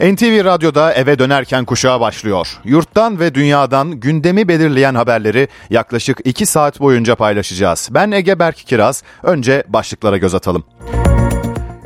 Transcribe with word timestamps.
NTV 0.00 0.44
Radyo'da 0.44 0.92
eve 0.92 1.18
dönerken 1.18 1.64
kuşağı 1.64 2.00
başlıyor. 2.00 2.48
Yurttan 2.64 3.20
ve 3.20 3.34
dünyadan 3.34 3.90
gündemi 3.90 4.48
belirleyen 4.48 4.94
haberleri 4.94 5.48
yaklaşık 5.70 6.20
2 6.24 6.46
saat 6.46 6.80
boyunca 6.80 7.14
paylaşacağız. 7.14 7.88
Ben 7.90 8.10
Ege 8.10 8.38
Berk 8.38 8.56
Kiraz. 8.56 9.02
Önce 9.22 9.64
başlıklara 9.68 10.16
göz 10.16 10.34
atalım. 10.34 10.64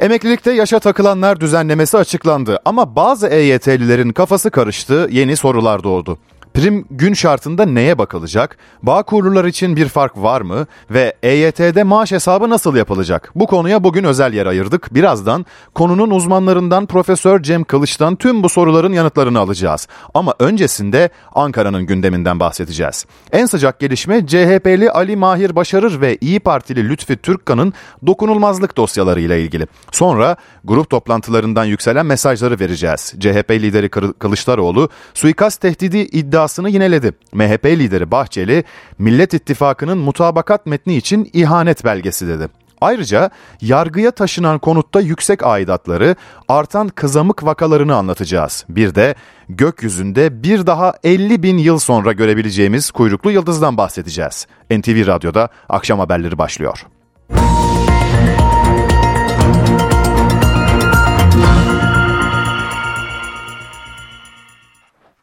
Emeklilikte 0.01 0.53
yaşa 0.53 0.79
takılanlar 0.79 1.41
düzenlemesi 1.41 1.99
açıklandı 1.99 2.59
ama 2.65 2.97
bazı 2.97 3.29
EYT'lilerin 3.29 4.13
kafası 4.13 4.51
karıştı, 4.51 5.09
yeni 5.11 5.37
sorular 5.37 5.83
doğdu. 5.83 6.19
Prim 6.55 6.87
gün 6.91 7.15
şartında 7.15 7.67
neye 7.67 7.99
bakılacak? 7.99 8.57
Bağ 8.83 9.03
kurlular 9.03 9.45
için 9.45 9.77
bir 9.77 9.89
fark 9.89 10.17
var 10.17 10.41
mı? 10.41 10.67
Ve 10.91 11.15
EYT'de 11.23 11.83
maaş 11.83 12.13
hesabı 12.13 12.51
nasıl 12.51 12.77
yapılacak? 12.77 13.33
Bu 13.35 13.47
konuya 13.47 13.85
bugün 13.85 14.05
özel 14.05 14.33
yer 14.33 14.47
ayırdık. 14.47 14.95
Birazdan 14.95 15.47
konunun 15.75 16.11
uzmanlarından 16.11 16.87
Profesör 16.87 17.43
Cem 17.43 17.65
Kılıç'tan 17.65 18.17
tüm 18.17 18.43
bu 18.43 18.49
soruların 18.49 18.93
yanıtlarını 18.93 19.39
alacağız. 19.39 19.89
Ama 20.15 20.35
öncesinde 20.39 21.11
Ankara'nın 21.33 21.87
gündeminden 21.87 22.41
bahsedeceğiz. 22.41 23.07
En 23.33 23.47
sıcak 23.47 23.81
gelişme 23.81 24.27
CHP'li 24.27 24.91
Ali 24.91 25.17
Mahir 25.17 25.57
Başarır 25.57 26.01
ve 26.01 26.19
İyi 26.21 26.41
Partili 26.41 26.89
Lütfi 26.89 27.17
Türkkan'ın 27.17 27.73
dokunulmazlık 28.07 28.77
dosyaları 28.77 29.21
ile 29.21 29.43
ilgili. 29.43 29.67
Sonra 29.93 30.37
grup 30.65 30.91
toplantılarından 30.91 31.65
yükselen 31.65 32.07
mesajları 32.07 32.61
vereceğiz. 32.61 33.15
CHP 33.21 33.51
lideri 33.51 33.89
Kılıçdaroğlu 34.19 34.89
suikast 35.15 35.61
tehdidi 35.61 35.99
iddia 35.99 36.44
iddiasını 36.45 36.71
yineledi. 36.71 37.13
MHP 37.33 37.65
lideri 37.65 38.11
Bahçeli, 38.11 38.65
Millet 38.99 39.35
İttifakı'nın 39.35 39.99
mutabakat 39.99 40.67
metni 40.67 40.97
için 40.97 41.31
ihanet 41.33 41.85
belgesi 41.85 42.29
dedi. 42.29 42.49
Ayrıca 42.81 43.31
yargıya 43.61 44.11
taşınan 44.11 44.59
konutta 44.59 45.01
yüksek 45.01 45.43
aidatları, 45.43 46.17
artan 46.49 46.89
kızamık 46.89 47.45
vakalarını 47.45 47.97
anlatacağız. 47.97 48.65
Bir 48.69 48.95
de 48.95 49.15
gökyüzünde 49.49 50.43
bir 50.43 50.67
daha 50.67 50.95
50 51.05 51.43
bin 51.43 51.59
yıl 51.59 51.79
sonra 51.79 52.13
görebileceğimiz 52.13 52.91
kuyruklu 52.91 53.31
yıldızdan 53.31 53.77
bahsedeceğiz. 53.77 54.47
NTV 54.71 55.07
Radyo'da 55.07 55.49
akşam 55.69 55.99
haberleri 55.99 56.39
başlıyor. 56.39 56.87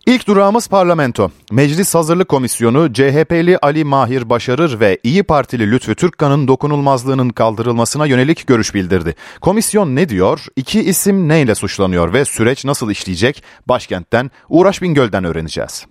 İlk 0.05 0.27
durağımız 0.27 0.67
parlamento. 0.67 1.31
Meclis 1.51 1.95
Hazırlık 1.95 2.29
Komisyonu 2.29 2.93
CHP'li 2.93 3.57
Ali 3.57 3.83
Mahir 3.83 4.29
Başarır 4.29 4.79
ve 4.79 4.97
İyi 5.03 5.23
Partili 5.23 5.71
Lütfü 5.71 5.95
Türkkan'ın 5.95 6.47
dokunulmazlığının 6.47 7.29
kaldırılmasına 7.29 8.05
yönelik 8.05 8.47
görüş 8.47 8.75
bildirdi. 8.75 9.15
Komisyon 9.41 9.95
ne 9.95 10.09
diyor? 10.09 10.45
İki 10.55 10.81
isim 10.83 11.27
neyle 11.27 11.55
suçlanıyor 11.55 12.13
ve 12.13 12.25
süreç 12.25 12.65
nasıl 12.65 12.91
işleyecek? 12.91 13.43
Başkentten 13.67 14.31
Uğraş 14.49 14.81
Bingöl'den 14.81 15.23
öğreneceğiz. 15.23 15.85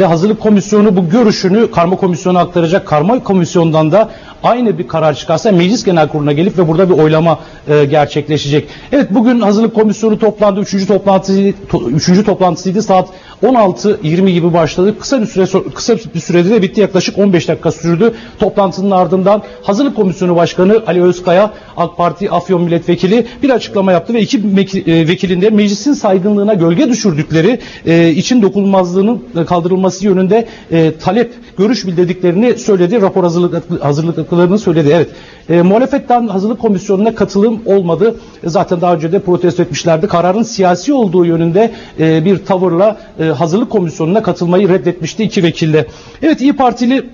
Hazırlık 0.00 0.40
Komisyonu 0.40 0.96
bu 0.96 1.08
görüşünü 1.08 1.70
Karma 1.70 1.96
Komisyonu 1.96 2.38
aktaracak. 2.38 2.86
Karma 2.86 3.22
Komisyon'dan 3.22 3.92
da 3.92 4.10
aynı 4.42 4.78
bir 4.78 4.88
karar 4.88 5.14
çıkarsa 5.14 5.52
Meclis 5.52 5.84
Genel 5.84 6.08
Kurulu'na 6.08 6.32
gelip 6.32 6.58
ve 6.58 6.68
burada 6.68 6.90
bir 6.90 6.94
oylama 6.94 7.40
e, 7.68 7.84
gerçekleşecek. 7.84 8.68
Evet 8.92 9.06
bugün 9.10 9.40
Hazırlık 9.40 9.74
Komisyonu 9.74 10.18
toplandı. 10.18 10.60
Üçüncü 10.60 10.86
toplantısı 10.86 11.52
to, 11.68 11.90
üçüncü 11.90 12.24
toplantısıydı. 12.24 12.82
Saat 12.82 13.08
16.20 13.42 14.30
gibi 14.30 14.52
başladı. 14.52 14.98
Kısa 14.98 15.20
bir 15.20 15.26
süre 15.26 15.46
kısa 15.74 15.96
bir 16.14 16.20
sürede 16.20 16.50
de 16.50 16.62
bitti. 16.62 16.80
Yaklaşık 16.80 17.18
15 17.18 17.48
dakika 17.48 17.72
sürdü. 17.72 18.14
Toplantının 18.38 18.90
ardından 18.90 19.42
Hazırlık 19.62 19.96
Komisyonu 19.96 20.36
Başkanı 20.36 20.82
Ali 20.86 21.02
Özkaya 21.02 21.52
AK 21.76 21.96
Parti 21.96 22.30
Afyon 22.30 22.62
Milletvekili 22.62 23.26
bir 23.42 23.50
açıklama 23.50 23.92
yaptı 23.92 24.14
ve 24.14 24.20
iki 24.20 24.38
e, 24.86 25.08
vekilin 25.08 25.40
de 25.40 25.50
meclisin 25.50 25.92
saygınlığına 25.92 26.54
gölge 26.54 26.88
düşürdükleri 26.88 27.58
e, 27.86 28.10
için 28.10 28.42
dokunulmazlığının 28.42 29.22
kaldırılması 29.46 30.04
yönünde 30.04 30.48
e, 30.70 30.96
talep 30.96 31.34
görüş 31.58 31.86
bildirdiklerini 31.86 32.58
söyledi. 32.58 33.02
Rapor 33.02 33.22
hazırlık 33.22 33.82
hazırlıklarını 33.82 34.58
söyledi. 34.58 34.90
Evet. 34.94 35.08
E, 35.48 35.62
muhalefetten 35.62 36.28
hazırlık 36.28 36.60
komisyonuna 36.60 37.14
katılım 37.14 37.60
olmadı. 37.66 38.16
E, 38.44 38.48
zaten 38.48 38.80
daha 38.80 38.94
önce 38.94 39.12
de 39.12 39.18
protesto 39.18 39.62
etmişlerdi. 39.62 40.06
Kararın 40.06 40.42
siyasi 40.42 40.92
olduğu 40.92 41.24
yönünde 41.24 41.70
e, 41.98 42.24
bir 42.24 42.38
tavırla 42.38 42.96
e, 43.18 43.31
hazırlık 43.34 43.70
komisyonuna 43.70 44.22
katılmayı 44.22 44.68
reddetmişti 44.68 45.22
iki 45.24 45.42
vekille. 45.42 45.86
Evet 46.22 46.40
İyi 46.40 46.52
Partili 46.52 47.04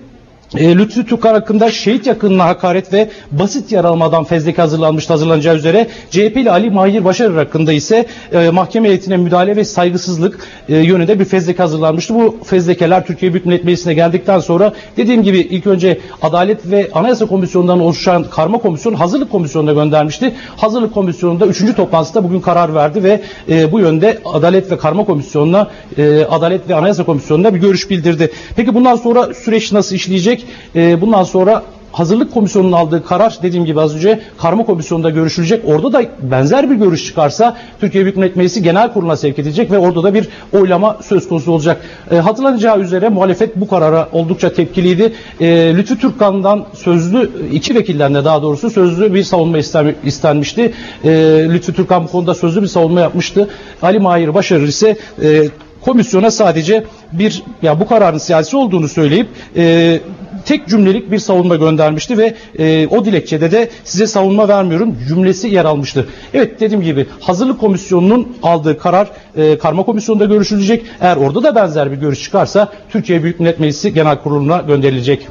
e, 0.57 0.77
Lütfü 0.79 1.07
Tukar 1.07 1.33
hakkında 1.33 1.71
şehit 1.71 2.07
yakınına 2.07 2.45
hakaret 2.47 2.93
ve 2.93 3.09
basit 3.33 3.73
yaralamadan 3.73 4.25
fezleke 4.25 4.63
hazırlanmıştı 4.63 5.13
hazırlanacağı 5.13 5.57
üzere 5.57 5.87
CHP'li 6.11 6.51
Ali 6.51 6.71
Mahir 6.71 7.05
Başarır 7.05 7.37
hakkında 7.37 7.73
ise 7.73 8.07
e, 8.33 8.51
mahkeme 8.51 8.89
heyetine 8.89 9.17
müdahale 9.17 9.57
ve 9.57 9.65
saygısızlık 9.65 10.39
e, 10.69 10.77
yönünde 10.77 11.21
bir 11.21 11.25
fezleke 11.25 11.63
hazırlanmıştı. 11.63 12.15
Bu 12.15 12.37
fezlekeler 12.45 13.07
Türkiye 13.07 13.33
Büyük 13.33 13.47
Millet 13.47 13.65
Meclisi'ne 13.65 13.95
geldikten 13.95 14.41
sonra 14.41 14.73
dediğim 14.97 15.23
gibi 15.23 15.39
ilk 15.39 15.67
önce 15.67 15.99
Adalet 16.23 16.71
ve 16.71 16.89
Anayasa 16.95 17.27
Komisyonu'ndan 17.27 17.81
oluşan 17.81 18.25
karma 18.31 18.59
komisyon 18.59 18.95
hazırlık 18.95 19.31
komisyonuna 19.31 19.73
göndermişti. 19.73 20.35
Hazırlık 20.57 20.95
komisyonunda 20.95 21.47
3. 21.47 21.77
toplantısında 21.77 22.25
bugün 22.25 22.41
karar 22.41 22.75
verdi 22.75 23.03
ve 23.05 23.21
e, 23.49 23.73
bu 23.73 23.81
yönde 23.81 24.19
Adalet 24.25 24.71
ve 24.71 24.79
Karma 24.79 25.05
Komisyonu'na 25.05 25.71
e, 25.99 26.25
Adalet 26.25 26.69
ve 26.69 26.75
Anayasa 26.75 27.05
Komisyonu'na 27.05 27.55
bir 27.55 27.61
görüş 27.61 27.91
bildirdi. 27.91 28.31
Peki 28.57 28.75
bundan 28.75 28.97
sonra 28.97 29.35
süreç 29.35 29.73
nasıl 29.73 29.97
işleyecek? 29.97 30.38
E, 30.77 31.01
bundan 31.01 31.23
sonra 31.23 31.63
hazırlık 31.93 32.35
komisyonunun 32.35 32.73
aldığı 32.73 33.05
karar 33.05 33.39
dediğim 33.43 33.65
gibi 33.65 33.81
az 33.81 33.97
önce 33.97 34.21
karma 34.39 34.65
komisyonunda 34.65 35.11
görüşülecek. 35.11 35.65
Orada 35.67 35.93
da 35.93 36.03
benzer 36.23 36.71
bir 36.71 36.75
görüş 36.75 37.07
çıkarsa 37.07 37.57
Türkiye 37.81 38.05
Büyük 38.05 38.17
Millet 38.17 38.37
Meclisi 38.37 38.63
Genel 38.63 38.93
Kurulu'na 38.93 39.17
sevk 39.17 39.39
edilecek 39.39 39.71
ve 39.71 39.79
orada 39.79 40.03
da 40.03 40.15
bir 40.15 40.29
oylama 40.53 40.97
söz 41.03 41.29
konusu 41.29 41.53
olacak. 41.53 41.81
E, 42.11 42.17
hatırlanacağı 42.17 42.81
üzere 42.81 43.09
muhalefet 43.09 43.57
bu 43.57 43.69
karara 43.69 44.09
oldukça 44.13 44.53
tepkiliydi. 44.53 45.13
E, 45.41 45.77
Lütfü 45.77 45.99
Türkkan'dan 45.99 46.67
sözlü 46.75 47.31
iki 47.53 47.75
vekilden 47.75 48.15
de 48.15 48.25
daha 48.25 48.43
doğrusu 48.43 48.71
sözlü 48.71 49.15
bir 49.15 49.23
savunma 49.23 49.59
istenmişti. 50.05 50.73
E, 51.05 51.11
Lütfü 51.53 51.75
Türkkan 51.75 52.05
bu 52.05 52.09
konuda 52.09 52.35
sözlü 52.35 52.63
bir 52.63 52.67
savunma 52.67 53.01
yapmıştı. 53.01 53.49
Ali 53.83 53.99
Mahir 53.99 54.35
Başarır 54.35 54.69
ise 54.69 54.97
e, 55.23 55.49
komisyona 55.81 56.31
sadece 56.31 56.85
bir 57.13 57.43
ya 57.63 57.81
bu 57.81 57.87
kararın 57.87 58.19
siyasi 58.19 58.57
olduğunu 58.57 58.89
söyleyip 58.89 59.29
e, 59.57 60.01
tek 60.49 60.69
cümlelik 60.69 61.11
bir 61.11 61.19
savunma 61.19 61.57
göndermişti 61.57 62.19
ve 62.19 62.35
e, 62.59 62.87
o 62.87 63.05
dilekçede 63.05 63.51
de 63.51 63.71
size 63.85 64.07
savunma 64.07 64.49
vermiyorum 64.49 64.97
cümlesi 65.09 65.49
yer 65.49 65.65
almıştı. 65.65 66.09
Evet 66.35 66.61
dediğim 66.61 66.83
gibi 66.83 67.07
hazırlık 67.21 67.61
komisyonunun 67.61 68.37
aldığı 68.43 68.79
karar 68.79 69.11
e, 69.37 69.59
karma 69.59 69.83
komisyonunda 69.83 70.25
görüşülecek. 70.25 70.87
Eğer 71.01 71.17
orada 71.17 71.43
da 71.43 71.55
benzer 71.55 71.93
bir 71.93 71.97
görüş 71.97 72.23
çıkarsa 72.23 72.73
Türkiye 72.91 73.23
Büyük 73.23 73.41
Millet 73.41 73.61
Meclisi 73.61 73.95
Genel 73.95 74.23
Kurulu'na 74.23 74.59
gönderilecek. 74.59 75.29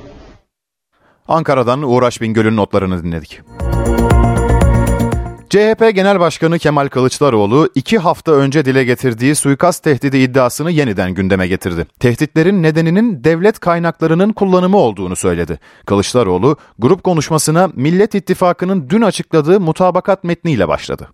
Ankara'dan 1.28 1.81
Uğraş 1.81 2.22
Bingöl'ün 2.22 2.57
notlarını 2.57 3.03
dinledik. 3.03 3.41
CHP 5.50 5.96
Genel 5.96 6.19
Başkanı 6.19 6.59
Kemal 6.59 6.88
Kılıçdaroğlu 6.88 7.69
iki 7.75 7.97
hafta 7.97 8.31
önce 8.31 8.66
dile 8.66 8.84
getirdiği 8.84 9.35
suikast 9.35 9.84
tehdidi 9.84 10.18
iddiasını 10.18 10.72
yeniden 10.72 11.13
gündeme 11.13 11.47
getirdi. 11.47 11.88
Tehditlerin 12.00 12.63
nedeninin 12.63 13.24
devlet 13.24 13.59
kaynaklarının 13.59 14.34
kullanımı 14.34 14.78
olduğunu 14.78 15.16
söyledi. 15.16 15.59
Kılıçdaroğlu 15.85 16.58
grup 16.80 17.03
konuşmasına 17.03 17.69
Millet 17.75 18.16
İttifakı'nın 18.16 18.90
dün 18.90 19.02
açıkladığı 19.02 19.59
mutabakat 19.59 20.24
metniyle 20.24 20.68
başladı. 20.68 21.09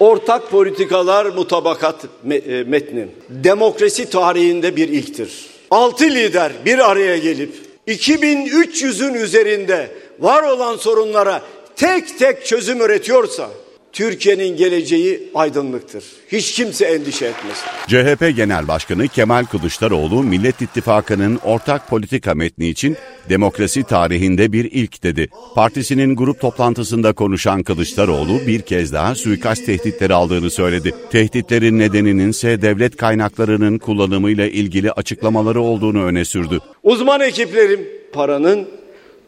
Ortak 0.00 0.50
politikalar 0.50 1.26
mutabakat 1.26 2.04
e, 2.30 2.64
metni 2.64 3.08
demokrasi 3.30 4.10
tarihinde 4.10 4.76
bir 4.76 4.88
ilktir. 4.88 5.46
Altı 5.70 6.04
lider 6.04 6.52
bir 6.64 6.90
araya 6.90 7.18
gelip 7.18 7.54
2300'ün 7.88 9.14
üzerinde 9.14 9.90
var 10.20 10.42
olan 10.42 10.76
sorunlara 10.76 11.42
tek 11.80 12.18
tek 12.18 12.46
çözüm 12.46 12.80
üretiyorsa 12.80 13.50
Türkiye'nin 13.92 14.56
geleceği 14.56 15.30
aydınlıktır. 15.34 16.04
Hiç 16.32 16.52
kimse 16.52 16.84
endişe 16.84 17.26
etmesin. 17.26 17.64
CHP 17.88 18.36
Genel 18.36 18.68
Başkanı 18.68 19.08
Kemal 19.08 19.44
Kılıçdaroğlu 19.44 20.22
Millet 20.22 20.62
İttifakı'nın 20.62 21.38
ortak 21.44 21.88
politika 21.88 22.34
metni 22.34 22.68
için 22.68 22.96
demokrasi 23.28 23.82
tarihinde 23.82 24.52
bir 24.52 24.64
ilk 24.64 25.02
dedi. 25.02 25.28
Partisinin 25.54 26.16
grup 26.16 26.40
toplantısında 26.40 27.12
konuşan 27.12 27.62
Kılıçdaroğlu 27.62 28.46
bir 28.46 28.60
kez 28.60 28.92
daha 28.92 29.14
suikast 29.14 29.66
tehditleri 29.66 30.14
aldığını 30.14 30.50
söyledi. 30.50 30.94
Tehditlerin 31.10 31.78
nedeninin 31.78 32.30
ise 32.30 32.62
devlet 32.62 32.96
kaynaklarının 32.96 33.78
kullanımıyla 33.78 34.46
ilgili 34.46 34.92
açıklamaları 34.92 35.60
olduğunu 35.60 36.04
öne 36.04 36.24
sürdü. 36.24 36.58
Uzman 36.82 37.20
ekiplerim 37.20 37.88
paranın 38.12 38.68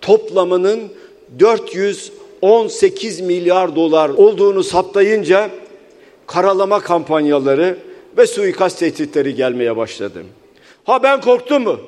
toplamının 0.00 0.80
400 1.38 2.12
18 2.42 3.20
milyar 3.20 3.76
dolar 3.76 4.08
olduğunu 4.08 4.62
saptayınca 4.62 5.50
karalama 6.26 6.80
kampanyaları 6.80 7.78
ve 8.16 8.26
suikast 8.26 8.78
tehditleri 8.78 9.34
gelmeye 9.34 9.76
başladı. 9.76 10.22
Ha 10.84 11.02
ben 11.02 11.20
korktum 11.20 11.62
mu? 11.62 11.80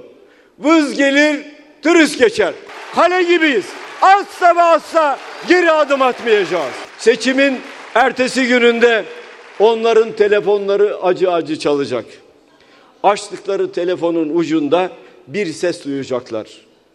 Vız 0.59 0.95
gelir, 0.95 1.41
tırıs 1.83 2.17
geçer. 2.17 2.55
Kale 2.95 3.23
gibiyiz. 3.23 3.65
Asla 4.03 4.57
ve 4.57 4.63
asla 4.63 5.19
geri 5.49 5.71
adım 5.71 6.03
atmayacağız. 6.03 6.73
Seçimin 6.99 7.61
ertesi 7.95 8.47
gününde 8.47 9.05
onların 9.59 10.13
telefonları 10.13 10.97
acı 11.03 11.33
acı 11.33 11.59
çalacak. 11.59 12.05
Açtıkları 13.03 13.73
telefonun 13.73 14.37
ucunda 14.37 14.91
bir 15.27 15.47
ses 15.47 15.85
duyacaklar. 15.85 16.47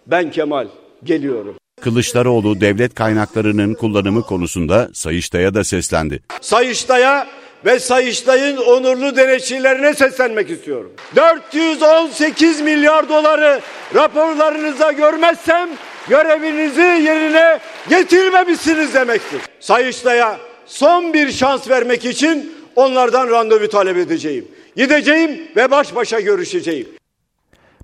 Ben 0.07 0.31
Kemal, 0.31 0.67
geliyorum. 1.03 1.58
Kılıçdaroğlu 1.81 2.61
devlet 2.61 2.95
kaynaklarının 2.95 3.73
kullanımı 3.73 4.21
konusunda 4.21 4.89
Sayıştay'a 4.93 5.53
da 5.53 5.63
seslendi. 5.63 6.23
Sayıştay'a 6.41 7.27
ve 7.65 7.79
Sayıştay'ın 7.79 8.57
onurlu 8.57 9.15
denetçilerine 9.15 9.93
seslenmek 9.93 10.49
istiyorum. 10.49 10.91
418 11.15 12.61
milyar 12.61 13.09
doları 13.09 13.61
raporlarınıza 13.95 14.91
görmezsem 14.91 15.69
görevinizi 16.09 16.81
yerine 16.81 17.59
getirmemişsiniz 17.89 18.93
demektir. 18.93 19.41
Sayıştay'a 19.59 20.37
son 20.65 21.13
bir 21.13 21.31
şans 21.31 21.69
vermek 21.69 22.05
için 22.05 22.53
onlardan 22.75 23.29
randevu 23.29 23.69
talep 23.69 23.97
edeceğim. 23.97 24.45
Gideceğim 24.75 25.41
ve 25.55 25.71
baş 25.71 25.95
başa 25.95 26.19
görüşeceğim. 26.19 26.87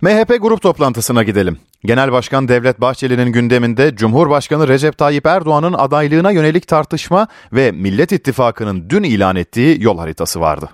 MHP 0.02 0.42
grup 0.42 0.62
toplantısına 0.62 1.24
gidelim. 1.24 1.60
Genel 1.84 2.12
Başkan 2.12 2.48
Devlet 2.48 2.82
Bahçeli'nin 2.82 3.32
gündeminde 3.32 3.96
Cumhurbaşkanı 3.96 4.68
Recep 4.68 4.98
Tayyip 4.98 5.26
Erdoğan'ın 5.26 5.74
adaylığına 5.74 6.32
yönelik 6.32 6.68
tartışma 6.68 7.28
ve 7.54 7.72
Millet 7.72 8.12
İttifakı'nın 8.12 8.90
dün 8.90 9.04
ilan 9.04 9.36
ettiği 9.36 9.84
yol 9.84 9.98
haritası 9.98 10.40
vardı. 10.40 10.70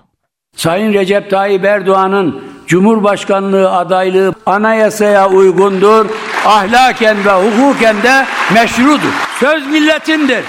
Sayın 0.56 0.92
Recep 0.92 1.30
Tayyip 1.30 1.64
Erdoğan'ın 1.64 2.44
Cumhurbaşkanlığı 2.66 3.72
adaylığı 3.72 4.34
anayasaya 4.46 5.28
uygundur, 5.28 6.06
ahlaken 6.46 7.16
ve 7.24 7.30
hukuken 7.30 8.02
de 8.02 8.26
meşrudur. 8.54 9.12
Söz 9.40 9.66
milletindir. 9.66 10.44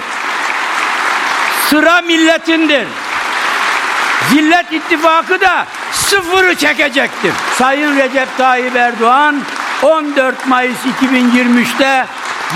Sıra 1.69 2.01
milletindir. 2.01 2.87
Zillet 4.29 4.73
ittifakı 4.73 5.41
da 5.41 5.65
sıfırı 5.91 6.55
çekecektir. 6.55 7.33
Sayın 7.55 7.97
Recep 7.97 8.37
Tayyip 8.37 8.75
Erdoğan 8.75 9.41
14 9.83 10.47
Mayıs 10.47 10.77
2023'te 11.01 12.05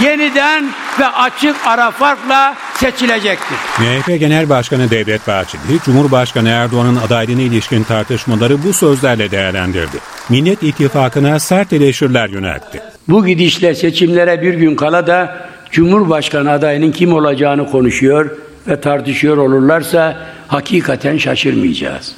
yeniden 0.01 0.65
ve 1.00 1.07
açık 1.07 1.56
ara 1.65 1.91
farkla 1.91 2.56
seçilecektir. 2.74 3.57
MHP 3.79 4.19
Genel 4.19 4.50
Başkanı 4.50 4.89
Devlet 4.89 5.27
Bahçeli, 5.27 5.62
Cumhurbaşkanı 5.85 6.50
Erdoğan'ın 6.50 6.95
adaylığına 6.95 7.41
ilişkin 7.41 7.83
tartışmaları 7.83 8.63
bu 8.63 8.74
sözlerle 8.74 9.31
değerlendirdi. 9.31 9.97
Millet 10.29 10.63
İttifakı'na 10.63 11.39
sert 11.39 11.74
eleştiriler 11.74 12.29
yöneltti. 12.29 12.81
Bu 13.07 13.25
gidişle 13.25 13.75
seçimlere 13.75 14.41
bir 14.41 14.53
gün 14.53 14.75
kala 14.75 15.07
da 15.07 15.47
Cumhurbaşkanı 15.71 16.51
adayının 16.51 16.91
kim 16.91 17.13
olacağını 17.13 17.71
konuşuyor 17.71 18.29
ve 18.68 18.81
tartışıyor 18.81 19.38
olurlarsa 19.38 20.18
hakikaten 20.47 21.18
şaşırmayacağız. 21.18 22.15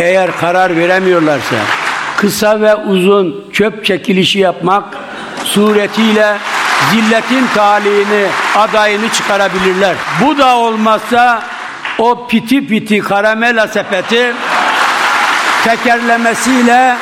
Eğer 0.00 0.30
karar 0.36 0.76
veremiyorlarsa 0.76 1.56
kısa 2.18 2.60
ve 2.60 2.74
uzun 2.74 3.44
çöp 3.52 3.84
çekilişi 3.84 4.38
yapmak 4.38 4.84
suretiyle 5.44 6.36
zilletin 6.90 7.46
talihini 7.54 8.26
adayını 8.56 9.08
çıkarabilirler. 9.08 9.94
Bu 10.20 10.38
da 10.38 10.56
olmazsa 10.56 11.42
o 11.98 12.26
piti 12.26 12.66
piti 12.66 12.98
karamela 12.98 13.68
sepeti 13.68 14.32
tekerlemesiyle 15.64 16.96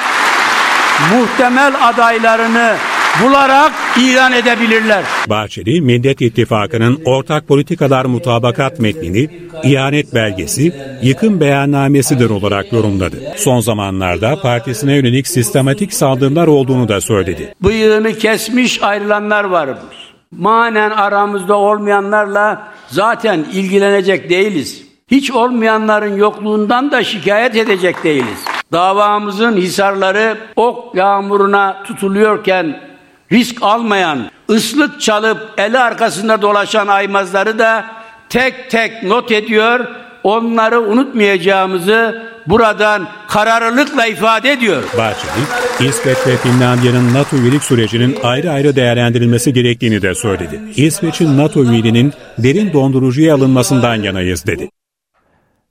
muhtemel 1.12 1.72
adaylarını 1.82 2.74
bularak 3.22 3.72
ilan 4.00 4.32
edebilirler. 4.32 5.04
Bahçeli, 5.28 5.80
Millet 5.80 6.20
İttifakı'nın 6.20 7.00
ortak 7.04 7.48
politikalar 7.48 8.04
mutabakat 8.04 8.80
metnini 8.80 9.28
ihanet 9.62 10.14
belgesi, 10.14 10.72
yıkım 11.02 11.40
beyannamesidir 11.40 12.30
olarak 12.30 12.72
yorumladı. 12.72 13.16
Son 13.36 13.60
zamanlarda 13.60 14.40
partisine 14.40 14.94
yönelik 14.94 15.28
sistematik 15.28 15.92
saldırılar 15.92 16.46
olduğunu 16.46 16.88
da 16.88 17.00
söyledi. 17.00 17.54
Bıyığını 17.62 18.12
kesmiş 18.12 18.82
ayrılanlar 18.82 19.44
varmış. 19.44 19.96
Manen 20.30 20.90
aramızda 20.90 21.56
olmayanlarla 21.56 22.68
zaten 22.88 23.46
ilgilenecek 23.52 24.30
değiliz. 24.30 24.82
Hiç 25.10 25.30
olmayanların 25.30 26.16
yokluğundan 26.16 26.90
da 26.90 27.04
şikayet 27.04 27.56
edecek 27.56 28.04
değiliz. 28.04 28.44
Davamızın 28.72 29.56
hisarları 29.56 30.38
ok 30.56 30.94
yağmuruna 30.94 31.82
tutuluyorken 31.82 32.85
risk 33.32 33.62
almayan, 33.62 34.30
ıslık 34.50 35.00
çalıp 35.00 35.38
eli 35.58 35.78
arkasında 35.78 36.42
dolaşan 36.42 36.86
aymazları 36.86 37.58
da 37.58 37.84
tek 38.28 38.70
tek 38.70 39.02
not 39.02 39.32
ediyor, 39.32 39.86
onları 40.22 40.80
unutmayacağımızı 40.80 42.22
buradan 42.46 43.08
kararlılıkla 43.28 44.06
ifade 44.06 44.52
ediyor. 44.52 44.82
Bahçeli, 44.98 45.90
İsveç 45.90 46.16
ve 46.26 46.36
Finlandiya'nın 46.36 47.14
NATO 47.14 47.36
üyelik 47.36 47.64
sürecinin 47.64 48.18
ayrı 48.22 48.50
ayrı 48.50 48.76
değerlendirilmesi 48.76 49.52
gerektiğini 49.52 50.02
de 50.02 50.14
söyledi. 50.14 50.60
İsveç'in 50.76 51.38
NATO 51.38 51.64
üyeliğinin 51.64 52.12
derin 52.38 52.72
dondurucuya 52.72 53.34
alınmasından 53.34 53.94
yanayız 53.94 54.46
dedi. 54.46 54.68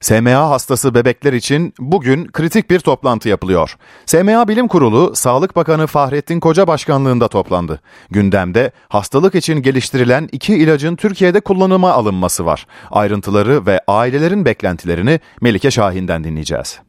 SMA 0.06 0.50
hastası 0.50 0.96
bebekler 0.96 1.34
için 1.34 1.74
bugün 1.80 2.28
kritik 2.28 2.69
bir 2.69 2.80
toplantı 2.80 3.30
yapılıyor. 3.30 3.75
SMA 4.06 4.48
Bilim 4.48 4.68
Kurulu, 4.68 5.16
Sağlık 5.16 5.56
Bakanı 5.56 5.88
Fahrettin 5.88 6.40
Koca 6.40 6.68
başkanlığında 6.68 7.28
toplandı. 7.28 7.81
Gündemde 8.12 8.72
hastalık 8.90 9.36
için 9.36 9.62
geliştirilen 9.62 10.30
iki 10.31 10.56
ilacın 10.56 10.96
Türkiye'de 10.96 11.40
kullanıma 11.40 11.92
alınması 11.92 12.46
var. 12.46 12.68
Ayrıntıları 12.92 13.66
ve 13.66 13.81
ailelerin 13.88 14.46
beklentilerini 14.46 15.19
Melike 15.42 15.72
Şahin'den 15.72 16.24
dinleyeceğiz. 16.24 16.80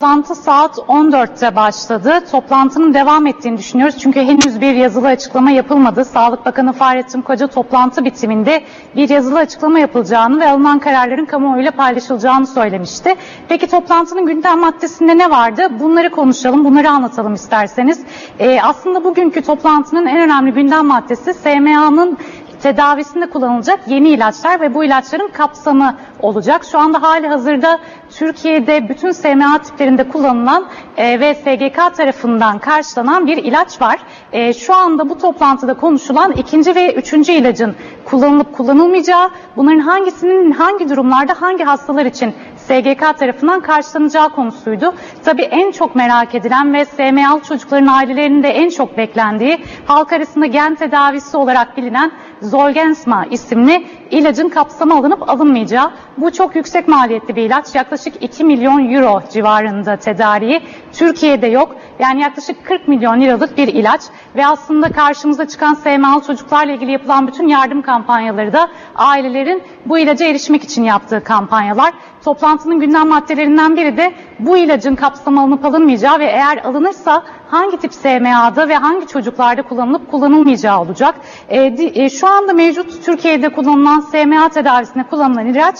Toplantı 0.00 0.34
saat 0.34 0.78
14'te 0.78 1.56
başladı. 1.56 2.20
Toplantının 2.30 2.94
devam 2.94 3.26
ettiğini 3.26 3.58
düşünüyoruz. 3.58 3.98
Çünkü 3.98 4.20
henüz 4.20 4.60
bir 4.60 4.72
yazılı 4.72 5.08
açıklama 5.08 5.50
yapılmadı. 5.50 6.04
Sağlık 6.04 6.46
Bakanı 6.46 6.72
Fahrettin 6.72 7.22
Koca 7.22 7.46
toplantı 7.46 8.04
bitiminde 8.04 8.64
bir 8.96 9.08
yazılı 9.08 9.38
açıklama 9.38 9.78
yapılacağını 9.78 10.40
ve 10.40 10.48
alınan 10.48 10.78
kararların 10.78 11.24
kamuoyuyla 11.24 11.70
paylaşılacağını 11.70 12.46
söylemişti. 12.46 13.14
Peki 13.48 13.66
toplantının 13.66 14.26
gündem 14.26 14.58
maddesinde 14.58 15.18
ne 15.18 15.30
vardı? 15.30 15.68
Bunları 15.80 16.10
konuşalım, 16.10 16.64
bunları 16.64 16.90
anlatalım 16.90 17.34
isterseniz. 17.34 18.00
Ee, 18.38 18.60
aslında 18.62 19.04
bugünkü 19.04 19.42
toplantının 19.42 20.06
en 20.06 20.20
önemli 20.20 20.52
gündem 20.52 20.86
maddesi 20.86 21.34
SMA'nın 21.34 22.18
tedavisinde 22.62 23.30
kullanılacak 23.30 23.80
yeni 23.86 24.08
ilaçlar 24.08 24.60
ve 24.60 24.74
bu 24.74 24.84
ilaçların 24.84 25.28
kapsamı 25.28 25.96
olacak. 26.20 26.64
Şu 26.64 26.78
anda 26.78 27.02
hali 27.02 27.28
hazırda 27.28 27.78
Türkiye'de 28.10 28.88
bütün 28.88 29.10
SMA 29.10 29.58
tiplerinde 29.58 30.08
kullanılan 30.08 30.66
e, 30.96 31.20
ve 31.20 31.34
SGK 31.34 31.96
tarafından 31.96 32.58
karşılanan 32.58 33.26
bir 33.26 33.36
ilaç 33.36 33.80
var. 33.80 33.98
E, 34.32 34.52
şu 34.52 34.74
anda 34.74 35.08
bu 35.08 35.18
toplantıda 35.18 35.74
konuşulan 35.74 36.32
ikinci 36.32 36.74
ve 36.74 36.94
üçüncü 36.94 37.32
ilacın 37.32 37.76
kullanılıp 38.04 38.56
kullanılmayacağı, 38.56 39.30
bunların 39.56 39.78
hangisinin 39.78 40.50
hangi 40.50 40.88
durumlarda 40.88 41.34
hangi 41.40 41.64
hastalar 41.64 42.06
için 42.06 42.34
SGK 42.66 43.18
tarafından 43.18 43.60
karşılanacağı 43.60 44.28
konusuydu. 44.28 44.94
Tabii 45.24 45.42
en 45.42 45.70
çok 45.70 45.94
merak 45.94 46.34
edilen 46.34 46.74
ve 46.74 46.84
SMA'lı 46.84 47.40
çocukların 47.40 47.86
ailelerinin 47.86 48.42
de 48.42 48.48
en 48.48 48.68
çok 48.68 48.98
beklendiği 48.98 49.58
halk 49.86 50.12
arasında 50.12 50.46
gen 50.46 50.74
tedavisi 50.74 51.36
olarak 51.36 51.76
bilinen 51.76 52.12
Zolgensma 52.42 53.26
isimli 53.30 53.86
ilacın 54.10 54.48
kapsamı 54.48 54.94
alınıp 54.94 55.30
alınmayacağı. 55.30 55.90
Bu 56.18 56.32
çok 56.32 56.56
yüksek 56.56 56.88
maliyetli 56.88 57.36
bir 57.36 57.42
ilaç. 57.42 57.74
Yaklaşık 57.74 58.22
2 58.22 58.44
milyon 58.44 58.94
euro 58.94 59.22
civarında 59.32 59.96
tedariği. 59.96 60.60
Türkiye'de 60.92 61.46
yok. 61.46 61.76
Yani 61.98 62.20
yaklaşık 62.20 62.66
40 62.66 62.88
milyon 62.88 63.20
liralık 63.20 63.58
bir 63.58 63.68
ilaç 63.68 64.00
ve 64.36 64.46
aslında 64.46 64.92
karşımıza 64.92 65.48
çıkan 65.48 65.74
SMA'lı 65.74 66.22
çocuklarla 66.26 66.72
ilgili 66.72 66.90
yapılan 66.90 67.26
bütün 67.26 67.48
yardım 67.48 67.82
kampanyaları 67.82 68.52
da 68.52 68.68
ailelerin 68.94 69.62
bu 69.86 69.98
ilaca 69.98 70.26
erişmek 70.26 70.64
için 70.64 70.82
yaptığı 70.82 71.24
kampanyalar. 71.24 71.94
Toplantının 72.24 72.80
gündem 72.80 73.08
maddelerinden 73.08 73.76
biri 73.76 73.96
de 73.96 74.12
bu 74.38 74.58
ilacın 74.58 74.94
kapsamı 74.94 75.40
alınıp 75.40 75.64
alınmayacağı 75.64 76.18
ve 76.18 76.24
eğer 76.24 76.58
alınırsa 76.58 77.22
hangi 77.48 77.76
tip 77.76 77.94
SMA'da 77.94 78.68
ve 78.68 78.74
hangi 78.74 79.06
çocuklarda 79.06 79.62
kullanılıp 79.62 80.10
kullanılmayacağı 80.10 80.80
olacak. 80.80 81.14
E, 81.48 81.74
e, 81.94 82.10
şu 82.10 82.28
anda 82.28 82.52
mevcut 82.52 83.04
Türkiye'de 83.04 83.48
kullanılan 83.48 84.00
SMA 84.00 84.48
tedavisinde 84.48 85.04
kullanılan 85.04 85.46
ilaç 85.46 85.76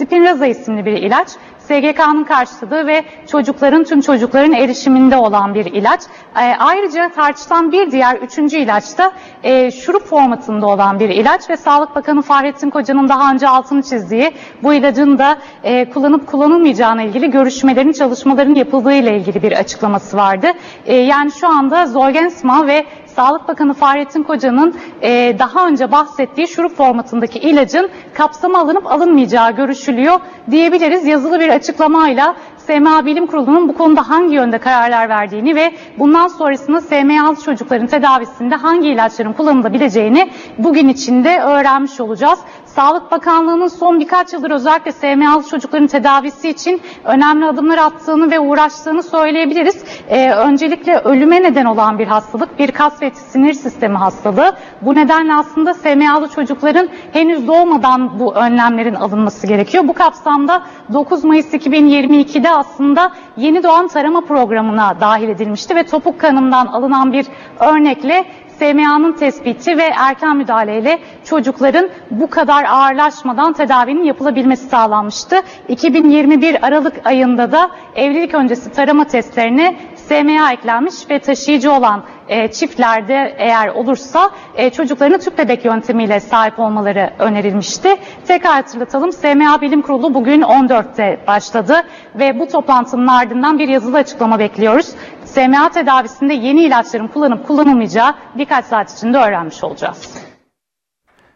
Spinraza 0.00 0.46
isimli 0.46 0.84
bir 0.84 0.92
ilaç. 0.92 1.28
SGK'nın 1.70 2.24
karşıladığı 2.24 2.86
ve 2.86 3.04
çocukların 3.26 3.84
tüm 3.84 4.00
çocukların 4.00 4.52
erişiminde 4.52 5.16
olan 5.16 5.54
bir 5.54 5.64
ilaç. 5.64 6.00
E, 6.36 6.56
ayrıca 6.58 7.08
tartışılan 7.08 7.72
bir 7.72 7.90
diğer 7.90 8.16
üçüncü 8.16 8.56
ilaç 8.56 8.98
da 8.98 9.12
e, 9.42 9.70
şurup 9.70 10.06
formatında 10.06 10.66
olan 10.66 11.00
bir 11.00 11.08
ilaç 11.08 11.50
ve 11.50 11.56
Sağlık 11.56 11.94
Bakanı 11.94 12.22
Fahrettin 12.22 12.70
Koca'nın 12.70 13.08
daha 13.08 13.32
önce 13.32 13.48
altını 13.48 13.82
çizdiği 13.82 14.32
bu 14.62 14.74
ilacın 14.74 15.18
da 15.18 15.38
e, 15.62 15.90
kullanıp 15.90 16.26
kullanılmayacağına 16.26 17.02
ilgili 17.02 17.30
görüşmelerin, 17.30 17.92
çalışmaların 17.92 18.54
yapıldığı 18.54 18.92
ile 18.92 19.16
ilgili 19.16 19.42
bir 19.42 19.52
açıklaması 19.52 20.16
vardı. 20.16 20.46
E, 20.86 20.96
yani 20.96 21.32
şu 21.32 21.48
anda 21.48 21.86
Zolgensma 21.86 22.66
ve 22.66 22.86
Sağlık 23.20 23.48
Bakanı 23.48 23.74
Fahrettin 23.74 24.22
Koca'nın 24.22 24.74
e, 25.02 25.36
daha 25.38 25.66
önce 25.66 25.92
bahsettiği 25.92 26.48
şurup 26.48 26.76
formatındaki 26.76 27.38
ilacın 27.38 27.90
kapsama 28.14 28.58
alınıp 28.58 28.86
alınmayacağı 28.86 29.56
görüşülüyor 29.56 30.20
diyebiliriz. 30.50 31.06
Yazılı 31.06 31.40
bir 31.40 31.48
açıklamayla 31.48 32.36
SMA 32.66 33.06
Bilim 33.06 33.26
Kurulu'nun 33.26 33.68
bu 33.68 33.74
konuda 33.74 34.08
hangi 34.08 34.34
yönde 34.34 34.58
kararlar 34.58 35.08
verdiğini 35.08 35.54
ve 35.54 35.72
bundan 35.98 36.28
sonrasında 36.28 36.80
SMA'lı 36.80 37.36
çocukların 37.36 37.86
tedavisinde 37.86 38.54
hangi 38.54 38.88
ilaçların 38.88 39.32
kullanılabileceğini 39.32 40.30
bugün 40.58 40.88
içinde 40.88 41.40
öğrenmiş 41.40 42.00
olacağız. 42.00 42.38
Sağlık 42.76 43.10
Bakanlığı'nın 43.10 43.68
son 43.68 44.00
birkaç 44.00 44.32
yıldır 44.32 44.50
özellikle 44.50 44.92
SMA'lı 44.92 45.42
çocukların 45.42 45.86
tedavisi 45.86 46.48
için 46.48 46.80
önemli 47.04 47.46
adımlar 47.46 47.78
attığını 47.78 48.30
ve 48.30 48.40
uğraştığını 48.40 49.02
söyleyebiliriz. 49.02 49.84
Ee, 50.08 50.30
öncelikle 50.30 50.98
ölüme 50.98 51.42
neden 51.42 51.64
olan 51.64 51.98
bir 51.98 52.06
hastalık, 52.06 52.58
bir 52.58 52.70
kas 52.70 53.02
ve 53.02 53.10
sinir 53.10 53.54
sistemi 53.54 53.96
hastalığı. 53.96 54.56
Bu 54.82 54.94
nedenle 54.94 55.34
aslında 55.34 55.74
SMA'lı 55.74 56.28
çocukların 56.28 56.88
henüz 57.12 57.46
doğmadan 57.46 58.18
bu 58.18 58.34
önlemlerin 58.34 58.94
alınması 58.94 59.46
gerekiyor. 59.46 59.88
Bu 59.88 59.92
kapsamda 59.92 60.62
9 60.92 61.24
Mayıs 61.24 61.54
2022'de 61.54 62.50
aslında 62.50 63.12
yeni 63.36 63.62
doğan 63.62 63.88
tarama 63.88 64.20
programına 64.20 65.00
dahil 65.00 65.28
edilmişti 65.28 65.76
ve 65.76 65.82
topuk 65.82 66.20
kanından 66.20 66.66
alınan 66.66 67.12
bir 67.12 67.26
örnekle 67.60 68.24
SMA'nın 68.60 69.12
tespiti 69.12 69.78
ve 69.78 69.82
erken 69.82 70.36
müdahaleyle 70.36 70.98
çocukların 71.24 71.88
bu 72.10 72.30
kadar 72.30 72.64
ağırlaşmadan 72.64 73.52
tedavinin 73.52 74.04
yapılabilmesi 74.04 74.68
sağlanmıştı. 74.68 75.36
2021 75.68 76.66
Aralık 76.66 77.06
ayında 77.06 77.52
da 77.52 77.70
evlilik 77.94 78.34
öncesi 78.34 78.72
tarama 78.72 79.04
testlerine 79.04 79.76
SMA 80.10 80.52
eklenmiş 80.52 80.94
ve 81.10 81.18
taşıyıcı 81.18 81.72
olan 81.72 82.04
e, 82.28 82.52
çiftlerde 82.52 83.34
eğer 83.38 83.68
olursa 83.68 84.30
e, 84.54 84.70
çocuklarını 84.70 85.18
tüp 85.18 85.38
bebek 85.38 85.64
yöntemiyle 85.64 86.20
sahip 86.20 86.58
olmaları 86.58 87.10
önerilmişti. 87.18 87.88
Tekrar 88.26 88.52
hatırlatalım 88.52 89.12
SMA 89.12 89.60
Bilim 89.60 89.82
Kurulu 89.82 90.14
bugün 90.14 90.42
14'te 90.42 91.20
başladı 91.26 91.74
ve 92.14 92.38
bu 92.38 92.46
toplantının 92.46 93.06
ardından 93.06 93.58
bir 93.58 93.68
yazılı 93.68 93.96
açıklama 93.96 94.38
bekliyoruz. 94.38 94.86
SMA 95.24 95.70
tedavisinde 95.70 96.34
yeni 96.34 96.62
ilaçların 96.62 97.08
kullanıp 97.08 97.46
kullanılmayacağı 97.46 98.14
birkaç 98.38 98.64
saat 98.64 98.92
içinde 98.92 99.18
öğrenmiş 99.18 99.64
olacağız. 99.64 100.14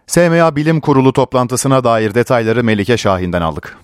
SMA 0.06 0.56
Bilim 0.56 0.80
Kurulu 0.80 1.12
toplantısına 1.12 1.84
dair 1.84 2.14
detayları 2.14 2.64
Melike 2.64 2.96
Şahin'den 2.96 3.42
aldık. 3.42 3.78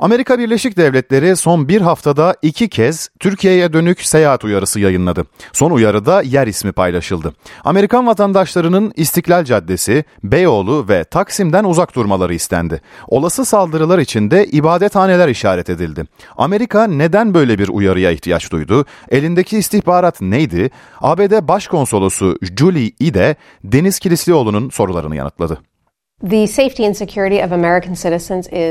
Amerika 0.00 0.38
Birleşik 0.38 0.76
Devletleri 0.76 1.36
son 1.36 1.68
bir 1.68 1.80
haftada 1.80 2.34
iki 2.42 2.68
kez 2.68 3.08
Türkiye'ye 3.20 3.72
dönük 3.72 4.00
seyahat 4.00 4.44
uyarısı 4.44 4.80
yayınladı. 4.80 5.24
Son 5.52 5.70
uyarıda 5.70 6.22
yer 6.22 6.46
ismi 6.46 6.72
paylaşıldı. 6.72 7.34
Amerikan 7.64 8.06
vatandaşlarının 8.06 8.92
İstiklal 8.96 9.44
Caddesi, 9.44 10.04
Beyoğlu 10.24 10.88
ve 10.88 11.04
Taksim'den 11.04 11.64
uzak 11.64 11.94
durmaları 11.94 12.34
istendi. 12.34 12.80
Olası 13.08 13.44
saldırılar 13.44 13.98
için 13.98 14.30
de 14.30 14.46
ibadethaneler 14.46 15.28
işaret 15.28 15.70
edildi. 15.70 16.04
Amerika 16.36 16.86
neden 16.86 17.34
böyle 17.34 17.58
bir 17.58 17.68
uyarıya 17.68 18.10
ihtiyaç 18.10 18.52
duydu? 18.52 18.84
Elindeki 19.10 19.58
istihbarat 19.58 20.20
neydi? 20.20 20.70
ABD 21.00 21.48
Başkonsolosu 21.48 22.38
Julie 22.58 22.92
Ide, 23.00 23.36
Deniz 23.64 23.98
Kilislioğlu'nun 23.98 24.70
sorularını 24.70 25.16
yanıtladı. 25.16 25.67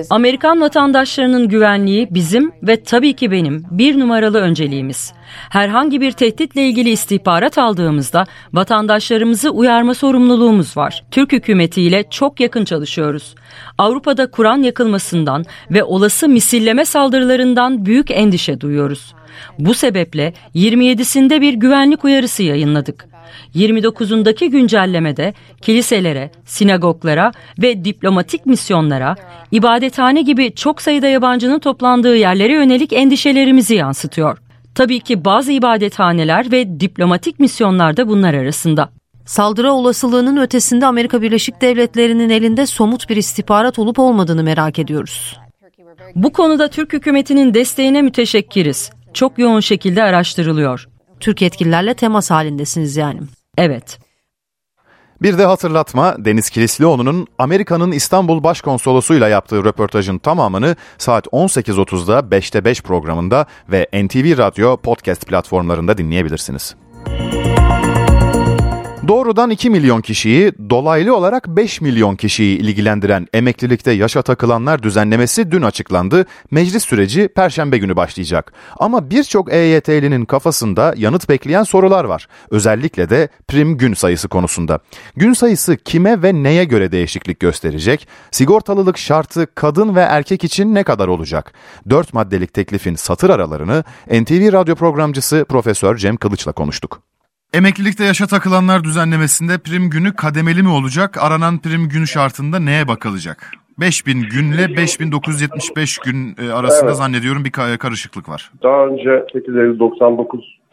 Amerikan 0.09 0.61
vatandaşlarının 0.61 1.47
güvenliği 1.47 2.07
bizim 2.11 2.51
ve 2.63 2.83
tabii 2.83 3.13
ki 3.13 3.31
benim 3.31 3.63
bir 3.71 3.99
numaralı 3.99 4.39
önceliğimiz. 4.39 5.13
Herhangi 5.49 6.01
bir 6.01 6.11
tehditle 6.11 6.67
ilgili 6.67 6.89
istihbarat 6.89 7.57
aldığımızda 7.57 8.25
vatandaşlarımızı 8.53 9.49
uyarma 9.49 9.93
sorumluluğumuz 9.93 10.77
var. 10.77 11.03
Türk 11.11 11.31
hükümetiyle 11.31 12.03
çok 12.09 12.39
yakın 12.39 12.65
çalışıyoruz. 12.65 13.35
Avrupa'da 13.77 14.31
Kur'an 14.31 14.63
yakılmasından 14.63 15.45
ve 15.71 15.83
olası 15.83 16.29
misilleme 16.29 16.85
saldırılarından 16.85 17.85
büyük 17.85 18.11
endişe 18.11 18.61
duyuyoruz. 18.61 19.15
Bu 19.59 19.73
sebeple 19.73 20.33
27'sinde 20.55 21.41
bir 21.41 21.53
güvenlik 21.53 22.05
uyarısı 22.05 22.43
yayınladık. 22.43 23.16
29'undaki 23.55 24.49
güncellemede 24.49 25.33
kiliselere, 25.61 26.31
sinagoglara 26.45 27.31
ve 27.61 27.85
diplomatik 27.85 28.45
misyonlara, 28.45 29.15
ibadethane 29.51 30.21
gibi 30.21 30.55
çok 30.55 30.81
sayıda 30.81 31.07
yabancının 31.07 31.59
toplandığı 31.59 32.15
yerlere 32.15 32.53
yönelik 32.53 32.93
endişelerimizi 32.93 33.75
yansıtıyor. 33.75 34.37
Tabii 34.75 34.99
ki 34.99 35.25
bazı 35.25 35.51
ibadethaneler 35.51 36.51
ve 36.51 36.79
diplomatik 36.79 37.39
misyonlar 37.39 37.97
da 37.97 38.07
bunlar 38.07 38.33
arasında. 38.33 38.89
Saldırı 39.25 39.71
olasılığının 39.71 40.37
ötesinde 40.37 40.85
Amerika 40.85 41.21
Birleşik 41.21 41.61
Devletleri'nin 41.61 42.29
elinde 42.29 42.65
somut 42.65 43.09
bir 43.09 43.17
istihbarat 43.17 43.79
olup 43.79 43.99
olmadığını 43.99 44.43
merak 44.43 44.79
ediyoruz. 44.79 45.37
Bu 46.15 46.33
konuda 46.33 46.67
Türk 46.67 46.93
hükümetinin 46.93 47.53
desteğine 47.53 48.01
müteşekkiriz. 48.01 48.91
Çok 49.13 49.39
yoğun 49.39 49.59
şekilde 49.59 50.03
araştırılıyor. 50.03 50.87
Türk 51.19 51.41
yetkililerle 51.41 51.93
temas 51.93 52.31
halindesiniz 52.31 52.97
yani. 52.97 53.19
Evet. 53.57 53.99
Bir 55.21 55.37
de 55.37 55.45
hatırlatma 55.45 56.15
Deniz 56.25 56.49
Kilislioğlu'nun 56.49 57.27
Amerika'nın 57.39 57.91
İstanbul 57.91 58.43
Başkonsolosuyla 58.43 59.27
yaptığı 59.27 59.65
röportajın 59.65 60.17
tamamını 60.17 60.75
saat 60.97 61.27
18.30'da 61.27 62.19
5'te 62.19 62.65
5 62.65 62.81
programında 62.81 63.45
ve 63.71 63.87
NTV 63.93 64.37
Radyo 64.37 64.77
podcast 64.77 65.27
platformlarında 65.27 65.97
dinleyebilirsiniz. 65.97 66.75
Doğrudan 69.07 69.49
2 69.49 69.69
milyon 69.69 70.01
kişiyi, 70.01 70.53
dolaylı 70.69 71.15
olarak 71.15 71.47
5 71.47 71.81
milyon 71.81 72.15
kişiyi 72.15 72.57
ilgilendiren 72.57 73.27
emeklilikte 73.33 73.91
yaşa 73.91 74.21
takılanlar 74.21 74.83
düzenlemesi 74.83 75.51
dün 75.51 75.61
açıklandı. 75.61 76.25
Meclis 76.51 76.85
süreci 76.85 77.27
perşembe 77.27 77.77
günü 77.77 77.95
başlayacak. 77.95 78.53
Ama 78.79 79.09
birçok 79.09 79.53
EYT'linin 79.53 80.25
kafasında 80.25 80.93
yanıt 80.97 81.29
bekleyen 81.29 81.63
sorular 81.63 82.03
var. 82.03 82.27
Özellikle 82.51 83.09
de 83.09 83.29
prim 83.47 83.77
gün 83.77 83.93
sayısı 83.93 84.27
konusunda. 84.27 84.79
Gün 85.15 85.33
sayısı 85.33 85.77
kime 85.77 86.23
ve 86.23 86.43
neye 86.43 86.63
göre 86.63 86.91
değişiklik 86.91 87.39
gösterecek? 87.39 88.07
Sigortalılık 88.31 88.97
şartı 88.97 89.47
kadın 89.55 89.95
ve 89.95 90.01
erkek 90.01 90.43
için 90.43 90.75
ne 90.75 90.83
kadar 90.83 91.07
olacak? 91.07 91.53
4 91.89 92.13
maddelik 92.13 92.53
teklifin 92.53 92.95
satır 92.95 93.29
aralarını 93.29 93.83
NTV 94.11 94.53
radyo 94.53 94.75
programcısı 94.75 95.45
Profesör 95.49 95.97
Cem 95.97 96.17
Kılıç'la 96.17 96.51
konuştuk. 96.51 97.06
Emeklilikte 97.53 98.03
yaşa 98.03 98.27
takılanlar 98.27 98.83
düzenlemesinde 98.83 99.57
prim 99.57 99.89
günü 99.89 100.15
kademeli 100.15 100.63
mi 100.63 100.69
olacak? 100.69 101.17
Aranan 101.23 101.61
prim 101.61 101.89
günü 101.89 102.07
şartında 102.07 102.59
neye 102.59 102.87
bakılacak? 102.87 103.51
5000 103.79 104.21
günle 104.21 104.77
5975 104.77 105.97
gün 105.97 106.35
e, 106.41 106.51
arasında 106.51 106.89
evet. 106.89 106.97
zannediyorum 106.97 107.45
bir 107.45 107.51
karışıklık 107.51 108.29
var. 108.29 108.51
Daha 108.63 108.85
önce 108.85 109.25
8 109.33 109.55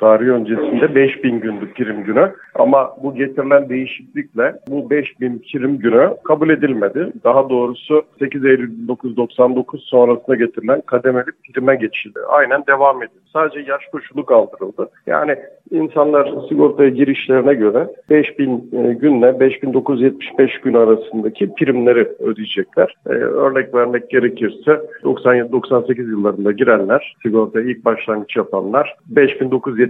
Eylül 0.02 0.04
99 0.04 0.04
tarihi 0.04 0.30
öncesinde 0.30 0.94
5000 0.94 1.40
gündük 1.40 1.76
prim 1.76 2.04
günü 2.04 2.32
ama 2.54 2.96
bu 3.02 3.14
getirilen 3.14 3.68
değişiklikle 3.68 4.54
bu 4.68 4.90
5000 4.90 5.42
prim 5.52 5.78
günü 5.78 6.16
kabul 6.24 6.50
edilmedi. 6.50 7.12
Daha 7.24 7.50
doğrusu 7.50 8.02
8 8.18 8.44
Eylül 8.44 8.70
1999 8.70 9.84
sonrasında 9.84 10.36
getirilen 10.36 10.80
kademeli 10.80 11.26
prime 11.54 11.76
geçildi. 11.76 12.18
Aynen 12.28 12.66
devam 12.66 12.96
ediyor. 12.96 13.22
Sadece 13.32 13.70
yaş 13.70 13.86
koşulu 13.92 14.26
kaldırıldı. 14.26 14.88
Yani 15.06 15.36
insanlar 15.70 16.32
sigortaya 16.48 16.88
girişlerine 16.88 17.54
göre 17.54 17.88
5000 18.10 18.70
e, 18.72 18.92
günle 18.92 19.40
5975 19.40 20.60
gün 20.60 20.74
arasındaki 20.74 21.54
primleri 21.54 22.08
ödeyecekler. 22.18 22.94
Ee, 23.06 23.10
örnek 23.12 23.74
vermek 23.74 24.10
gerekirse 24.10 24.80
97-98 25.02 26.10
yıllarında 26.10 26.52
girenler, 26.52 27.16
sigortaya 27.22 27.64
ilk 27.64 27.84
başlangıç 27.84 28.36
yapanlar 28.36 28.96
5975 29.06 29.83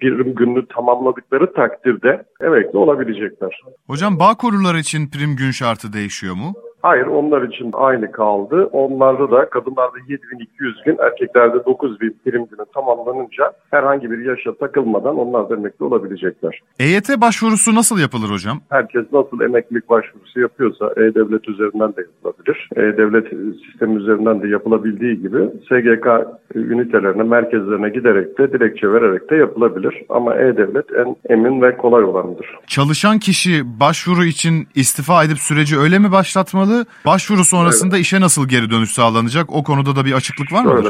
prim 0.00 0.34
gününü 0.34 0.66
tamamladıkları 0.66 1.52
takdirde 1.52 2.24
emekli 2.40 2.78
olabilecekler. 2.78 3.60
Hocam 3.86 4.18
bağ 4.18 4.34
korular 4.34 4.74
için 4.74 5.10
prim 5.10 5.36
gün 5.36 5.50
şartı 5.50 5.92
değişiyor 5.92 6.34
mu? 6.34 6.54
Hayır 6.82 7.06
onlar 7.06 7.42
için 7.42 7.70
aynı 7.72 8.12
kaldı. 8.12 8.68
Onlarda 8.72 9.30
da 9.30 9.50
kadınlarda 9.50 9.96
7200 10.08 10.82
gün, 10.84 10.96
erkeklerde 10.98 11.64
9000 11.64 12.16
prim 12.24 12.44
günü 12.46 12.66
tamamlanınca 12.74 13.52
herhangi 13.70 14.10
bir 14.10 14.26
yaşa 14.26 14.54
takılmadan 14.54 15.18
onlar 15.18 15.50
da 15.50 15.54
emekli 15.54 15.84
olabilecekler. 15.84 16.60
EYT 16.78 17.20
başvurusu 17.20 17.74
nasıl 17.74 17.98
yapılır 17.98 18.30
hocam? 18.30 18.60
Herkes 18.70 19.12
nasıl 19.12 19.40
emeklilik 19.40 19.88
başvurusu 19.88 20.40
yapıyorsa 20.40 20.86
E-Devlet 20.96 21.48
üzerinden 21.48 21.96
de 21.96 22.00
yapılabilir. 22.00 22.68
E-Devlet 22.76 23.26
sistemi 23.66 23.96
üzerinden 23.96 24.42
de 24.42 24.48
yapılabildiği 24.48 25.22
gibi 25.22 25.38
SGK 25.68 26.06
ünitelerine, 26.54 27.22
merkezlerine 27.22 27.88
giderek 27.88 28.38
de 28.38 28.52
dilekçe 28.52 28.92
vererek 28.92 29.30
de 29.30 29.36
yapılabilir. 29.36 29.94
Ama 30.08 30.34
E-Devlet 30.34 30.86
en 30.92 31.16
emin 31.28 31.62
ve 31.62 31.76
kolay 31.76 32.04
olanıdır. 32.04 32.46
Çalışan 32.66 33.18
kişi 33.18 33.80
başvuru 33.80 34.24
için 34.24 34.68
istifa 34.74 35.24
edip 35.24 35.38
süreci 35.38 35.78
öyle 35.78 35.98
mi 35.98 36.12
başlatmalı? 36.12 36.71
Başvuru 37.06 37.44
sonrasında 37.44 37.96
evet. 37.96 38.04
işe 38.04 38.20
nasıl 38.20 38.48
geri 38.48 38.70
dönüş 38.70 38.90
sağlanacak? 38.90 39.52
O 39.52 39.62
konuda 39.62 39.96
da 39.96 40.04
bir 40.04 40.12
açıklık 40.12 40.52
var 40.52 40.64
mı? 40.64 40.82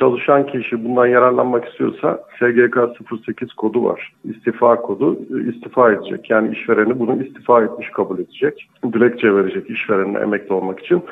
çalışan 0.00 0.46
kişi 0.46 0.84
bundan 0.84 1.06
yararlanmak 1.06 1.68
istiyorsa 1.68 2.18
SGK 2.38 2.76
08 3.26 3.52
kodu 3.52 3.84
var. 3.84 4.12
İstifa 4.24 4.76
kodu 4.76 5.18
istifa 5.54 5.92
edecek. 5.92 6.30
Yani 6.30 6.52
işvereni 6.52 6.98
bunu 6.98 7.22
istifa 7.22 7.62
etmiş 7.62 7.90
kabul 7.90 8.18
edecek. 8.18 8.68
Dilekçe 8.92 9.34
verecek 9.34 9.70
işverenine 9.70 10.18
emekli 10.18 10.52
olmak 10.52 10.80
için. 10.80 11.02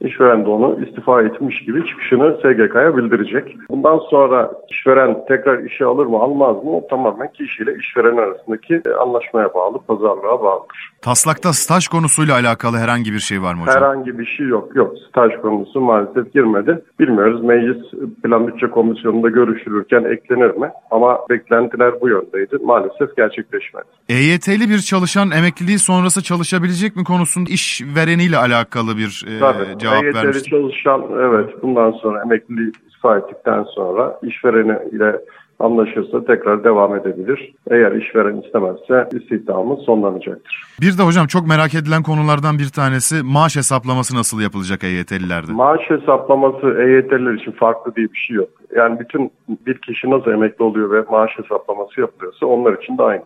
İşveren 0.00 0.44
de 0.44 0.48
onu 0.48 0.84
istifa 0.86 1.22
etmiş 1.22 1.64
gibi 1.64 1.86
çıkışını 1.86 2.36
SGK'ya 2.36 2.96
bildirecek. 2.96 3.56
Bundan 3.70 3.98
sonra 4.10 4.50
işveren 4.70 5.16
tekrar 5.28 5.64
işe 5.64 5.84
alır 5.84 6.06
mı 6.06 6.16
almaz 6.18 6.64
mı 6.64 6.76
o 6.76 6.86
tamamen 6.90 7.32
kişiyle 7.32 7.76
işveren 7.76 8.16
arasındaki 8.16 8.82
anlaşmaya 9.00 9.54
bağlı, 9.54 9.78
pazarlığa 9.78 10.42
bağlıdır. 10.42 10.90
Taslakta 11.02 11.52
staj 11.52 11.88
konusuyla 11.88 12.34
alakalı 12.34 12.76
herhangi 12.76 13.12
bir 13.12 13.18
şey 13.18 13.42
var 13.42 13.54
mı 13.54 13.62
hocam? 13.62 13.76
Herhangi 13.76 14.18
bir 14.18 14.26
şey 14.26 14.46
yok. 14.46 14.76
Yok 14.76 14.94
staj 15.08 15.32
konusu 15.42 15.80
maalesef 15.80 16.32
girmedi. 16.32 16.82
Bilmiyoruz 17.00 17.44
meclis 17.44 17.90
plan 18.22 18.48
bütçe 18.48 18.66
komisyonunda 18.66 19.28
görüşülürken 19.28 20.04
eklenir 20.04 20.56
mi? 20.56 20.70
Ama 20.90 21.18
beklentiler 21.30 22.00
bu 22.00 22.08
yöndeydi. 22.08 22.56
Maalesef 22.64 23.16
gerçekleşmedi. 23.16 23.84
EYT'li 24.08 24.70
bir 24.70 24.78
çalışan 24.78 25.30
emekliliği 25.30 25.78
sonrası 25.78 26.22
çalışabilecek 26.22 26.96
mi 26.96 27.04
konusunda 27.04 27.50
işvereniyle 27.50 28.36
alakalı 28.36 28.96
bir 28.96 29.24
e, 29.28 29.38
Tabii. 29.38 29.78
cevap 29.78 29.89
EYT'li 29.94 30.14
vermişti. 30.14 30.50
çalışan 30.50 31.02
evet 31.18 31.62
bundan 31.62 31.90
sonra 31.90 32.22
emekliliği 32.22 32.72
istifa 32.88 33.18
ettikten 33.18 33.64
sonra 33.64 34.18
işvereni 34.22 34.78
ile 34.92 35.20
anlaşırsa 35.60 36.24
tekrar 36.24 36.64
devam 36.64 36.96
edebilir. 36.96 37.54
Eğer 37.70 37.92
işveren 37.92 38.36
istemezse 38.36 39.08
istihdamı 39.12 39.76
sonlanacaktır. 39.76 40.62
Bir 40.80 40.98
de 40.98 41.02
hocam 41.02 41.26
çok 41.26 41.46
merak 41.46 41.74
edilen 41.74 42.02
konulardan 42.02 42.58
bir 42.58 42.68
tanesi 42.68 43.22
maaş 43.22 43.56
hesaplaması 43.56 44.16
nasıl 44.16 44.40
yapılacak 44.40 44.84
EYT'lilerde? 44.84 45.52
Maaş 45.52 45.80
hesaplaması 45.80 46.66
EYT'liler 46.66 47.34
için 47.34 47.52
farklı 47.52 47.96
diye 47.96 48.06
bir 48.12 48.18
şey 48.18 48.36
yok. 48.36 48.48
Yani 48.76 49.00
bütün 49.00 49.30
bir 49.66 49.78
kişi 49.78 50.10
nasıl 50.10 50.30
emekli 50.30 50.62
oluyor 50.64 50.90
ve 50.90 51.04
maaş 51.10 51.30
hesaplaması 51.38 52.00
yapılıyorsa 52.00 52.46
onlar 52.46 52.82
için 52.82 52.98
de 52.98 53.02
aynı. 53.02 53.22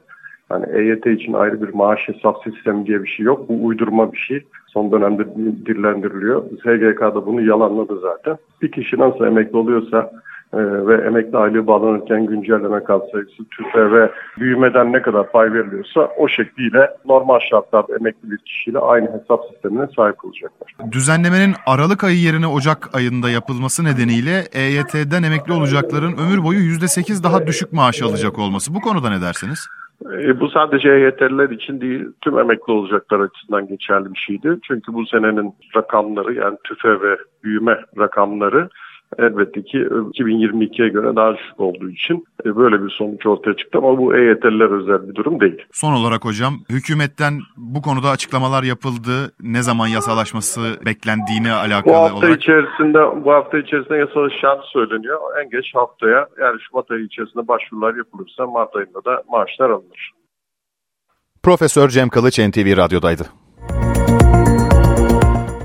Yani 0.50 0.66
EYT 0.75 1.06
için 1.06 1.33
ayrı 1.33 1.62
bir 1.62 1.75
maaş 1.75 2.09
hesap 2.09 2.37
sistemi 2.44 2.87
diye 2.87 3.02
bir 3.02 3.09
şey 3.09 3.26
yok. 3.26 3.49
Bu 3.49 3.66
uydurma 3.66 4.12
bir 4.12 4.18
şey. 4.18 4.44
Son 4.75 4.93
dönemde 4.93 5.25
dillendiriliyor. 5.66 6.43
SGK'da 6.62 7.26
bunu 7.26 7.40
yalanladı 7.40 8.00
zaten. 8.00 8.37
Bir 8.62 8.73
kişi 8.73 8.99
nasıl 8.99 9.25
emekli 9.25 9.57
oluyorsa 9.57 10.11
e, 10.52 10.59
ve 10.87 11.07
emekli 11.07 11.38
aylığı 11.38 11.66
bağlanırken 11.66 12.26
güncelleme 12.26 12.85
katsayısı, 12.85 13.45
tüfe 13.50 13.93
ve 13.93 14.11
büyümeden 14.38 14.93
ne 14.93 15.02
kadar 15.02 15.31
pay 15.31 15.52
veriliyorsa 15.52 16.00
o 16.19 16.28
şekliyle 16.28 16.90
normal 17.04 17.40
şartlarda 17.50 17.97
emekli 17.97 18.31
bir 18.31 18.38
kişiyle 18.38 18.78
aynı 18.78 19.07
hesap 19.07 19.40
sistemine 19.52 19.87
sahip 19.97 20.25
olacaklar. 20.25 20.93
Düzenlemenin 20.93 21.54
Aralık 21.66 22.04
ayı 22.04 22.19
yerine 22.19 22.47
Ocak 22.47 22.90
ayında 22.95 23.31
yapılması 23.31 23.85
nedeniyle 23.85 24.45
EYT'den 24.52 25.23
emekli 25.23 25.52
olacakların 25.52 26.12
ömür 26.12 26.45
boyu 26.45 26.59
%8 26.59 27.23
daha 27.23 27.47
düşük 27.47 27.73
maaş 27.73 28.02
alacak 28.02 28.38
olması. 28.38 28.75
Bu 28.75 28.81
konuda 28.81 29.11
ne 29.11 29.21
dersiniz? 29.21 29.69
E, 30.13 30.41
bu 30.41 30.49
sadece 30.49 30.89
EYT'liler 30.89 31.51
için 31.51 31.81
değil, 31.81 32.05
tüm 32.21 32.39
emekli 32.39 32.73
olacaklar 32.73 33.21
açısından 33.21 33.69
geçerli 33.69 34.15
bir 34.15 34.19
şeydi. 34.19 34.59
Çünkü 34.69 34.93
bu 34.93 35.07
senenin 35.07 35.55
rakamları 35.77 36.35
yani 36.35 36.57
tüfe 36.65 37.01
ve 37.01 37.19
büyüme 37.45 37.81
rakamları 37.99 38.69
elbette 39.19 39.63
ki 39.63 39.79
2022'ye 39.79 40.89
göre 40.89 41.17
daha 41.17 41.35
düşük 41.35 41.61
olduğu 41.61 41.91
için 41.91 42.25
e, 42.47 42.57
böyle 42.57 42.85
bir 42.85 42.91
sonuç 42.91 43.27
ortaya 43.27 43.57
çıktı 43.57 43.79
ama 43.79 43.99
bu 43.99 44.17
EYT'liler 44.17 44.71
özel 44.71 45.09
bir 45.09 45.15
durum 45.15 45.41
değil. 45.41 45.63
Son 45.73 45.93
olarak 45.93 46.25
hocam 46.25 46.55
hükümetten 46.71 47.41
bu 47.57 47.83
konuda 47.83 48.09
açıklamalar 48.09 48.63
yapıldı. 48.63 49.33
Ne 49.43 49.63
zaman 49.63 49.87
yasalaşması 49.87 50.61
beklendiğine 50.87 51.53
alakalı 51.53 51.95
Bu 51.95 51.99
hafta 51.99 52.17
olarak. 52.17 52.41
içerisinde 52.43 53.25
bu 53.25 53.33
hafta 53.33 53.59
içerisinde 53.59 53.97
yasalaşacağını 53.99 54.63
söyleniyor. 54.73 55.19
En 55.45 55.51
geç 55.51 55.75
haftaya 55.75 56.29
yani 56.41 56.61
Şubat 56.61 56.91
ayı 56.91 57.05
içerisinde 57.05 57.49
başvurular 57.49 57.95
yapılırsa 57.95 58.47
Mart 58.47 58.77
ayında 58.77 59.05
da 59.05 59.23
maaşlar 59.31 59.71
alınır. 59.71 60.13
Profesör 61.43 61.89
Cem 61.89 62.09
Kılıç 62.09 62.39
NTV 62.39 62.77
Radyo'daydı. 62.77 63.23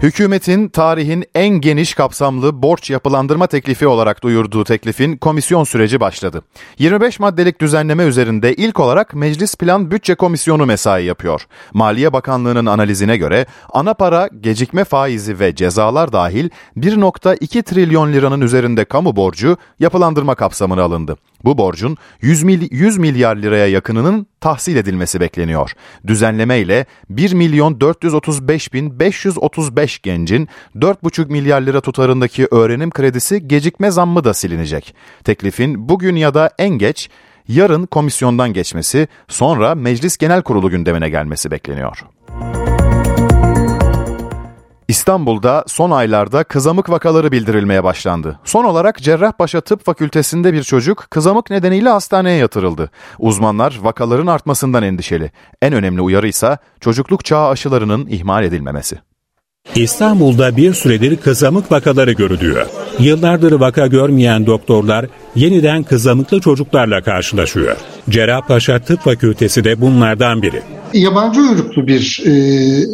Hükümetin 0.02 0.70
tarihin 0.70 1.26
en 1.36 1.50
geniş 1.50 1.94
kapsamlı 1.94 2.62
borç 2.62 2.90
yapılandırma 2.90 3.48
teklifi 3.48 3.88
olarak 3.88 4.24
duyurduğu 4.24 4.64
teklifin 4.64 5.18
komisyon 5.18 5.64
süreci 5.64 6.00
başladı. 6.00 6.42
25 6.78 7.20
maddelik 7.20 7.62
düzenleme 7.62 8.04
üzerinde 8.04 8.56
ilk 8.56 8.80
olarak 8.80 9.14
Meclis 9.14 9.56
Plan 9.56 9.92
Bütçe 9.92 10.16
Komisyonu 10.16 10.66
mesai 10.66 11.06
yapıyor. 11.06 11.42
Maliye 11.74 12.14
Bakanlığı'nın 12.14 12.66
analizine 12.66 13.18
göre 13.18 13.46
ana 13.74 13.94
para, 13.94 14.30
gecikme 14.42 14.84
faizi 14.84 15.40
ve 15.40 15.56
cezalar 15.56 16.12
dahil 16.14 16.50
1.2 16.78 17.64
trilyon 17.64 18.14
liranın 18.14 18.42
üzerinde 18.42 18.86
kamu 18.86 19.16
borcu 19.16 19.58
yapılandırma 19.80 20.36
kapsamına 20.36 20.84
alındı. 20.84 21.18
Bu 21.44 21.58
borcun 21.58 21.98
100, 22.22 22.44
mil, 22.44 22.68
100 22.72 22.98
milyar 22.98 23.36
liraya 23.36 23.68
yakınının 23.68 24.28
tahsil 24.42 24.76
edilmesi 24.76 25.20
bekleniyor. 25.20 25.72
Düzenleme 26.08 26.60
ile 26.60 26.86
1 27.10 27.34
milyon 27.34 27.82
435 27.82 28.74
bin 28.74 29.00
535 29.00 30.00
gencin 30.02 30.48
4,5 30.76 31.32
milyar 31.32 31.62
lira 31.62 31.82
tutarındaki 31.82 32.48
öğrenim 32.52 32.92
kredisi 32.92 33.48
gecikme 33.48 33.92
zammı 33.92 34.24
da 34.24 34.34
silinecek. 34.34 34.96
Teklifin 35.24 35.90
bugün 35.90 36.16
ya 36.16 36.34
da 36.34 36.50
en 36.58 36.70
geç 36.70 37.10
yarın 37.48 37.86
komisyondan 37.86 38.54
geçmesi 38.54 39.08
sonra 39.28 39.76
Meclis 39.76 40.18
Genel 40.18 40.42
Kurulu 40.42 40.70
gündemine 40.70 41.10
gelmesi 41.10 41.52
bekleniyor. 41.52 42.06
İstanbul'da 44.90 45.64
son 45.68 45.92
aylarda 45.92 46.44
kızamık 46.44 46.90
vakaları 46.90 47.32
bildirilmeye 47.32 47.84
başlandı. 47.84 48.40
Son 48.44 48.64
olarak 48.64 48.98
Cerrahpaşa 48.98 49.62
Tıp 49.62 49.86
Fakültesi'nde 49.86 50.54
bir 50.54 50.64
çocuk 50.64 51.08
kızamık 51.10 51.50
nedeniyle 51.50 51.90
hastaneye 51.90 52.38
yatırıldı. 52.38 52.92
Uzmanlar 53.20 53.80
vakaların 53.82 54.28
artmasından 54.28 54.84
endişeli. 54.84 55.32
En 55.62 55.74
önemli 55.74 56.02
uyarı 56.02 56.28
ise 56.28 56.58
çocukluk 56.80 57.26
çağı 57.26 57.48
aşılarının 57.48 58.08
ihmal 58.08 58.44
edilmemesi. 58.44 59.00
İstanbul'da 59.76 60.58
bir 60.58 60.74
süredir 60.74 61.18
kızamık 61.18 61.72
vakaları 61.72 62.12
görülüyor. 62.12 62.68
Yıllardır 63.00 63.52
vaka 63.52 63.88
görmeyen 63.88 64.46
doktorlar 64.46 65.06
yeniden 65.36 65.84
kızamıklı 65.84 66.42
çocuklarla 66.42 67.02
karşılaşıyor. 67.02 67.78
Cerrahpaşa 68.10 68.80
Tıp 68.80 69.00
Fakültesi 69.00 69.64
de 69.64 69.82
bunlardan 69.82 70.42
biri. 70.42 70.62
Yabancı 70.94 71.42
uyruklu 71.42 71.88
bir 71.88 72.22
e, 72.26 72.32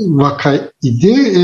vaka 0.07 0.71
idi. 0.83 1.11
E, 1.11 1.43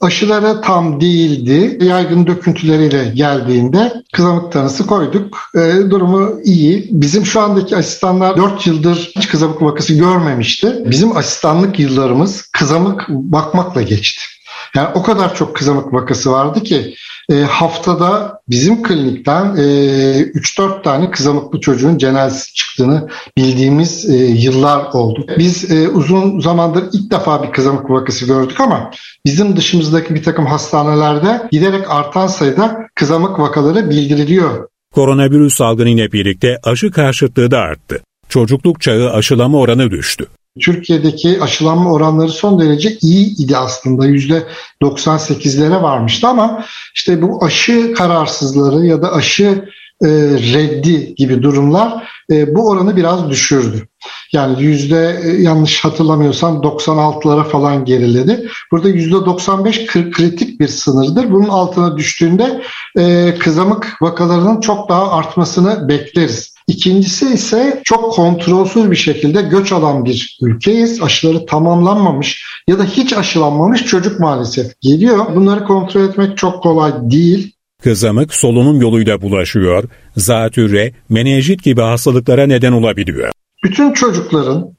aşılara 0.00 0.60
tam 0.60 1.00
değildi. 1.00 1.78
Yaygın 1.84 2.26
döküntüleriyle 2.26 3.04
geldiğinde 3.14 3.92
kızamık 4.12 4.52
tanısı 4.52 4.86
koyduk. 4.86 5.38
E, 5.54 5.90
durumu 5.90 6.40
iyi. 6.44 6.88
Bizim 6.90 7.26
şu 7.26 7.40
andaki 7.40 7.76
asistanlar 7.76 8.36
4 8.36 8.66
yıldır 8.66 9.12
hiç 9.16 9.28
kızamık 9.28 9.62
vakası 9.62 9.94
görmemişti. 9.94 10.82
Bizim 10.86 11.16
asistanlık 11.16 11.80
yıllarımız 11.80 12.42
kızamık 12.52 13.08
bakmakla 13.08 13.82
geçti. 13.82 14.33
Yani 14.76 14.88
o 14.94 15.02
kadar 15.02 15.34
çok 15.34 15.56
kızamık 15.56 15.92
vakası 15.92 16.32
vardı 16.32 16.62
ki 16.62 16.94
e, 17.30 17.34
haftada 17.34 18.40
bizim 18.48 18.82
klinikten 18.82 19.56
e, 19.56 19.60
3-4 19.60 20.82
tane 20.82 21.10
kızamıklı 21.10 21.60
çocuğun 21.60 21.98
cenazesi 21.98 22.54
çıktığını 22.54 23.08
bildiğimiz 23.36 24.10
e, 24.10 24.16
yıllar 24.16 24.84
oldu. 24.92 25.26
Biz 25.38 25.70
e, 25.70 25.88
uzun 25.88 26.40
zamandır 26.40 26.84
ilk 26.92 27.10
defa 27.10 27.42
bir 27.42 27.52
kızamık 27.52 27.90
vakası 27.90 28.26
gördük 28.26 28.60
ama 28.60 28.90
bizim 29.26 29.56
dışımızdaki 29.56 30.14
bir 30.14 30.22
takım 30.22 30.46
hastanelerde 30.46 31.48
giderek 31.52 31.90
artan 31.90 32.26
sayıda 32.26 32.86
kızamık 32.94 33.38
vakaları 33.38 33.90
bildiriliyor. 33.90 34.68
Koronavirüs 34.94 35.54
salgınıyla 35.54 36.12
birlikte 36.12 36.58
aşı 36.62 36.90
karşıtlığı 36.90 37.50
da 37.50 37.58
arttı. 37.58 38.00
Çocukluk 38.28 38.80
çağı 38.80 39.10
aşılama 39.10 39.58
oranı 39.58 39.90
düştü. 39.90 40.26
Türkiye'deki 40.60 41.42
aşılanma 41.42 41.92
oranları 41.92 42.28
son 42.28 42.60
derece 42.60 42.98
iyi 43.00 43.44
idi 43.44 43.56
aslında. 43.56 44.06
%98'lere 44.06 45.82
varmıştı 45.82 46.28
ama 46.28 46.64
işte 46.94 47.22
bu 47.22 47.44
aşı 47.44 47.94
kararsızları 47.94 48.86
ya 48.86 49.02
da 49.02 49.12
aşı 49.12 49.68
e, 50.02 50.08
reddi 50.54 51.14
gibi 51.14 51.42
durumlar 51.42 52.08
e, 52.30 52.54
bu 52.54 52.68
oranı 52.68 52.96
biraz 52.96 53.30
düşürdü. 53.30 53.88
Yani 54.32 54.62
yüzde 54.62 55.20
e, 55.24 55.42
yanlış 55.42 55.84
hatırlamıyorsam 55.84 56.56
96'lara 56.56 57.44
falan 57.44 57.84
geriledi. 57.84 58.48
Burada 58.72 58.88
yüzde 58.88 59.14
95 59.14 59.86
kritik 59.86 60.60
bir 60.60 60.68
sınırdır. 60.68 61.30
Bunun 61.30 61.48
altına 61.48 61.96
düştüğünde 61.96 62.62
e, 62.98 63.34
kızamık 63.38 63.96
vakalarının 64.02 64.60
çok 64.60 64.88
daha 64.88 65.12
artmasını 65.12 65.88
bekleriz. 65.88 66.53
İkincisi 66.66 67.34
ise 67.34 67.80
çok 67.84 68.12
kontrolsüz 68.12 68.90
bir 68.90 68.96
şekilde 68.96 69.42
göç 69.42 69.72
alan 69.72 70.04
bir 70.04 70.38
ülkeyiz. 70.42 71.02
Aşıları 71.02 71.46
tamamlanmamış 71.46 72.46
ya 72.68 72.78
da 72.78 72.84
hiç 72.84 73.12
aşılanmamış 73.12 73.84
çocuk 73.84 74.20
maalesef 74.20 74.80
geliyor. 74.80 75.36
Bunları 75.36 75.64
kontrol 75.64 76.08
etmek 76.08 76.38
çok 76.38 76.62
kolay 76.62 76.92
değil. 77.00 77.52
Kızamık 77.82 78.34
solunum 78.34 78.80
yoluyla 78.80 79.22
bulaşıyor, 79.22 79.84
zatürre, 80.16 80.92
menenjit 81.08 81.62
gibi 81.62 81.80
hastalıklara 81.80 82.46
neden 82.46 82.72
olabiliyor. 82.72 83.30
Bütün 83.64 83.92
çocukların 83.92 84.74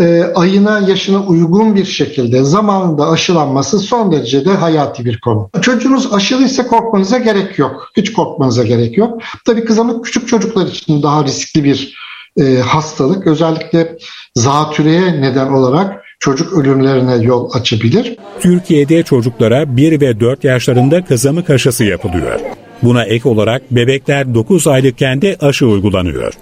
e, 0.00 0.24
ayına 0.34 0.78
yaşına 0.78 1.26
uygun 1.26 1.74
bir 1.74 1.84
şekilde 1.84 2.44
zamanında 2.44 3.10
aşılanması 3.10 3.78
son 3.78 4.12
derece 4.12 4.44
de 4.44 4.50
hayati 4.50 5.04
bir 5.04 5.20
konu. 5.20 5.50
Çocuğunuz 5.60 6.12
aşılıysa 6.12 6.66
korkmanıza 6.66 7.18
gerek 7.18 7.58
yok. 7.58 7.90
Hiç 7.96 8.12
korkmanıza 8.12 8.64
gerek 8.64 8.98
yok. 8.98 9.22
Tabii 9.44 9.64
kızamık 9.64 10.04
küçük 10.04 10.28
çocuklar 10.28 10.66
için 10.66 11.02
daha 11.02 11.24
riskli 11.24 11.64
bir 11.64 11.94
e, 12.40 12.56
hastalık. 12.56 13.26
Özellikle 13.26 13.98
zatürreye 14.34 15.20
neden 15.20 15.48
olarak 15.48 16.04
çocuk 16.20 16.52
ölümlerine 16.52 17.16
yol 17.16 17.50
açabilir. 17.54 18.16
Türkiye'de 18.40 19.02
çocuklara 19.02 19.76
1 19.76 20.00
ve 20.00 20.20
4 20.20 20.44
yaşlarında 20.44 21.04
kızamık 21.04 21.50
aşısı 21.50 21.84
yapılıyor. 21.84 22.40
Buna 22.82 23.04
ek 23.04 23.28
olarak 23.28 23.62
bebekler 23.70 24.34
9 24.34 24.66
aylıkken 24.66 25.22
de 25.22 25.36
aşı 25.40 25.66
uygulanıyor. 25.66 26.32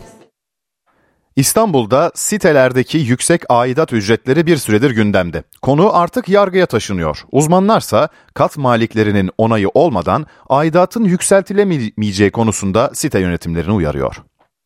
İstanbul'da 1.37 2.13
sitelerdeki 2.15 2.99
yüksek 2.99 3.43
aidat 3.49 3.93
ücretleri 3.93 4.47
bir 4.47 4.57
süredir 4.57 4.91
gündemde. 4.91 5.43
Konu 5.63 5.97
artık 5.97 6.29
yargıya 6.29 6.67
taşınıyor. 6.67 7.25
Uzmanlarsa 7.33 8.09
kat 8.35 8.57
maliklerinin 8.57 9.31
onayı 9.39 9.69
olmadan 9.75 10.27
aidatın 10.49 11.05
yükseltilemeyeceği 11.05 12.31
konusunda 12.31 12.91
site 12.95 13.21
yönetimlerini 13.21 13.73
uyarıyor. 13.73 14.17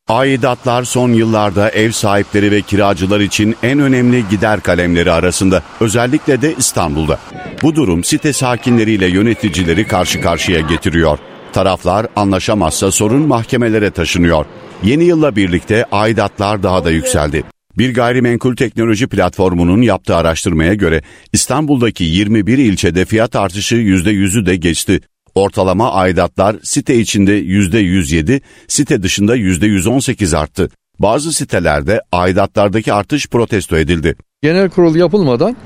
Aidatlar 0.08 0.84
son 0.84 1.12
yıllarda 1.12 1.70
ev 1.70 1.90
sahipleri 1.90 2.50
ve 2.50 2.62
kiracılar 2.62 3.20
için 3.20 3.56
en 3.62 3.78
önemli 3.78 4.28
gider 4.28 4.60
kalemleri 4.60 5.12
arasında. 5.12 5.62
Özellikle 5.80 6.42
de 6.42 6.54
İstanbul'da. 6.54 7.18
Bu 7.62 7.74
durum 7.74 8.04
site 8.04 8.32
sakinleriyle 8.32 9.06
yöneticileri 9.06 9.86
karşı 9.86 10.20
karşıya 10.20 10.60
getiriyor. 10.60 11.18
Taraflar 11.52 12.06
anlaşamazsa 12.16 12.90
sorun 12.90 13.22
mahkemelere 13.22 13.90
taşınıyor. 13.90 14.46
Yeni 14.84 15.04
yılla 15.04 15.36
birlikte 15.36 15.84
aidatlar 15.92 16.62
daha 16.62 16.84
da 16.84 16.90
yükseldi. 16.90 17.44
Bir 17.78 17.94
gayrimenkul 17.94 18.56
teknoloji 18.56 19.06
platformunun 19.06 19.82
yaptığı 19.82 20.16
araştırmaya 20.16 20.74
göre 20.74 21.02
İstanbul'daki 21.32 22.04
21 22.04 22.58
ilçede 22.58 23.04
fiyat 23.04 23.36
artışı 23.36 23.74
%100'ü 23.74 24.46
de 24.46 24.56
geçti. 24.56 25.00
Ortalama 25.34 25.92
aidatlar 25.92 26.56
site 26.62 26.98
içinde 26.98 27.40
%107, 27.40 28.40
site 28.68 29.02
dışında 29.02 29.36
%118 29.36 30.36
arttı. 30.36 30.70
Bazı 30.98 31.32
sitelerde 31.32 32.00
aidatlardaki 32.12 32.92
artış 32.92 33.28
protesto 33.28 33.76
edildi. 33.76 34.16
Genel 34.42 34.70
kurul 34.70 34.94
yapılmadan 34.94 35.56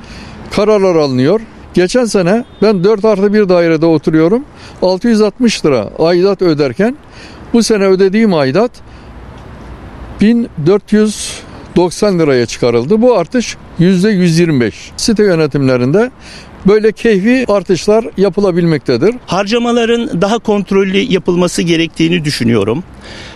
kararlar 0.51 0.97
alınıyor. 0.97 1.41
Geçen 1.75 2.05
sene 2.05 2.45
ben 2.63 2.85
4 2.85 3.05
artı 3.05 3.35
1 3.35 3.49
dairede 3.49 3.87
oturuyorum. 3.87 4.45
660 4.83 5.67
lira 5.67 5.91
aidat 5.99 6.43
öderken 6.43 6.97
bu 7.53 7.63
sene 7.63 7.85
ödediğim 7.85 8.35
aidat 8.35 8.71
1490 10.25 12.19
liraya 12.19 12.47
çıkarıldı. 12.47 13.03
Bu 13.03 13.19
artış 13.19 13.57
%125. 13.81 14.73
Site 14.97 15.23
yönetimlerinde 15.23 16.11
böyle 16.67 16.93
keyfi 16.93 17.45
artışlar 17.49 18.07
yapılabilmektedir. 18.17 19.15
Harcamaların 19.27 20.21
daha 20.21 20.39
kontrollü 20.39 20.99
yapılması 20.99 21.63
gerektiğini 21.63 22.25
düşünüyorum. 22.25 22.85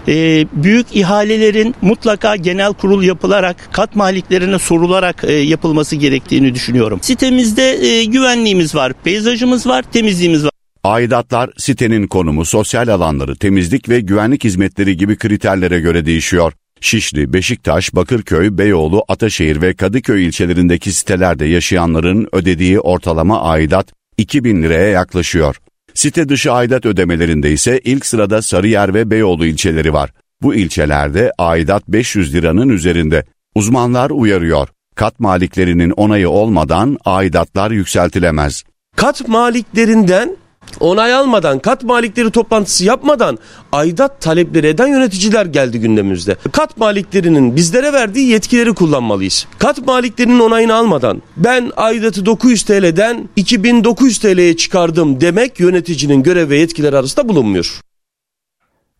Ee, 0.08 0.46
büyük 0.52 0.96
ihalelerin 0.96 1.74
mutlaka 1.82 2.36
genel 2.36 2.72
kurul 2.72 3.02
yapılarak 3.02 3.56
kat 3.72 3.96
maliklerine 3.96 4.58
sorularak 4.58 5.24
e, 5.24 5.32
yapılması 5.32 5.96
gerektiğini 5.96 6.54
düşünüyorum. 6.54 6.98
Sitemizde 7.02 7.86
e, 7.86 8.04
güvenliğimiz 8.04 8.74
var, 8.74 8.92
peyzajımız 9.04 9.66
var, 9.66 9.84
temizliğimiz 9.92 10.44
var. 10.44 10.50
Aidatlar 10.84 11.50
sitenin 11.56 12.06
konumu, 12.06 12.44
sosyal 12.44 12.88
alanları, 12.88 13.36
temizlik 13.36 13.88
ve 13.88 14.00
güvenlik 14.00 14.44
hizmetleri 14.44 14.96
gibi 14.96 15.16
kriterlere 15.16 15.80
göre 15.80 16.06
değişiyor. 16.06 16.52
Şişli, 16.80 17.32
Beşiktaş, 17.32 17.94
Bakırköy, 17.94 18.58
Beyoğlu, 18.58 19.04
Ataşehir 19.08 19.62
ve 19.62 19.74
Kadıköy 19.74 20.26
ilçelerindeki 20.26 20.92
sitelerde 20.92 21.46
yaşayanların 21.46 22.28
ödediği 22.32 22.80
ortalama 22.80 23.42
aidat 23.42 23.92
2000 24.16 24.62
liraya 24.62 24.88
yaklaşıyor. 24.88 25.56
Site 25.94 26.28
dışı 26.28 26.52
aidat 26.52 26.86
ödemelerinde 26.86 27.52
ise 27.52 27.80
ilk 27.84 28.06
sırada 28.06 28.42
Sarıyer 28.42 28.94
ve 28.94 29.10
Beyoğlu 29.10 29.46
ilçeleri 29.46 29.92
var. 29.92 30.10
Bu 30.42 30.54
ilçelerde 30.54 31.32
aidat 31.38 31.88
500 31.88 32.34
liranın 32.34 32.68
üzerinde. 32.68 33.24
Uzmanlar 33.54 34.10
uyarıyor. 34.10 34.68
Kat 34.94 35.20
maliklerinin 35.20 35.90
onayı 35.90 36.30
olmadan 36.30 36.98
aidatlar 37.04 37.70
yükseltilemez. 37.70 38.64
Kat 38.96 39.28
maliklerinden 39.28 40.36
onay 40.80 41.14
almadan, 41.14 41.58
kat 41.58 41.82
malikleri 41.82 42.30
toplantısı 42.30 42.84
yapmadan 42.84 43.38
aidat 43.72 44.20
talepleri 44.20 44.66
eden 44.66 44.86
yöneticiler 44.86 45.46
geldi 45.46 45.80
gündemimizde. 45.80 46.36
Kat 46.52 46.76
maliklerinin 46.76 47.56
bizlere 47.56 47.92
verdiği 47.92 48.28
yetkileri 48.28 48.74
kullanmalıyız. 48.74 49.46
Kat 49.58 49.86
maliklerinin 49.86 50.40
onayını 50.40 50.74
almadan 50.74 51.22
ben 51.36 51.72
aidatı 51.76 52.26
900 52.26 52.62
TL'den 52.62 53.28
2900 53.36 54.18
TL'ye 54.18 54.56
çıkardım 54.56 55.20
demek 55.20 55.60
yöneticinin 55.60 56.22
görev 56.22 56.50
ve 56.50 56.56
yetkileri 56.56 56.96
arasında 56.96 57.28
bulunmuyor. 57.28 57.80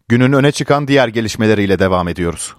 Günün 0.09 0.33
öne 0.33 0.53
çıkan 0.53 0.89
diğer 0.89 1.09
gelişmeleriyle 1.09 1.79
devam 1.79 2.09
ediyoruz. 2.09 2.55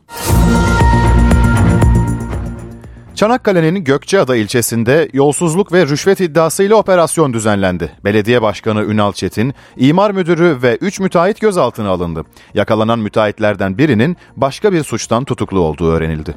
Çanakkale'nin 3.19 3.84
Gökçeada 3.84 4.36
ilçesinde 4.36 5.10
yolsuzluk 5.13 5.73
ve 5.73 5.86
rüşvet 5.86 6.19
iddiasıyla 6.21 6.75
operasyon 6.75 7.34
düzenlendi. 7.34 7.91
Belediye 8.05 8.41
Başkanı 8.41 8.84
Ünal 8.84 9.13
Çetin, 9.13 9.53
imar 9.77 10.12
müdürü 10.12 10.58
ve 10.62 10.77
3 10.82 10.99
müteahhit 10.99 11.41
gözaltına 11.41 11.89
alındı. 11.89 12.23
Yakalanan 12.53 12.99
müteahhitlerden 12.99 13.77
birinin 13.77 14.17
başka 14.36 14.73
bir 14.73 14.84
suçtan 14.84 15.25
tutuklu 15.25 15.60
olduğu 15.60 15.91
öğrenildi. 15.91 16.36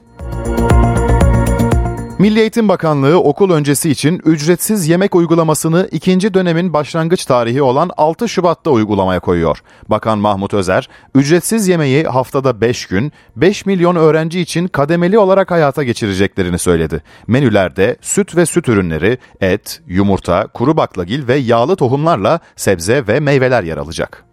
Milli 2.23 2.41
Eğitim 2.41 2.69
Bakanlığı 2.69 3.23
okul 3.23 3.51
öncesi 3.51 3.91
için 3.91 4.21
ücretsiz 4.25 4.89
yemek 4.89 5.15
uygulamasını 5.15 5.89
ikinci 5.93 6.35
dönemin 6.35 6.73
başlangıç 6.73 7.25
tarihi 7.25 7.63
olan 7.63 7.91
6 7.97 8.29
Şubat'ta 8.29 8.71
uygulamaya 8.71 9.21
koyuyor. 9.21 9.59
Bakan 9.89 10.19
Mahmut 10.19 10.55
Özer, 10.55 10.89
ücretsiz 11.15 11.69
yemeği 11.69 12.05
haftada 12.05 12.61
5 12.61 12.87
gün 12.87 13.13
5 13.37 13.67
milyon 13.67 13.97
öğrenci 13.97 14.41
için 14.41 14.69
kademeli 14.69 15.19
olarak 15.19 15.51
hayata 15.51 15.83
geçireceklerini 15.83 16.59
söyledi. 16.59 17.03
Menülerde 17.27 17.97
süt 18.01 18.37
ve 18.37 18.47
süt 18.47 18.69
ürünleri, 18.69 19.19
et, 19.41 19.83
yumurta, 19.87 20.47
kuru 20.47 20.77
baklagil 20.77 21.29
ve 21.29 21.37
yağlı 21.37 21.77
tohumlarla 21.77 22.41
sebze 22.57 23.07
ve 23.07 23.21
meyveler 23.21 23.63
yer 23.63 23.77
alacak. 23.77 24.32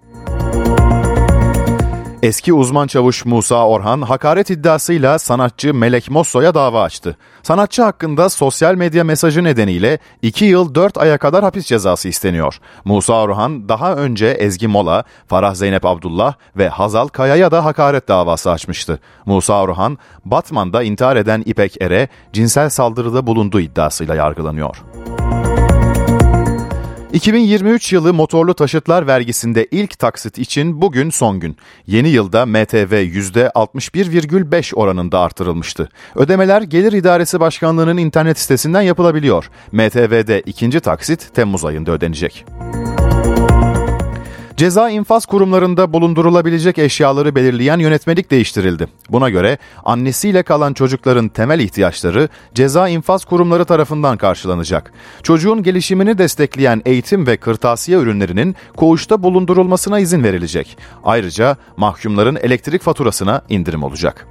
Eski 2.24 2.54
uzman 2.54 2.88
çavuş 2.88 3.26
Musa 3.26 3.68
Orhan 3.68 4.02
hakaret 4.02 4.50
iddiasıyla 4.50 5.20
sanatçı 5.20 5.74
Melek 5.74 6.12
Mosso'ya 6.12 6.54
dava 6.54 6.84
açtı. 6.84 7.18
Sanatçı 7.44 7.82
hakkında 7.84 8.30
sosyal 8.30 8.76
medya 8.76 9.04
mesajı 9.04 9.44
nedeniyle 9.44 10.00
2 10.22 10.46
yıl 10.46 10.76
4 10.76 10.98
aya 10.98 11.18
kadar 11.18 11.44
hapis 11.44 11.66
cezası 11.66 12.08
isteniyor. 12.08 12.60
Musa 12.86 13.22
Orhan 13.22 13.70
daha 13.70 13.96
önce 13.96 14.28
Ezgi 14.28 14.68
Mola, 14.68 15.04
Farah 15.28 15.56
Zeynep 15.56 15.86
Abdullah 15.86 16.34
ve 16.58 16.70
Hazal 16.70 17.08
Kaya'ya 17.08 17.52
da 17.52 17.66
hakaret 17.66 18.08
davası 18.08 18.52
açmıştı. 18.52 19.00
Musa 19.26 19.62
Orhan, 19.62 19.98
Batman'da 20.26 20.84
intihar 20.84 21.16
eden 21.16 21.44
İpek 21.46 21.82
Er'e 21.82 22.08
cinsel 22.34 22.70
saldırıda 22.70 23.28
bulunduğu 23.28 23.60
iddiasıyla 23.60 24.16
yargılanıyor. 24.16 24.84
2023 27.13 27.93
yılı 27.93 28.13
motorlu 28.13 28.54
taşıtlar 28.54 29.08
vergisinde 29.08 29.67
ilk 29.72 30.00
taksit 30.00 30.38
için 30.38 30.82
bugün 30.82 31.10
son 31.10 31.39
gün. 31.39 31.58
Yeni 31.88 32.10
yılda 32.10 32.45
MTV 32.45 32.93
%61,5 32.93 34.76
oranında 34.76 35.19
artırılmıştı. 35.19 35.89
Ödemeler 36.15 36.62
Gelir 36.62 36.93
İdaresi 36.93 37.39
Başkanlığı'nın 37.39 37.98
internet 37.98 38.39
sitesinden 38.39 38.82
yapılabiliyor. 38.82 39.50
MTV'de 39.72 40.41
ikinci 40.41 40.80
taksit 40.80 41.34
Temmuz 41.34 41.65
ayında 41.65 41.91
ödenecek. 41.91 42.45
Ceza 44.60 44.89
infaz 44.89 45.26
kurumlarında 45.26 45.93
bulundurulabilecek 45.93 46.78
eşyaları 46.80 47.36
belirleyen 47.36 47.80
yönetmelik 47.80 48.32
değiştirildi. 48.32 48.88
Buna 49.10 49.30
göre 49.30 49.58
annesiyle 49.86 50.43
kalan 50.43 50.74
çocukların 50.74 51.30
temel 51.30 51.60
ihtiyaçları 51.60 52.30
ceza 52.54 52.88
infaz 52.88 53.26
kurumları 53.26 53.65
tarafından 53.65 54.17
karşılanacak. 54.17 54.93
Çocuğun 55.24 55.63
gelişimini 55.63 56.17
destekleyen 56.17 56.82
eğitim 56.86 57.28
ve 57.28 57.38
kırtasiye 57.38 57.98
ürünlerinin 57.98 58.56
koğuşta 58.78 59.24
bulundurulmasına 59.24 60.00
izin 60.00 60.24
verilecek. 60.24 60.78
Ayrıca 61.04 61.58
mahkumların 61.78 62.36
elektrik 62.36 62.82
faturasına 62.82 63.41
indirim 63.50 63.84
olacak. 63.84 64.28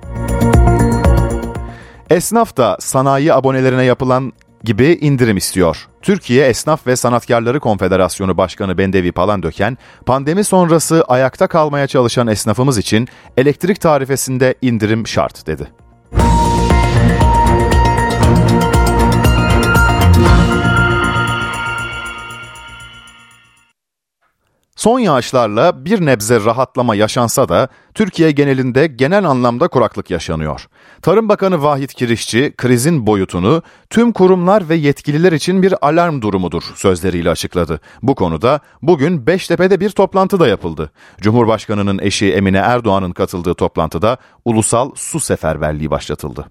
Esnaf 2.10 2.56
da 2.56 2.76
sanayi 2.80 3.34
abonelerine 3.34 3.84
yapılan 3.84 4.32
gibi 4.64 4.98
indirim 5.00 5.36
istiyor. 5.36 5.88
Türkiye 6.02 6.46
Esnaf 6.46 6.86
ve 6.86 6.96
Sanatkarları 6.96 7.60
Konfederasyonu 7.60 8.36
Başkanı 8.36 8.78
Bendevi 8.78 9.12
Palandöken, 9.12 9.78
pandemi 10.06 10.44
sonrası 10.44 11.04
ayakta 11.08 11.46
kalmaya 11.46 11.86
çalışan 11.86 12.26
esnafımız 12.26 12.78
için 12.78 13.08
elektrik 13.36 13.80
tarifesinde 13.80 14.54
indirim 14.62 15.06
şart 15.06 15.46
dedi. 15.46 15.68
Son 24.78 24.98
yağışlarla 24.98 25.84
bir 25.84 26.06
nebze 26.06 26.44
rahatlama 26.44 26.94
yaşansa 26.94 27.48
da 27.48 27.68
Türkiye 27.94 28.30
genelinde 28.30 28.86
genel 28.86 29.24
anlamda 29.24 29.68
kuraklık 29.68 30.10
yaşanıyor. 30.10 30.68
Tarım 31.02 31.28
Bakanı 31.28 31.62
Vahit 31.62 31.94
Kirişçi 31.94 32.54
krizin 32.56 33.06
boyutunu 33.06 33.62
tüm 33.90 34.12
kurumlar 34.12 34.68
ve 34.68 34.74
yetkililer 34.74 35.32
için 35.32 35.62
bir 35.62 35.74
alarm 35.86 36.22
durumudur 36.22 36.62
sözleriyle 36.74 37.30
açıkladı. 37.30 37.80
Bu 38.02 38.14
konuda 38.14 38.60
bugün 38.82 39.26
Beştepe'de 39.26 39.80
bir 39.80 39.90
toplantı 39.90 40.40
da 40.40 40.48
yapıldı. 40.48 40.92
Cumhurbaşkanının 41.20 41.98
eşi 41.98 42.32
Emine 42.32 42.58
Erdoğan'ın 42.58 43.12
katıldığı 43.12 43.54
toplantıda 43.54 44.16
ulusal 44.44 44.90
su 44.94 45.20
seferberliği 45.20 45.90
başlatıldı. 45.90 46.46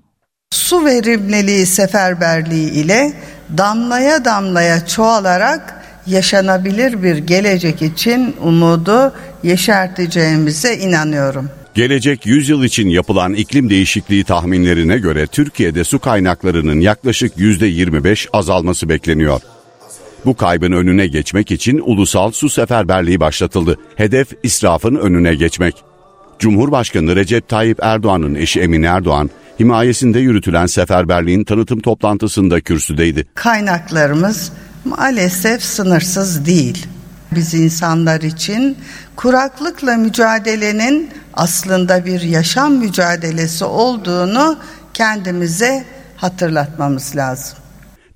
Su 0.51 0.85
verimliliği 0.85 1.65
seferberliği 1.65 2.71
ile 2.71 3.13
damlaya 3.57 4.25
damlaya 4.25 4.85
çoğalarak 4.85 5.86
yaşanabilir 6.07 7.03
bir 7.03 7.17
gelecek 7.17 7.81
için 7.81 8.35
umudu 8.41 9.13
yeşerteceğimize 9.43 10.75
inanıyorum. 10.75 11.49
Gelecek 11.73 12.25
100 12.25 12.49
yıl 12.49 12.63
için 12.63 12.89
yapılan 12.89 13.33
iklim 13.33 13.69
değişikliği 13.69 14.23
tahminlerine 14.23 14.97
göre 14.97 15.27
Türkiye'de 15.27 15.83
su 15.83 15.99
kaynaklarının 15.99 16.79
yaklaşık 16.79 17.37
%25 17.37 18.27
azalması 18.33 18.89
bekleniyor. 18.89 19.41
Bu 20.25 20.35
kaybın 20.35 20.71
önüne 20.71 21.07
geçmek 21.07 21.51
için 21.51 21.81
ulusal 21.85 22.31
su 22.31 22.49
seferberliği 22.49 23.19
başlatıldı. 23.19 23.77
Hedef 23.95 24.27
israfın 24.43 24.95
önüne 24.95 25.35
geçmek. 25.35 25.75
Cumhurbaşkanı 26.39 27.15
Recep 27.15 27.49
Tayyip 27.49 27.79
Erdoğan'ın 27.81 28.35
eşi 28.35 28.61
Emine 28.61 28.85
Erdoğan, 28.85 29.29
himayesinde 29.59 30.19
yürütülen 30.19 30.65
seferberliğin 30.65 31.43
tanıtım 31.43 31.79
toplantısında 31.79 32.61
kürsüdeydi. 32.61 33.27
Kaynaklarımız 33.35 34.51
maalesef 34.87 35.63
sınırsız 35.63 36.45
değil. 36.45 36.87
Biz 37.31 37.53
insanlar 37.53 38.21
için 38.21 38.77
kuraklıkla 39.15 39.97
mücadelenin 39.97 41.09
aslında 41.33 42.05
bir 42.05 42.21
yaşam 42.21 42.73
mücadelesi 42.73 43.65
olduğunu 43.65 44.57
kendimize 44.93 45.85
hatırlatmamız 46.15 47.15
lazım. 47.15 47.57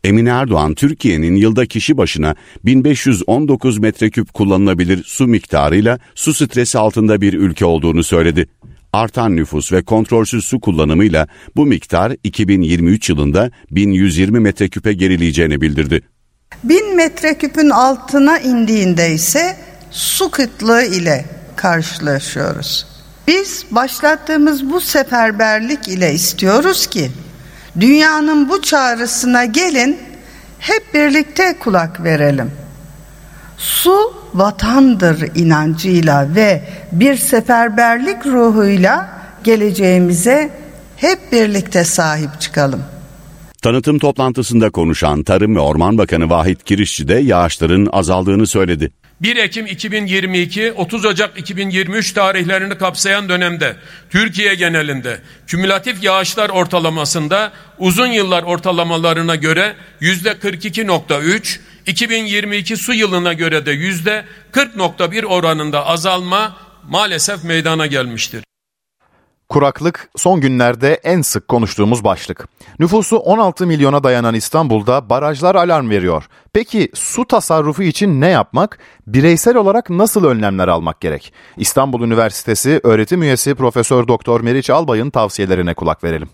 Emine 0.03 0.29
Erdoğan, 0.29 0.73
Türkiye'nin 0.73 1.35
yılda 1.35 1.65
kişi 1.65 1.97
başına 1.97 2.35
1519 2.65 3.77
metreküp 3.77 4.33
kullanılabilir 4.33 5.03
su 5.03 5.27
miktarıyla 5.27 5.99
su 6.15 6.33
stresi 6.33 6.77
altında 6.77 7.21
bir 7.21 7.33
ülke 7.33 7.65
olduğunu 7.65 8.03
söyledi. 8.03 8.47
Artan 8.93 9.35
nüfus 9.35 9.71
ve 9.71 9.83
kontrolsüz 9.83 10.45
su 10.45 10.59
kullanımıyla 10.59 11.27
bu 11.55 11.65
miktar 11.65 12.15
2023 12.23 13.09
yılında 13.09 13.51
1120 13.71 14.39
metreküpe 14.39 14.93
gerileyeceğini 14.93 15.61
bildirdi. 15.61 16.01
1000 16.63 16.95
metreküpün 16.95 17.69
altına 17.69 18.39
indiğinde 18.39 19.11
ise 19.11 19.57
su 19.91 20.31
kıtlığı 20.31 20.83
ile 20.83 21.25
karşılaşıyoruz. 21.55 22.87
Biz 23.27 23.65
başlattığımız 23.71 24.69
bu 24.69 24.81
seferberlik 24.81 25.87
ile 25.87 26.13
istiyoruz 26.13 26.87
ki 26.87 27.11
dünyanın 27.79 28.49
bu 28.49 28.61
çağrısına 28.61 29.45
gelin 29.45 29.99
hep 30.59 30.93
birlikte 30.93 31.59
kulak 31.59 32.03
verelim. 32.03 32.51
Su 33.57 34.13
vatandır 34.33 35.35
inancıyla 35.35 36.35
ve 36.35 36.63
bir 36.91 37.17
seferberlik 37.17 38.25
ruhuyla 38.25 39.09
geleceğimize 39.43 40.49
hep 40.97 41.31
birlikte 41.31 41.83
sahip 41.83 42.41
çıkalım. 42.41 42.83
Tanıtım 43.61 43.99
toplantısında 43.99 44.69
konuşan 44.69 45.23
Tarım 45.23 45.55
ve 45.55 45.59
Orman 45.59 45.97
Bakanı 45.97 46.29
Vahit 46.29 46.63
Kirişçi 46.63 47.07
de 47.07 47.13
yağışların 47.13 47.87
azaldığını 47.91 48.47
söyledi. 48.47 48.91
1 49.21 49.35
Ekim 49.35 49.65
2022 49.65 50.71
30 50.71 51.05
Ocak 51.05 51.39
2023 51.39 52.13
tarihlerini 52.13 52.77
kapsayan 52.77 53.29
dönemde 53.29 53.75
Türkiye 54.09 54.55
genelinde 54.55 55.19
kümülatif 55.47 56.03
yağışlar 56.03 56.49
ortalamasında 56.49 57.51
uzun 57.79 58.07
yıllar 58.07 58.43
ortalamalarına 58.43 59.35
göre 59.35 59.75
yüzde 59.99 60.29
42.3, 60.31 61.59
2022 61.87 62.77
su 62.77 62.93
yılına 62.93 63.33
göre 63.33 63.65
de 63.65 63.71
yüzde 63.71 64.25
40.1 64.53 65.25
oranında 65.25 65.85
azalma 65.85 66.57
maalesef 66.89 67.43
meydana 67.43 67.87
gelmiştir. 67.87 68.43
Kuraklık 69.51 70.09
son 70.15 70.41
günlerde 70.41 70.93
en 71.03 71.21
sık 71.21 71.47
konuştuğumuz 71.47 72.03
başlık. 72.03 72.47
Nüfusu 72.79 73.17
16 73.17 73.67
milyona 73.67 74.03
dayanan 74.03 74.35
İstanbul'da 74.35 75.09
barajlar 75.09 75.55
alarm 75.55 75.89
veriyor. 75.89 76.23
Peki 76.53 76.89
su 76.93 77.25
tasarrufu 77.25 77.83
için 77.83 78.21
ne 78.21 78.27
yapmak? 78.27 78.79
Bireysel 79.07 79.55
olarak 79.55 79.89
nasıl 79.89 80.25
önlemler 80.25 80.67
almak 80.67 81.01
gerek? 81.01 81.33
İstanbul 81.57 82.01
Üniversitesi 82.01 82.79
öğretim 82.83 83.23
üyesi 83.23 83.55
Profesör 83.55 84.07
Doktor 84.07 84.41
Meriç 84.41 84.69
Albay'ın 84.69 85.09
tavsiyelerine 85.09 85.73
kulak 85.73 86.03
verelim. 86.03 86.29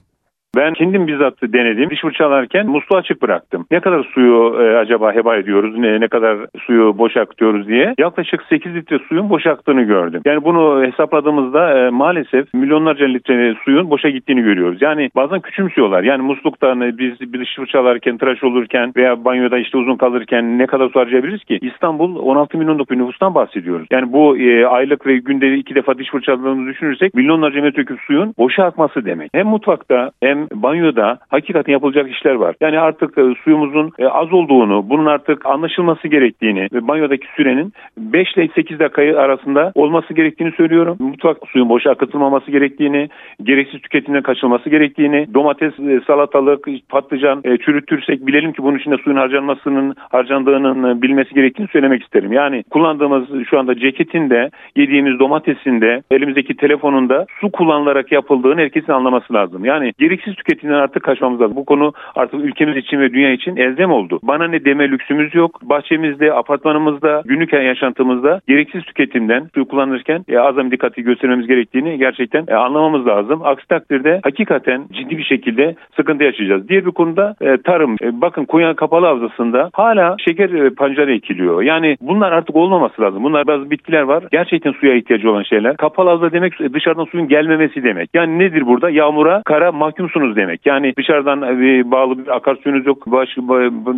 Ben 0.56 0.74
kendim 0.74 1.08
bizzat 1.08 1.34
denedim. 1.42 1.90
Diş 1.90 2.02
fırçalarken 2.02 2.68
musluğu 2.68 2.98
açık 2.98 3.22
bıraktım. 3.22 3.66
Ne 3.72 3.80
kadar 3.80 4.04
suyu 4.04 4.62
e, 4.62 4.78
acaba 4.78 5.16
heba 5.16 5.38
ediyoruz, 5.38 5.78
ne, 5.78 6.00
ne 6.00 6.08
kadar 6.08 6.38
suyu 6.60 6.98
boş 6.98 7.18
akıtıyoruz 7.18 7.68
diye. 7.68 7.94
Yaklaşık 7.98 8.44
8 8.50 8.76
litre 8.76 9.00
suyun 9.00 9.30
boş 9.30 9.48
aktığını 9.48 9.82
gördüm. 9.82 10.22
Yani 10.26 10.44
bunu 10.44 10.84
hesapladığımızda 10.86 11.80
e, 11.80 11.90
maalesef 11.90 12.54
milyonlarca 12.54 13.06
litre 13.06 13.56
suyun 13.66 13.90
boşa 13.90 14.10
gittiğini 14.10 14.42
görüyoruz. 14.42 14.82
Yani 14.82 15.10
bazen 15.16 15.40
küçümsüyorlar. 15.40 16.04
Yani 16.04 16.22
musluktan 16.22 16.82
e, 16.82 16.98
biz 16.98 17.34
diş 17.34 17.56
fırçalarken, 17.56 18.18
tıraş 18.18 18.44
olurken 18.44 18.94
veya 18.96 19.26
banyoda 19.26 19.58
işte 19.58 19.78
uzun 19.78 19.96
kalırken 19.96 20.58
ne 20.58 20.66
kadar 20.66 20.90
su 20.90 21.00
harcayabiliriz 21.00 21.44
ki? 21.44 21.60
İstanbul 21.62 22.16
16 22.16 22.58
milyonluk 22.58 22.92
bir 22.92 22.98
nüfustan 22.98 23.36
bahsediyoruz. 23.36 23.88
Yani 23.92 24.14
bu 24.14 24.38
e, 24.38 24.66
aylık 24.66 25.08
ve 25.08 25.18
günde 25.18 25.56
iki 25.56 25.76
defa 25.76 25.98
diş 25.98 26.12
fırçaladığımızı 26.12 26.70
düşünürsek 26.70 27.14
milyonlarca 27.14 27.62
metreküp 27.62 28.00
suyun 28.00 28.34
boşa 28.38 28.64
akması 28.64 29.06
demek. 29.06 29.30
Hem 29.34 29.48
mutfakta 29.48 30.12
hem 30.24 30.37
banyoda 30.54 31.20
hakikaten 31.30 31.74
yapılacak 31.74 32.12
işler 32.12 32.36
var. 32.36 32.56
Yani 32.62 32.80
artık 32.80 33.18
e, 33.18 33.22
suyumuzun 33.44 33.92
e, 34.00 34.06
az 34.06 34.34
olduğunu, 34.34 34.90
bunun 34.90 35.06
artık 35.06 35.46
anlaşılması 35.46 36.08
gerektiğini 36.08 36.68
ve 36.74 36.88
banyodaki 36.88 37.28
sürenin 37.36 37.74
5 37.98 38.34
ile 38.34 38.48
8 38.56 38.80
dakika 38.80 39.02
arasında 39.02 39.72
olması 39.76 40.14
gerektiğini 40.14 40.52
söylüyorum. 40.52 40.98
Mutfak 41.00 41.38
suyun 41.52 41.70
boşa 41.70 41.92
akıtılmaması 41.92 42.52
gerektiğini, 42.52 43.10
gereksiz 43.44 43.82
tüketimden 43.82 44.22
kaçınması 44.22 44.70
gerektiğini, 44.70 45.28
domates, 45.34 45.80
e, 45.80 46.00
salatalık, 46.08 46.68
patlıcan 46.90 47.42
çürütürsek 47.42 48.28
bilelim 48.28 48.54
ki 48.54 48.64
bunun 48.64 48.78
içinde 48.78 48.98
suyun 48.98 49.18
harcanmasının 49.18 49.96
harcandığının 50.12 51.02
bilmesi 51.02 51.34
gerektiğini 51.34 51.68
söylemek 51.68 52.04
isterim. 52.04 52.34
Yani 52.34 52.64
kullandığımız 52.70 53.28
şu 53.50 53.60
anda 53.60 53.76
ceketinde, 53.76 54.50
yediğimiz 54.76 55.20
domatesinde, 55.20 56.02
elimizdeki 56.12 56.56
telefonunda 56.56 57.26
su 57.42 57.52
kullanılarak 57.52 58.12
yapıldığını 58.12 58.62
herkesin 58.62 58.92
anlaması 58.92 59.34
lazım. 59.34 59.66
Yani 59.66 59.94
gereksiz 60.00 60.27
tüketimden 60.36 60.76
artık 60.76 61.04
kaçmamız 61.04 61.42
lazım. 61.42 61.56
Bu 61.56 61.66
konu 61.66 61.94
artık 62.16 62.46
ülkemiz 62.46 62.78
için 62.78 63.00
ve 63.00 63.14
dünya 63.14 63.32
için 63.32 63.56
elzem 63.56 63.92
oldu. 63.92 64.20
Bana 64.24 64.48
ne 64.48 64.66
deme 64.66 64.92
lüksümüz 64.92 65.36
yok. 65.36 65.60
Bahçemizde, 65.64 66.34
apartmanımızda, 66.34 67.22
günlük 67.26 67.54
yaşantımızda 67.54 68.42
gereksiz 68.48 68.84
tüketimden 68.84 69.50
suyu 69.54 69.68
kullanırken 69.68 70.26
e, 70.30 70.40
azami 70.40 70.72
dikkati 70.72 71.02
göstermemiz 71.04 71.48
gerektiğini 71.48 71.98
gerçekten 71.98 72.46
e, 72.48 72.56
anlamamız 72.56 73.08
lazım. 73.08 73.42
Aksi 73.44 73.68
takdirde 73.68 74.20
hakikaten 74.24 74.86
ciddi 74.94 75.18
bir 75.18 75.24
şekilde 75.24 75.76
sıkıntı 75.96 76.24
yaşayacağız. 76.24 76.70
Diğer 76.70 76.86
bir 76.86 76.92
konuda 76.92 77.36
e, 77.42 77.58
tarım. 77.58 77.96
E, 78.02 78.22
bakın 78.22 78.46
Konya 78.46 78.74
Kapalı 78.74 79.06
Havzası'nda 79.06 79.70
hala 79.74 80.16
şeker 80.26 80.50
e, 80.50 80.70
pancarı 80.70 81.14
ekiliyor. 81.14 81.62
Yani 81.62 81.98
bunlar 82.02 82.32
artık 82.32 82.56
olmaması 82.56 83.02
lazım. 83.02 83.24
Bunlar 83.24 83.48
bazı 83.48 83.72
bitkiler 83.72 84.02
var. 84.02 84.24
Gerçekten 84.32 84.72
suya 84.72 84.96
ihtiyacı 84.96 85.32
olan 85.32 85.44
şeyler. 85.44 85.78
Kapalı 85.78 86.10
havza 86.10 86.32
demek 86.32 86.62
e, 86.62 86.74
dışarıdan 86.74 87.06
suyun 87.06 87.28
gelmemesi 87.28 87.84
demek. 87.84 88.10
Yani 88.14 88.40
nedir 88.40 88.66
burada? 88.66 88.90
Yağmura, 88.90 89.42
kara 89.46 89.72
mahkumsunuz 90.18 90.36
demek. 90.36 90.66
Yani 90.66 90.94
dışarıdan 90.98 91.42
e, 91.42 91.92
bağlı 91.92 92.18
bir 92.18 92.36
akarsuyunuz 92.36 92.86
yok, 92.86 93.08
baş, 93.08 93.38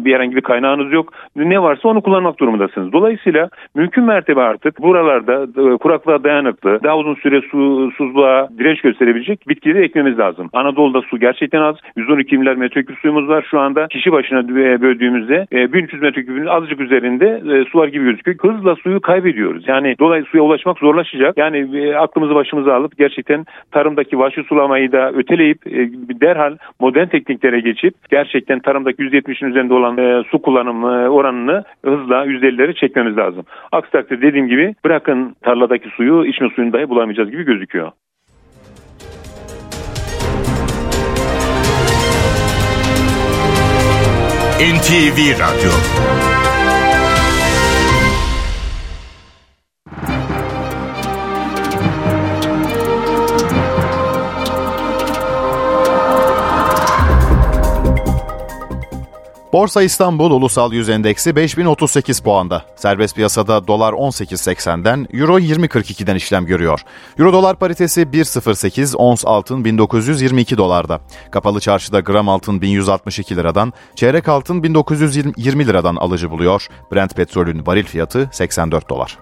bir 0.05 0.13
herhangi 0.13 0.35
bir 0.35 0.41
kaynağınız 0.41 0.91
yok. 0.91 1.13
Ne 1.35 1.61
varsa 1.61 1.87
onu 1.87 2.01
kullanmak 2.01 2.39
durumundasınız. 2.39 2.93
Dolayısıyla 2.93 3.49
mümkün 3.75 4.03
mertebe 4.03 4.41
artık 4.41 4.81
buralarda 4.81 5.43
e, 5.43 5.77
kuraklığa 5.77 6.23
dayanıklı, 6.23 6.79
daha 6.83 6.97
uzun 6.97 7.15
süre 7.15 7.41
su, 7.41 7.91
susuzluğa 7.91 8.49
direnç 8.57 8.81
gösterebilecek 8.81 9.47
bitkileri 9.47 9.85
ekmemiz 9.85 10.19
lazım. 10.19 10.49
Anadolu'da 10.53 11.01
su 11.01 11.19
gerçekten 11.19 11.61
az. 11.61 11.75
112 11.95 12.37
milyar 12.37 12.55
metreküp 12.55 12.97
suyumuz 12.97 13.27
var 13.27 13.45
şu 13.51 13.59
anda. 13.59 13.87
Kişi 13.87 14.11
başına 14.11 14.47
böldüğümüzde 14.81 15.47
1300 15.51 16.01
metreküpün 16.01 16.45
azıcık 16.45 16.81
üzerinde 16.81 17.41
sular 17.65 17.87
gibi 17.87 18.03
gözüküyor. 18.03 18.37
Hızla 18.55 18.75
suyu 18.75 19.01
kaybediyoruz. 19.01 19.67
Yani 19.67 19.95
dolayısıyla 19.99 20.31
suya 20.31 20.43
ulaşmak 20.43 20.77
zorlaşacak. 20.79 21.37
Yani 21.37 21.97
aklımızı 21.97 22.35
başımıza 22.35 22.73
alıp 22.73 22.97
gerçekten 22.97 23.45
tarımdaki 23.71 24.19
vahşi 24.19 24.43
sulamayı 24.43 24.91
da 24.91 25.11
öteleyip 25.11 25.59
derhal 26.21 26.57
modern 26.79 27.07
tekniklere 27.07 27.59
geçip 27.59 28.09
gerçekten 28.09 28.59
tarımdaki 28.59 29.03
%70'in 29.03 29.49
üzerinde 29.49 29.73
olan 29.73 29.97
e, 29.97 30.23
su 30.31 30.41
kullanımı 30.41 31.09
oranını 31.09 31.63
hızla 31.85 32.25
%50'lere 32.25 32.75
çekmemiz 32.75 33.17
lazım. 33.17 33.45
Aksi 33.71 33.91
takdirde 33.91 34.21
dediğim 34.21 34.47
gibi 34.47 34.75
bırakın 34.85 35.35
tarladaki 35.41 35.89
suyu 35.89 36.25
içme 36.25 36.49
suyunu 36.55 36.73
dahi 36.73 36.89
bulamayacağız 36.89 37.31
gibi 37.31 37.43
gözüküyor. 37.43 37.91
NTV 44.59 45.39
Radyo 45.39 45.71
Borsa 59.53 59.81
İstanbul 59.83 60.31
Ulusal 60.31 60.73
Yüz 60.73 60.89
Endeksi 60.89 61.35
5038 61.35 62.19
puanda. 62.19 62.65
Serbest 62.75 63.15
piyasada 63.15 63.67
dolar 63.67 63.93
18.80'den, 63.93 65.07
euro 65.13 65.39
20.42'den 65.39 66.15
işlem 66.15 66.45
görüyor. 66.45 66.81
Euro 67.19 67.33
dolar 67.33 67.59
paritesi 67.59 68.01
1.08, 68.01 68.95
ons 68.95 69.25
altın 69.25 69.65
1922 69.65 70.57
dolarda. 70.57 71.01
Kapalı 71.31 71.59
çarşıda 71.59 71.99
gram 71.99 72.29
altın 72.29 72.61
1162 72.61 73.35
liradan, 73.35 73.73
çeyrek 73.95 74.27
altın 74.27 74.63
1920 74.63 75.67
liradan 75.67 75.95
alıcı 75.95 76.31
buluyor. 76.31 76.67
Brent 76.91 77.15
petrolün 77.15 77.65
varil 77.65 77.85
fiyatı 77.85 78.29
84 78.31 78.89
dolar. 78.89 79.17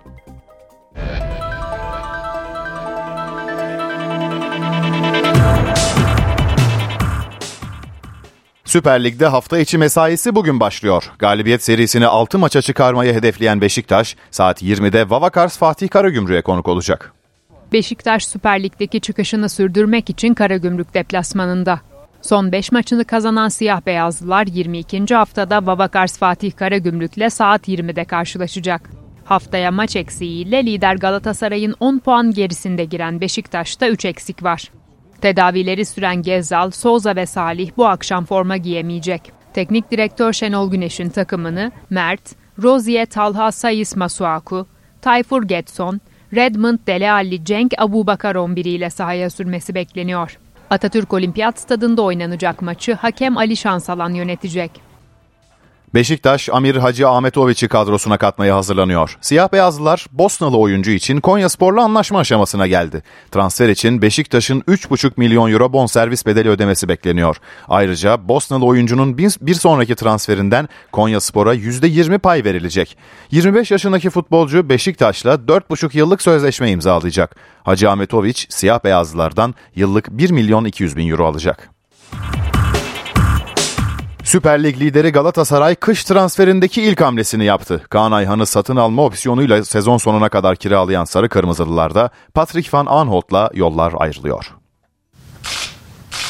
Süper 8.68 9.04
Lig'de 9.04 9.28
hafta 9.28 9.60
içi 9.60 9.78
mesaisi 9.78 10.36
bugün 10.36 10.60
başlıyor. 10.60 11.12
Galibiyet 11.20 11.64
serisini 11.64 12.08
6 12.08 12.40
maça 12.40 12.62
çıkarmayı 12.62 13.14
hedefleyen 13.14 13.62
Beşiktaş, 13.62 14.16
saat 14.32 14.64
20'de 14.64 15.10
Vavakars 15.10 15.58
Fatih 15.58 15.90
Karagümrük'e 15.90 16.42
konuk 16.42 16.68
olacak. 16.68 17.14
Beşiktaş 17.74 18.28
Süper 18.28 18.64
Lig'deki 18.64 19.02
çıkışını 19.02 19.50
sürdürmek 19.50 20.10
için 20.10 20.34
Karagümrük 20.34 20.94
deplasmanında. 20.94 21.80
Son 22.22 22.52
5 22.52 22.72
maçını 22.72 23.06
kazanan 23.06 23.50
siyah 23.50 23.82
beyazlılar 23.86 24.48
22. 24.48 25.16
haftada 25.16 25.66
Vavakars 25.66 26.18
Fatih 26.18 26.56
Karagümrük'le 26.56 27.30
saat 27.30 27.68
20'de 27.68 28.06
karşılaşacak. 28.06 28.90
Haftaya 29.26 29.72
maç 29.72 29.96
eksiğiyle 29.96 30.66
lider 30.66 30.96
Galatasaray'ın 30.96 31.76
10 31.80 32.00
puan 32.00 32.32
gerisinde 32.32 32.86
giren 32.86 33.22
Beşiktaş'ta 33.22 33.88
3 33.88 34.06
eksik 34.06 34.44
var. 34.44 34.72
Tedavileri 35.22 35.86
süren 35.86 36.22
Gezzal, 36.22 36.72
Souza 36.72 37.16
ve 37.16 37.26
Salih 37.26 37.72
bu 37.78 37.88
akşam 37.88 38.26
forma 38.26 38.58
giyemeyecek. 38.58 39.22
Teknik 39.54 39.92
direktör 39.92 40.34
Şenol 40.34 40.72
Güneş'in 40.72 41.10
takımını 41.10 41.72
Mert, 41.90 42.36
Rozier 42.64 43.06
Talha 43.06 43.52
Sayis 43.52 43.96
Masuaku, 43.96 44.68
Tayfur 45.02 45.44
Getson, 45.44 46.02
Redmond 46.34 46.80
Dele 46.88 47.12
Alli 47.12 47.46
Cenk 47.46 47.74
Abubakar 47.78 48.36
11 48.36 48.66
ile 48.66 48.90
sahaya 48.90 49.30
sürmesi 49.30 49.76
bekleniyor. 49.76 50.40
Atatürk 50.70 51.14
Olimpiyat 51.14 51.60
Stadında 51.60 52.02
oynanacak 52.02 52.62
maçı 52.62 52.94
hakem 52.94 53.38
Ali 53.38 53.58
Şansalan 53.58 54.14
yönetecek. 54.14 54.87
Beşiktaş, 55.98 56.50
Amir 56.50 56.76
Hacı 56.76 57.10
Ahmetoviç'i 57.10 57.68
kadrosuna 57.68 58.18
katmaya 58.18 58.56
hazırlanıyor. 58.56 59.18
Siyah 59.22 59.52
beyazlılar 59.52 60.06
Bosnalı 60.12 60.58
oyuncu 60.58 60.92
için 60.92 61.20
Konya 61.20 61.50
Spor'la 61.50 61.84
anlaşma 61.84 62.20
aşamasına 62.20 62.68
geldi. 62.68 63.04
Transfer 63.32 63.70
için 63.70 64.02
Beşiktaş'ın 64.02 64.62
3,5 64.62 65.12
milyon 65.18 65.52
euro 65.52 65.74
bonservis 65.74 66.26
bedeli 66.26 66.50
ödemesi 66.50 66.90
bekleniyor. 66.90 67.38
Ayrıca 67.68 68.28
Bosnalı 68.28 68.66
oyuncunun 68.66 69.18
bir, 69.18 69.54
sonraki 69.54 69.96
transferinden 69.96 70.70
Konya 70.92 71.20
Spor'a 71.20 71.56
%20 71.56 72.20
pay 72.20 72.44
verilecek. 72.44 72.98
25 73.32 73.72
yaşındaki 73.72 74.10
futbolcu 74.10 74.70
Beşiktaş'la 74.70 75.34
4,5 75.34 75.98
yıllık 75.98 76.22
sözleşme 76.22 76.72
imzalayacak. 76.72 77.36
Hacı 77.64 77.90
Ahmetoviç 77.90 78.48
siyah 78.50 78.84
beyazlılardan 78.84 79.56
yıllık 79.76 80.10
1 80.12 80.32
milyon 80.32 80.66
200 80.66 80.98
bin 80.98 81.10
euro 81.10 81.26
alacak. 81.26 81.70
Süper 84.28 84.64
Lig 84.64 84.82
lideri 84.82 85.12
Galatasaray 85.12 85.76
kış 85.76 86.04
transferindeki 86.04 86.82
ilk 86.82 87.02
hamlesini 87.02 87.46
yaptı. 87.46 87.82
Kaan 87.90 88.12
Ayhan'ı 88.12 88.46
satın 88.46 88.76
alma 88.76 89.06
opsiyonuyla 89.06 89.66
sezon 89.66 89.98
sonuna 89.98 90.30
kadar 90.30 90.56
kiralayan 90.56 91.04
Sarı 91.04 91.30
Kırmızılılarda 91.30 92.10
Patrick 92.34 92.78
Van 92.78 92.86
Aanholt'la 92.86 93.50
yollar 93.54 93.94
ayrılıyor. 93.98 94.54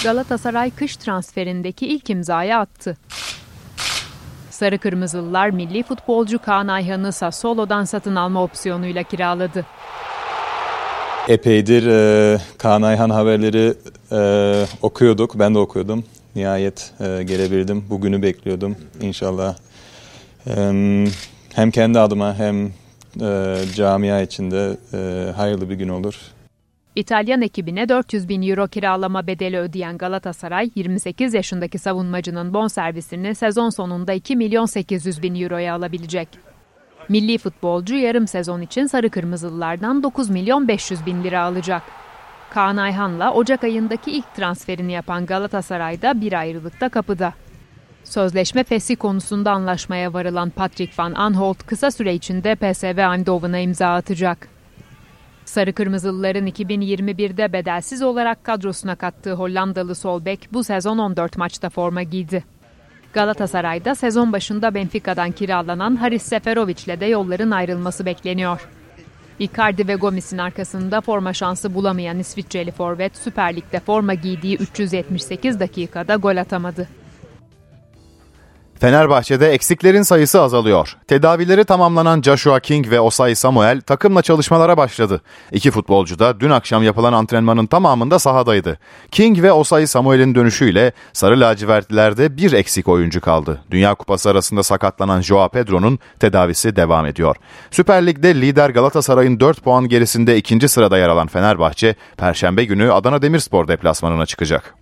Galatasaray 0.03 0.71
kış 0.71 0.97
transferindeki 0.97 1.87
ilk 1.87 2.09
imzayı 2.09 2.57
attı. 2.57 2.97
Sarı 4.49 4.77
Kırmızılılar 4.77 5.49
milli 5.49 5.83
futbolcu 5.83 6.39
Kaan 6.39 6.67
Ayhan'ı 6.67 7.13
Sassuolo'dan 7.13 7.83
satın 7.83 8.15
alma 8.15 8.43
opsiyonuyla 8.43 9.03
kiraladı. 9.03 9.65
Epeydir 11.27 11.87
e, 11.87 12.39
Kaan 12.57 12.81
Ayhan 12.81 13.09
haberleri 13.09 13.73
e, 14.11 14.65
okuyorduk, 14.81 15.39
ben 15.39 15.55
de 15.55 15.59
okuyordum. 15.59 16.03
Nihayet 16.37 16.93
e, 16.99 17.23
gelebildim. 17.23 17.85
Bugünü 17.89 18.21
bekliyordum 18.21 18.75
inşallah. 19.01 19.55
E, 20.47 20.53
hem 21.53 21.71
kendi 21.71 21.99
adıma 21.99 22.35
hem 22.35 22.65
e, 23.21 23.55
camia 23.75 24.21
içinde 24.21 24.77
e, 24.93 25.31
hayırlı 25.31 25.69
bir 25.69 25.75
gün 25.75 25.89
olur. 25.89 26.15
İtalyan 26.95 27.41
ekibine 27.41 27.89
400 27.89 28.29
bin 28.29 28.41
euro 28.41 28.67
kiralama 28.67 29.27
bedeli 29.27 29.57
ödeyen 29.57 29.97
Galatasaray, 29.97 30.69
28 30.75 31.33
yaşındaki 31.33 31.79
savunmacının 31.79 32.53
bonservisini 32.53 33.35
sezon 33.35 33.69
sonunda 33.69 34.13
2 34.13 34.35
milyon 34.35 34.65
800 34.65 35.23
bin 35.23 35.41
euroya 35.41 35.75
alabilecek. 35.75 36.27
Milli 37.09 37.37
futbolcu 37.37 37.95
yarım 37.95 38.27
sezon 38.27 38.61
için 38.61 38.85
Sarı 38.85 39.09
Kırmızılılardan 39.09 40.03
9 40.03 40.29
milyon 40.29 40.67
500 40.67 41.05
bin 41.05 41.23
lira 41.23 41.43
alacak. 41.43 41.81
Kaan 42.49 42.77
Ayhan'la 42.77 43.33
Ocak 43.33 43.63
ayındaki 43.63 44.11
ilk 44.11 44.35
transferini 44.35 44.91
yapan 44.91 45.25
Galatasaray'da 45.25 46.21
bir 46.21 46.33
ayrılıkta 46.33 46.89
kapıda. 46.89 47.33
Sözleşme 48.03 48.63
fesih 48.63 48.95
konusunda 48.95 49.51
anlaşmaya 49.51 50.13
varılan 50.13 50.49
Patrick 50.49 51.03
Van 51.03 51.13
Aanholt 51.13 51.63
kısa 51.63 51.91
süre 51.91 52.13
içinde 52.13 52.55
PSV 52.55 52.97
Eindhoven'a 52.97 53.59
imza 53.59 53.87
atacak. 53.93 54.47
Sarı 55.45 55.73
Kırmızılıların 55.73 56.47
2021'de 56.47 57.53
bedelsiz 57.53 58.01
olarak 58.01 58.43
kadrosuna 58.43 58.95
kattığı 58.95 59.33
Hollandalı 59.33 59.95
sol 59.95 60.25
bek 60.25 60.49
bu 60.53 60.63
sezon 60.63 60.97
14 60.97 61.37
maçta 61.37 61.69
forma 61.69 62.03
giydi. 62.03 62.43
Galatasaray'da 63.13 63.95
sezon 63.95 64.33
başında 64.33 64.73
Benfica'dan 64.73 65.31
kiralanan 65.31 65.95
Haris 65.95 66.23
Seferovic 66.23 66.83
ile 66.85 66.99
de 66.99 67.05
yolların 67.05 67.51
ayrılması 67.51 68.05
bekleniyor. 68.05 68.67
Icardi 69.39 69.87
ve 69.87 69.95
Gomis'in 69.95 70.37
arkasında 70.37 71.01
forma 71.01 71.33
şansı 71.33 71.73
bulamayan 71.73 72.19
İsviçreli 72.19 72.71
forvet 72.71 73.17
Süper 73.17 73.55
Lig'de 73.55 73.79
forma 73.79 74.13
giydiği 74.13 74.57
378 74.57 75.59
dakikada 75.59 76.15
gol 76.15 76.37
atamadı. 76.37 76.87
Fenerbahçe'de 78.79 79.51
eksiklerin 79.51 80.01
sayısı 80.01 80.41
azalıyor. 80.41 80.97
Tedavileri 81.07 81.65
tamamlanan 81.65 82.21
Joshua 82.21 82.59
King 82.59 82.89
ve 82.89 82.99
Osay 82.99 83.35
Samuel 83.35 83.81
takımla 83.81 84.21
çalışmalara 84.21 84.77
başladı. 84.77 85.21
İki 85.51 85.71
futbolcu 85.71 86.19
da 86.19 86.39
dün 86.39 86.49
akşam 86.49 86.83
yapılan 86.83 87.13
antrenmanın 87.13 87.65
tamamında 87.65 88.19
sahadaydı. 88.19 88.79
King 89.11 89.41
ve 89.41 89.51
Osay 89.51 89.87
Samuel'in 89.87 90.35
dönüşüyle 90.35 90.91
Sarı 91.13 91.39
Lacivertlilerde 91.39 92.37
bir 92.37 92.51
eksik 92.51 92.87
oyuncu 92.87 93.21
kaldı. 93.21 93.61
Dünya 93.71 93.95
Kupası 93.95 94.29
arasında 94.29 94.63
sakatlanan 94.63 95.21
Joao 95.21 95.49
Pedro'nun 95.49 95.99
tedavisi 96.19 96.75
devam 96.75 97.05
ediyor. 97.05 97.35
Süper 97.71 98.07
Lig'de 98.07 98.35
lider 98.35 98.69
Galatasaray'ın 98.69 99.39
4 99.39 99.63
puan 99.63 99.87
gerisinde 99.87 100.37
ikinci 100.37 100.69
sırada 100.69 100.97
yer 100.97 101.09
alan 101.09 101.27
Fenerbahçe, 101.27 101.95
Perşembe 102.17 102.63
günü 102.63 102.91
Adana 102.91 103.21
Demirspor 103.21 103.67
deplasmanına 103.67 104.25
çıkacak. 104.25 104.75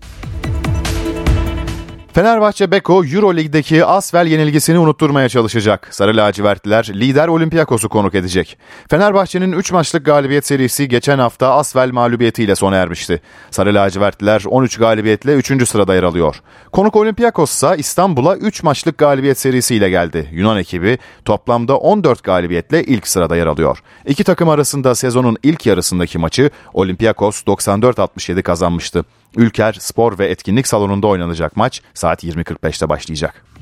Fenerbahçe 2.16 2.72
Beko 2.72 3.06
Euro 3.06 3.36
Lig'deki 3.36 3.86
Asvel 3.86 4.28
yenilgisini 4.28 4.80
unutturmaya 4.80 5.30
çalışacak. 5.30 5.88
Sarı 5.92 6.18
lacivertliler 6.18 6.92
lider 6.94 7.28
Olympiakos'u 7.28 7.90
konuk 7.90 8.16
edecek. 8.16 8.58
Fenerbahçe'nin 8.90 9.52
3 9.52 9.72
maçlık 9.72 10.06
galibiyet 10.06 10.46
serisi 10.46 10.88
geçen 10.88 11.20
hafta 11.20 11.54
Asvel 11.54 11.92
mağlubiyetiyle 11.92 12.56
sona 12.56 12.76
ermişti. 12.76 13.22
Sarı 13.52 13.74
lacivertliler 13.74 14.44
13 14.48 14.78
galibiyetle 14.78 15.34
3. 15.34 15.68
sırada 15.70 15.96
yer 15.96 16.04
alıyor. 16.04 16.42
Konuk 16.72 16.96
Olympiakos 16.96 17.52
ise 17.52 17.76
İstanbul'a 17.78 18.36
3 18.36 18.64
maçlık 18.64 18.98
galibiyet 18.98 19.40
serisiyle 19.40 19.90
geldi. 19.90 20.30
Yunan 20.32 20.58
ekibi 20.58 20.98
toplamda 21.26 21.78
14 21.78 22.24
galibiyetle 22.24 22.84
ilk 22.84 23.08
sırada 23.08 23.36
yer 23.36 23.48
alıyor. 23.48 23.84
İki 24.06 24.24
takım 24.24 24.50
arasında 24.50 24.96
sezonun 24.96 25.38
ilk 25.44 25.66
yarısındaki 25.66 26.18
maçı 26.18 26.50
Olympiakos 26.74 27.44
94-67 27.44 28.42
kazanmıştı. 28.42 29.06
Ülker 29.38 29.74
Spor 29.74 30.20
ve 30.20 30.28
Etkinlik 30.28 30.68
Salonu'nda 30.68 31.08
oynanacak 31.08 31.58
maç 31.58 31.82
saat 31.94 32.24
20.45'te 32.24 32.90
başlayacak. 32.90 33.55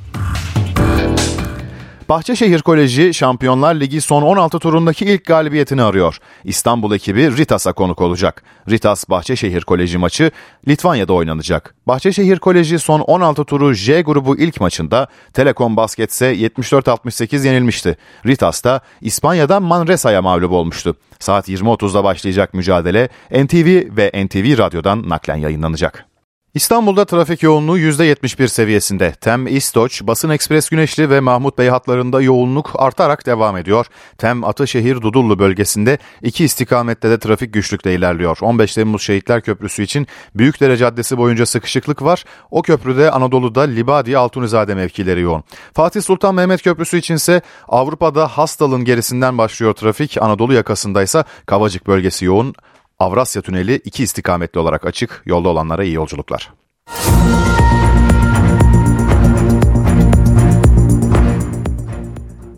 Bahçeşehir 2.10 2.62
Koleji 2.62 3.13
Şampiyonlar 3.13 3.76
Ligi 3.76 4.02
son 4.02 4.22
16 4.22 4.60
turundaki 4.60 5.06
ilk 5.06 5.26
galibiyetini 5.26 5.84
arıyor. 5.84 6.18
İstanbul 6.44 6.96
ekibi 6.96 7.38
Ritas'a 7.38 7.74
konuk 7.74 8.02
olacak. 8.02 8.44
Ritas 8.70 9.10
Bahçeşehir 9.10 9.62
Koleji 9.62 9.98
maçı 9.98 10.32
Litvanya'da 10.68 11.13
oynanacak. 11.13 11.76
Bahçeşehir 11.88 12.39
Koleji 12.39 12.80
son 12.80 13.00
16 13.00 13.46
turu 13.46 13.74
J 13.74 14.02
grubu 14.02 14.38
ilk 14.38 14.62
maçında 14.62 15.08
Telekom 15.34 15.78
Basketse 15.78 16.36
74-68 16.36 17.47
yenilmişti. 17.47 17.97
Ritas 18.26 18.64
da 18.64 18.82
İspanya'dan 19.01 19.64
Manresa'ya 19.64 20.22
mağlup 20.22 20.51
olmuştu. 20.51 20.95
Saat 21.20 21.49
20.30'da 21.49 22.04
başlayacak 22.04 22.54
mücadele 22.54 23.10
NTV 23.32 23.97
ve 23.97 24.26
NTV 24.26 24.58
Radyo'dan 24.58 25.10
naklen 25.10 25.36
yayınlanacak. 25.38 26.12
İstanbul'da 26.54 27.06
trafik 27.06 27.43
yoğunluğu 27.43 27.80
%71 27.80 28.47
seviyesinde. 28.47 29.12
Tem, 29.12 29.47
İstoç, 29.47 30.01
Basın 30.04 30.30
Ekspres 30.30 30.70
Güneşli 30.70 31.10
ve 31.10 31.20
Mahmut 31.20 31.58
Bey 31.58 31.70
hatlarında 31.70 32.22
yoğunluk 32.22 32.72
artarak 32.76 33.26
devam 33.26 33.58
ediyor. 33.58 33.86
Tem, 34.18 34.43
Ataşehir, 34.43 35.01
Dudullu 35.01 35.39
bölgesinde 35.39 35.97
iki 36.22 36.43
istikamette 36.43 37.10
de 37.10 37.20
trafik 37.20 37.54
güçlükle 37.54 37.95
ilerliyor. 37.95 38.38
15 38.41 38.74
Temmuz 38.74 39.01
Şehitler 39.01 39.41
Köprüsü 39.41 39.84
için 39.84 40.08
Büyükdere 40.36 40.78
Caddesi 40.78 41.18
boyunca 41.18 41.45
sıkışıklık 41.45 42.01
var. 42.01 42.24
O 42.51 42.62
köprüde 42.62 43.12
Anadolu'da 43.12 43.62
Libadi 43.62 44.18
Altunizade 44.18 44.76
mevkileri 44.76 45.22
yoğun. 45.22 45.43
Fatih 45.74 46.01
Sultan 46.01 46.36
Mehmet 46.36 46.62
Köprüsü 46.62 46.97
içinse 46.97 47.41
Avrupa'da 47.68 48.28
Hastal'ın 48.28 48.86
gerisinden 48.86 49.38
başlıyor 49.38 49.74
trafik. 49.74 50.22
Anadolu 50.22 50.54
yakasındaysa 50.54 51.26
Kavacık 51.45 51.88
bölgesi 51.88 52.26
yoğun. 52.26 52.56
Avrasya 53.04 53.41
Tüneli 53.41 53.76
iki 53.76 54.04
istikametli 54.04 54.60
olarak 54.60 54.86
açık. 54.86 55.22
Yolda 55.26 55.49
olanlara 55.49 55.84
iyi 55.84 55.93
yolculuklar. 55.93 56.54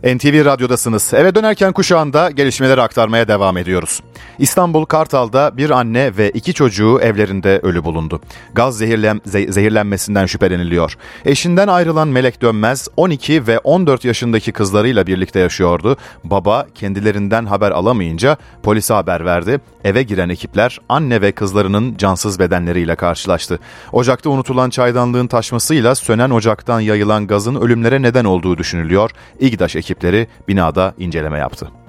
NTV 0.05 0.45
Radyo'dasınız. 0.45 1.13
Eve 1.13 1.35
dönerken 1.35 1.73
kuşağında 1.73 2.31
gelişmeleri 2.31 2.81
aktarmaya 2.81 3.27
devam 3.27 3.57
ediyoruz. 3.57 4.01
İstanbul 4.39 4.85
Kartal'da 4.85 5.57
bir 5.57 5.69
anne 5.69 6.17
ve 6.17 6.29
iki 6.31 6.53
çocuğu 6.53 6.99
evlerinde 6.99 7.59
ölü 7.63 7.83
bulundu. 7.83 8.21
Gaz 8.53 8.77
zehirlen, 8.77 9.21
zehirlenmesinden 9.25 10.25
şüpheleniliyor. 10.25 10.97
Eşinden 11.25 11.67
ayrılan 11.67 12.07
Melek 12.07 12.41
Dönmez 12.41 12.87
12 12.97 13.47
ve 13.47 13.59
14 13.59 14.05
yaşındaki 14.05 14.51
kızlarıyla 14.51 15.07
birlikte 15.07 15.39
yaşıyordu. 15.39 15.97
Baba 16.23 16.67
kendilerinden 16.75 17.45
haber 17.45 17.71
alamayınca 17.71 18.37
polise 18.63 18.93
haber 18.93 19.25
verdi. 19.25 19.59
Eve 19.83 20.03
giren 20.03 20.29
ekipler 20.29 20.79
anne 20.89 21.21
ve 21.21 21.31
kızlarının 21.31 21.97
cansız 21.97 22.39
bedenleriyle 22.39 22.95
karşılaştı. 22.95 23.59
Ocakta 23.91 24.29
unutulan 24.29 24.69
çaydanlığın 24.69 25.27
taşmasıyla 25.27 25.95
sönen 25.95 26.29
ocaktan 26.29 26.79
yayılan 26.79 27.27
gazın 27.27 27.55
ölümlere 27.55 28.01
neden 28.01 28.25
olduğu 28.25 28.57
düşünülüyor. 28.57 29.11
İGDAŞ 29.39 29.75
ekipleri 29.95 30.27
binada 30.47 30.93
inceleme 30.97 31.37
yaptı. 31.37 31.84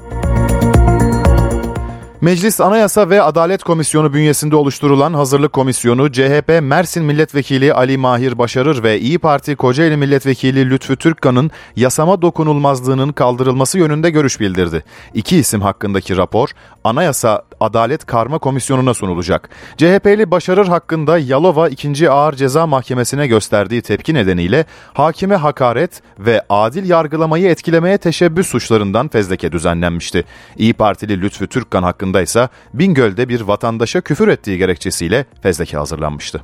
Meclis 2.20 2.60
Anayasa 2.60 3.10
ve 3.10 3.22
Adalet 3.22 3.62
Komisyonu 3.62 4.14
bünyesinde 4.14 4.56
oluşturulan 4.56 5.14
Hazırlık 5.14 5.52
Komisyonu, 5.52 6.12
CHP 6.12 6.58
Mersin 6.62 7.04
Milletvekili 7.04 7.74
Ali 7.74 7.96
Mahir 7.98 8.38
Başarır 8.38 8.82
ve 8.82 9.00
İyi 9.00 9.18
Parti 9.18 9.56
Kocaeli 9.56 9.96
Milletvekili 9.96 10.70
Lütfü 10.70 10.96
Türkkan'ın 10.96 11.50
yasama 11.76 12.22
dokunulmazlığının 12.22 13.12
kaldırılması 13.12 13.78
yönünde 13.78 14.10
görüş 14.10 14.40
bildirdi. 14.40 14.84
İki 15.14 15.36
isim 15.36 15.60
hakkındaki 15.60 16.16
rapor 16.16 16.48
Anayasa 16.84 17.42
Adalet 17.60 18.06
Karma 18.06 18.38
Komisyonu'na 18.38 18.94
sunulacak. 18.94 19.48
CHP'li 19.76 20.30
Başarır 20.30 20.66
hakkında 20.66 21.18
Yalova 21.18 21.68
2. 21.68 22.10
Ağır 22.10 22.32
Ceza 22.32 22.66
Mahkemesi'ne 22.66 23.26
gösterdiği 23.26 23.82
tepki 23.82 24.14
nedeniyle 24.14 24.64
hakime 24.94 25.36
hakaret 25.36 26.02
ve 26.18 26.42
adil 26.48 26.88
yargılamayı 26.88 27.48
etkilemeye 27.48 27.98
teşebbüs 27.98 28.46
suçlarından 28.46 29.08
fezleke 29.08 29.52
düzenlenmişti. 29.52 30.24
İyi 30.56 30.74
Partili 30.74 31.20
Lütfü 31.22 31.46
Türkkan 31.46 31.82
hakkında 31.82 32.05
hakkında 32.06 32.22
ise 32.22 32.48
Bingöl'de 32.74 33.28
bir 33.28 33.40
vatandaşa 33.40 34.00
küfür 34.00 34.28
ettiği 34.28 34.58
gerekçesiyle 34.58 35.26
fezleke 35.42 35.76
hazırlanmıştı. 35.76 36.42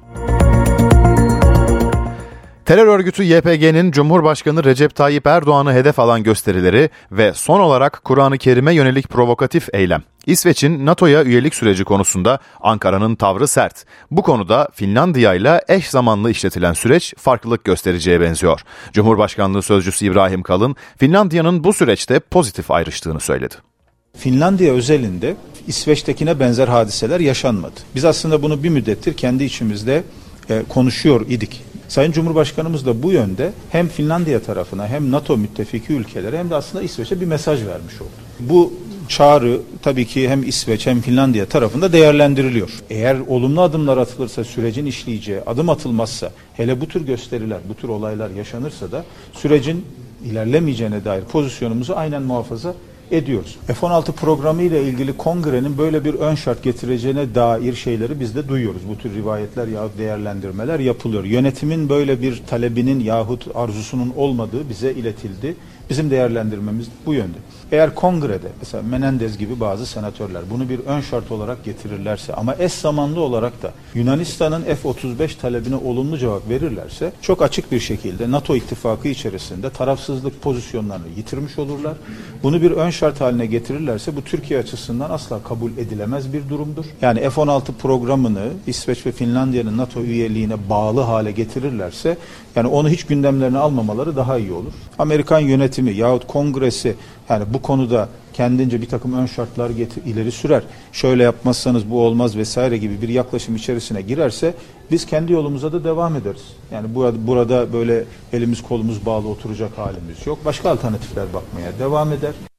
Terör 2.64 2.86
örgütü 2.86 3.22
YPG'nin 3.22 3.90
Cumhurbaşkanı 3.90 4.64
Recep 4.64 4.94
Tayyip 4.94 5.26
Erdoğan'ı 5.26 5.72
hedef 5.72 5.98
alan 5.98 6.22
gösterileri 6.22 6.90
ve 7.12 7.32
son 7.34 7.60
olarak 7.60 8.00
Kur'an-ı 8.04 8.38
Kerim'e 8.38 8.74
yönelik 8.74 9.08
provokatif 9.08 9.68
eylem. 9.74 10.02
İsveç'in 10.26 10.86
NATO'ya 10.86 11.24
üyelik 11.24 11.54
süreci 11.54 11.84
konusunda 11.84 12.38
Ankara'nın 12.60 13.14
tavrı 13.14 13.48
sert. 13.48 13.84
Bu 14.10 14.22
konuda 14.22 14.68
Finlandiya 14.72 15.34
ile 15.34 15.60
eş 15.68 15.90
zamanlı 15.90 16.30
işletilen 16.30 16.72
süreç 16.72 17.14
farklılık 17.18 17.64
göstereceğe 17.64 18.20
benziyor. 18.20 18.60
Cumhurbaşkanlığı 18.92 19.62
Sözcüsü 19.62 20.06
İbrahim 20.06 20.42
Kalın, 20.42 20.76
Finlandiya'nın 20.96 21.64
bu 21.64 21.72
süreçte 21.72 22.20
pozitif 22.20 22.70
ayrıştığını 22.70 23.20
söyledi. 23.20 23.71
Finlandiya 24.16 24.74
özelinde 24.74 25.36
İsveç'tekine 25.66 26.40
benzer 26.40 26.68
hadiseler 26.68 27.20
yaşanmadı. 27.20 27.80
Biz 27.94 28.04
aslında 28.04 28.42
bunu 28.42 28.62
bir 28.62 28.68
müddettir 28.68 29.14
kendi 29.14 29.44
içimizde 29.44 30.02
e, 30.50 30.62
konuşuyor 30.68 31.26
idik. 31.28 31.62
Sayın 31.88 32.12
Cumhurbaşkanımız 32.12 32.86
da 32.86 33.02
bu 33.02 33.12
yönde 33.12 33.52
hem 33.70 33.88
Finlandiya 33.88 34.42
tarafına 34.42 34.88
hem 34.88 35.10
NATO 35.10 35.36
müttefiki 35.36 35.92
ülkelere 35.92 36.38
hem 36.38 36.50
de 36.50 36.54
aslında 36.54 36.84
İsveç'e 36.84 37.20
bir 37.20 37.26
mesaj 37.26 37.66
vermiş 37.66 38.00
oldu. 38.00 38.10
Bu 38.40 38.72
çağrı 39.08 39.60
tabii 39.82 40.06
ki 40.06 40.28
hem 40.28 40.48
İsveç 40.48 40.86
hem 40.86 41.00
Finlandiya 41.00 41.46
tarafında 41.46 41.92
değerlendiriliyor. 41.92 42.70
Eğer 42.90 43.16
olumlu 43.28 43.60
adımlar 43.60 43.98
atılırsa 43.98 44.44
sürecin 44.44 44.86
işleyeceği, 44.86 45.40
adım 45.46 45.68
atılmazsa, 45.68 46.30
hele 46.54 46.80
bu 46.80 46.88
tür 46.88 47.06
gösteriler, 47.06 47.58
bu 47.68 47.74
tür 47.74 47.88
olaylar 47.88 48.30
yaşanırsa 48.30 48.92
da 48.92 49.04
sürecin 49.32 49.84
ilerlemeyeceğine 50.24 51.04
dair 51.04 51.22
pozisyonumuzu 51.22 51.94
aynen 51.96 52.22
muhafaza 52.22 52.74
ediyoruz. 53.12 53.56
F-16 53.66 54.12
programı 54.12 54.62
ile 54.62 54.82
ilgili 54.82 55.16
kongrenin 55.16 55.78
böyle 55.78 56.04
bir 56.04 56.14
ön 56.14 56.34
şart 56.34 56.62
getireceğine 56.62 57.34
dair 57.34 57.74
şeyleri 57.74 58.20
biz 58.20 58.34
de 58.34 58.48
duyuyoruz. 58.48 58.82
Bu 58.88 58.98
tür 58.98 59.14
rivayetler 59.14 59.68
yahut 59.68 59.98
değerlendirmeler 59.98 60.78
yapılıyor. 60.78 61.24
Yönetimin 61.24 61.88
böyle 61.88 62.22
bir 62.22 62.42
talebinin 62.46 63.00
yahut 63.00 63.46
arzusunun 63.54 64.12
olmadığı 64.16 64.68
bize 64.68 64.92
iletildi. 64.92 65.56
Bizim 65.90 66.10
değerlendirmemiz 66.10 66.86
bu 67.06 67.14
yönde. 67.14 67.38
Eğer 67.72 67.94
kongrede 67.94 68.48
mesela 68.60 68.82
Menendez 68.82 69.38
gibi 69.38 69.60
bazı 69.60 69.86
senatörler 69.86 70.42
bunu 70.50 70.68
bir 70.68 70.78
ön 70.78 71.00
şart 71.00 71.32
olarak 71.32 71.64
getirirlerse 71.64 72.34
ama 72.34 72.56
eş 72.58 72.72
zamanlı 72.72 73.20
olarak 73.20 73.62
da 73.62 73.72
Yunanistan'ın 73.94 74.62
F-35 74.62 75.40
talebine 75.40 75.76
olumlu 75.76 76.18
cevap 76.18 76.48
verirlerse 76.48 77.12
çok 77.22 77.42
açık 77.42 77.72
bir 77.72 77.80
şekilde 77.80 78.30
NATO 78.30 78.56
ittifakı 78.56 79.08
içerisinde 79.08 79.70
tarafsızlık 79.70 80.42
pozisyonlarını 80.42 81.08
yitirmiş 81.16 81.58
olurlar. 81.58 81.94
Bunu 82.42 82.62
bir 82.62 82.70
ön 82.70 82.90
şart 82.90 83.20
haline 83.20 83.46
getirirlerse 83.46 84.16
bu 84.16 84.22
Türkiye 84.22 84.60
açısından 84.60 85.10
asla 85.10 85.42
kabul 85.42 85.70
edilemez 85.70 86.32
bir 86.32 86.48
durumdur. 86.48 86.84
Yani 87.02 87.20
F-16 87.20 87.62
programını 87.82 88.48
İsveç 88.66 89.06
ve 89.06 89.12
Finlandiya'nın 89.12 89.78
NATO 89.78 90.00
üyeliğine 90.00 90.54
bağlı 90.70 91.00
hale 91.00 91.32
getirirlerse 91.32 92.16
yani 92.56 92.68
onu 92.68 92.88
hiç 92.88 93.04
gündemlerine 93.04 93.58
almamaları 93.58 94.16
daha 94.16 94.38
iyi 94.38 94.52
olur. 94.52 94.72
Amerikan 94.98 95.40
yönetimi 95.40 95.92
yahut 95.92 96.26
kongresi 96.26 96.96
yani 97.32 97.44
bu 97.54 97.62
konuda 97.62 98.08
kendince 98.32 98.82
bir 98.82 98.88
takım 98.88 99.18
ön 99.18 99.26
şartlar 99.26 99.70
getir, 99.70 100.04
ileri 100.04 100.32
sürer. 100.32 100.62
Şöyle 100.92 101.22
yapmazsanız 101.22 101.90
bu 101.90 102.00
olmaz 102.00 102.36
vesaire 102.36 102.78
gibi 102.78 103.02
bir 103.02 103.08
yaklaşım 103.08 103.56
içerisine 103.56 104.02
girerse 104.02 104.54
biz 104.90 105.06
kendi 105.06 105.32
yolumuza 105.32 105.72
da 105.72 105.84
devam 105.84 106.16
ederiz. 106.16 106.42
Yani 106.72 106.94
burada, 106.94 107.26
burada 107.26 107.72
böyle 107.72 108.04
elimiz 108.32 108.62
kolumuz 108.62 109.06
bağlı 109.06 109.28
oturacak 109.28 109.78
halimiz 109.78 110.26
yok. 110.26 110.38
Başka 110.44 110.70
alternatifler 110.70 111.26
bakmaya 111.34 111.78
devam 111.78 112.12
eder. 112.12 112.51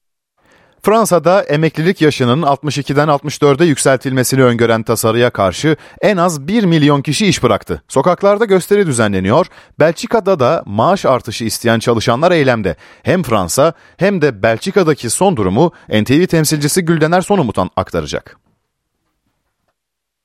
Fransa'da 0.86 1.44
emeklilik 1.44 2.02
yaşının 2.02 2.42
62'den 2.42 3.08
64'e 3.08 3.66
yükseltilmesini 3.68 4.44
öngören 4.44 4.84
tasarıya 4.84 5.30
karşı 5.30 5.76
en 6.02 6.18
az 6.18 6.48
1 6.48 6.64
milyon 6.66 7.02
kişi 7.02 7.26
iş 7.28 7.44
bıraktı. 7.44 7.82
Sokaklarda 7.88 8.46
gösteri 8.46 8.88
düzenleniyor. 8.88 9.46
Belçika'da 9.80 10.40
da 10.40 10.64
maaş 10.66 11.06
artışı 11.06 11.44
isteyen 11.46 11.80
çalışanlar 11.80 12.32
eylemde. 12.32 12.76
Hem 13.04 13.24
Fransa 13.24 13.74
hem 14.00 14.22
de 14.22 14.44
Belçika'daki 14.44 15.10
son 15.10 15.38
durumu 15.38 15.72
NTV 15.90 16.26
temsilcisi 16.26 16.86
Güldener 16.86 17.22
Sonumut'tan 17.22 17.70
aktaracak. 17.76 18.38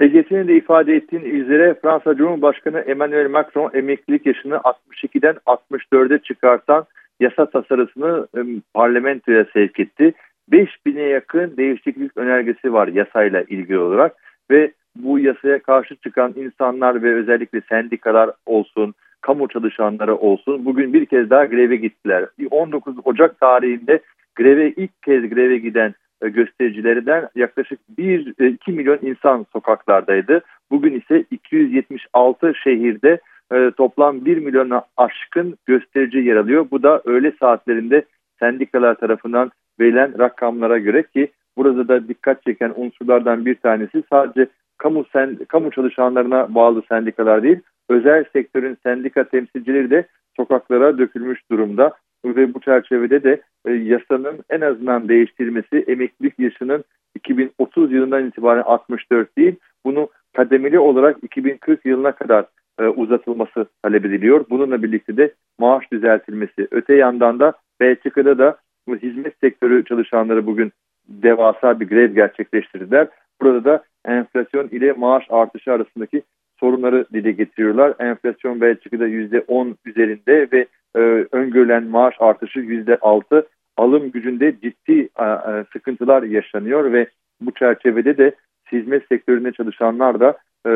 Ege'sinin 0.01 0.49
de 0.49 0.57
ifade 0.57 0.97
ettiğin 0.97 1.23
üzere 1.23 1.75
Fransa 1.83 2.17
Cumhurbaşkanı 2.17 2.81
Emmanuel 2.81 3.31
Macron 3.31 3.71
emeklilik 3.75 4.27
yaşını 4.27 4.55
62'den 4.55 5.37
64'e 5.47 6.19
çıkartan 6.19 6.87
yasa 7.21 7.51
tasarısını 7.51 8.27
parlamentoya 8.75 9.45
sevk 9.53 9.81
etti. 9.81 10.15
5000'e 10.53 11.03
yakın 11.03 11.57
değişiklik 11.57 12.16
önergesi 12.16 12.72
var 12.72 12.88
yasayla 12.88 13.42
ilgili 13.42 13.78
olarak 13.78 14.16
ve 14.51 14.72
bu 14.96 15.18
yasaya 15.18 15.62
karşı 15.62 15.96
çıkan 15.96 16.34
insanlar 16.36 17.03
ve 17.03 17.14
özellikle 17.14 17.61
sendikalar 17.68 18.30
olsun, 18.46 18.94
kamu 19.20 19.49
çalışanları 19.49 20.16
olsun 20.16 20.64
bugün 20.64 20.92
bir 20.92 21.07
kez 21.07 21.30
daha 21.30 21.44
greve 21.44 21.76
gittiler. 21.76 22.26
19 22.51 22.94
Ocak 23.05 23.40
tarihinde 23.40 24.01
greve 24.36 24.70
ilk 24.70 25.03
kez 25.03 25.28
greve 25.30 25.59
giden 25.59 25.94
e, 26.22 26.28
göstericilerden 26.28 27.28
yaklaşık 27.34 27.80
1-2 27.99 28.72
milyon 28.72 28.99
insan 29.03 29.46
sokaklardaydı. 29.53 30.40
Bugün 30.70 31.01
ise 31.01 31.24
276 31.30 32.55
şehirde 32.55 33.20
e, 33.53 33.70
toplam 33.76 34.24
1 34.24 34.36
milyona 34.36 34.82
aşkın 34.96 35.59
gösterici 35.66 36.18
yer 36.18 36.36
alıyor. 36.36 36.66
Bu 36.70 36.82
da 36.82 37.03
öğle 37.05 37.32
saatlerinde 37.40 38.05
sendikalar 38.38 38.94
tarafından 38.94 39.51
verilen 39.81 40.18
rakamlara 40.18 40.79
göre 40.79 41.03
ki 41.03 41.29
burada 41.57 41.89
da 41.89 42.09
dikkat 42.09 42.43
çeken 42.43 42.72
unsurlardan 42.76 43.47
bir 43.47 43.55
tanesi 43.55 44.03
sadece 44.11 44.47
kamu 44.79 45.05
sen, 45.12 45.37
kamu 45.49 45.70
çalışanlarına 45.70 46.55
bağlı 46.55 46.83
sendikalar 46.89 47.43
değil, 47.43 47.61
özel 47.89 48.24
sektörün 48.33 48.79
sendika 48.83 49.24
temsilcileri 49.24 49.91
de 49.91 50.07
sokaklara 50.37 50.99
dökülmüş 50.99 51.51
durumda 51.51 51.93
ve 52.24 52.55
bu 52.55 52.61
çerçevede 52.61 53.22
de 53.22 53.41
e, 53.66 53.72
yasanın 53.72 54.39
en 54.51 54.61
azından 54.61 55.09
değiştirilmesi 55.09 55.85
emeklilik 55.89 56.39
yaşının 56.39 56.85
2030 57.14 57.93
yılından 57.93 58.26
itibaren 58.26 58.62
64 58.62 59.39
değil 59.39 59.57
bunu 59.85 60.09
kademeli 60.37 60.79
olarak 60.79 61.16
2040 61.22 61.87
yılına 61.87 62.12
kadar 62.12 62.45
e, 62.81 62.85
uzatılması 62.85 63.66
talep 63.83 64.05
ediliyor. 64.05 64.45
Bununla 64.51 64.83
birlikte 64.83 65.16
de 65.16 65.35
maaş 65.59 65.93
düzeltilmesi. 65.93 66.68
Öte 66.70 66.95
yandan 66.95 67.41
da 67.41 67.53
Belçika'da 67.81 68.39
da 68.39 68.57
hizmet 68.97 69.34
sektörü 69.41 69.84
çalışanları 69.84 70.47
bugün 70.47 70.72
devasa 71.09 71.80
bir 71.80 71.89
grev 71.89 72.14
gerçekleştirdiler. 72.14 73.09
Burada 73.41 73.64
da 73.64 73.84
enflasyon 74.05 74.68
ile 74.68 74.93
maaş 74.93 75.24
artışı 75.28 75.72
arasındaki 75.72 76.22
sorunları 76.61 77.07
dile 77.12 77.32
getiriyorlar. 77.32 77.95
Enflasyon 77.99 78.61
Belçika'da 78.61 79.09
%10 79.09 79.74
üzerinde 79.84 80.49
ve 80.53 80.66
e, 80.97 81.01
öngörülen 81.32 81.84
maaş 81.84 82.14
artışı 82.18 82.61
%6. 82.61 83.47
Alım 83.76 84.11
gücünde 84.11 84.55
ciddi 84.62 85.09
e, 85.18 85.24
e, 85.24 85.64
sıkıntılar 85.72 86.22
yaşanıyor 86.22 86.93
ve 86.93 87.07
bu 87.41 87.51
çerçevede 87.51 88.16
de 88.18 88.34
hizmet 88.72 89.09
sektöründe 89.09 89.53
çalışanlar 89.53 90.20
da 90.20 90.39
e, 90.66 90.70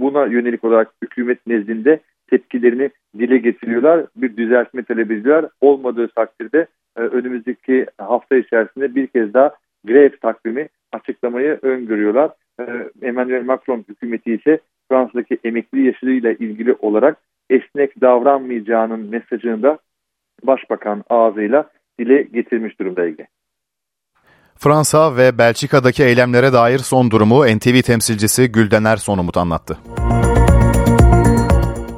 buna 0.00 0.26
yönelik 0.26 0.64
olarak 0.64 0.92
hükümet 1.02 1.46
nezdinde 1.46 2.00
tepkilerini 2.30 2.90
dile 3.18 3.38
getiriyorlar. 3.38 4.06
Bir 4.16 4.36
düzeltme 4.36 4.82
talep 4.82 5.10
ediyorlar. 5.10 5.50
Olmadığı 5.60 6.08
takdirde 6.08 6.66
e, 6.96 7.00
önümüzdeki 7.00 7.86
hafta 7.98 8.36
içerisinde 8.36 8.94
bir 8.94 9.06
kez 9.06 9.34
daha 9.34 9.54
grev 9.84 10.10
takvimi 10.22 10.68
açıklamayı 10.92 11.58
öngörüyorlar. 11.62 12.30
E, 12.60 12.64
Emmanuel 13.02 13.44
Macron 13.44 13.84
hükümeti 13.88 14.34
ise 14.34 14.58
Fransa'daki 14.88 15.38
emekli 15.44 15.86
yaşıyla 15.86 16.32
ilgili 16.32 16.72
olarak 16.72 17.16
esnek 17.50 18.00
davranmayacağının 18.00 19.00
mesajını 19.00 19.62
da 19.62 19.78
Başbakan 20.42 21.04
ağzıyla 21.10 21.70
dile 21.98 22.22
getirmiş 22.22 22.80
durumda 22.80 23.06
Ege. 23.06 23.26
Fransa 24.58 25.16
ve 25.16 25.38
Belçika'daki 25.38 26.04
eylemlere 26.04 26.52
dair 26.52 26.78
son 26.78 27.10
durumu 27.10 27.46
NTV 27.46 27.82
temsilcisi 27.82 28.52
Güldener 28.52 28.96
Sonumut 28.96 29.36
anlattı. 29.36 29.78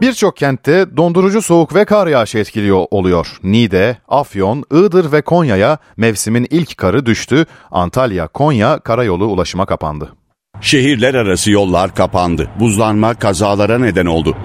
Birçok 0.00 0.36
kentte 0.36 0.96
dondurucu 0.96 1.42
soğuk 1.42 1.74
ve 1.74 1.84
kar 1.84 2.06
yağışı 2.06 2.38
etkiliyor 2.38 2.86
oluyor. 2.90 3.38
Niğde, 3.42 3.98
Afyon, 4.08 4.64
Iğdır 4.72 5.12
ve 5.12 5.22
Konya'ya 5.22 5.78
mevsimin 5.96 6.46
ilk 6.50 6.76
karı 6.76 7.06
düştü. 7.06 7.46
Antalya, 7.70 8.28
Konya 8.28 8.78
karayolu 8.78 9.26
ulaşıma 9.26 9.66
kapandı. 9.66 10.12
Şehirler 10.60 11.14
arası 11.14 11.50
yollar 11.50 11.94
kapandı. 11.94 12.50
Buzlanma 12.60 13.14
kazalara 13.14 13.78
neden 13.78 14.06
oldu. 14.06 14.36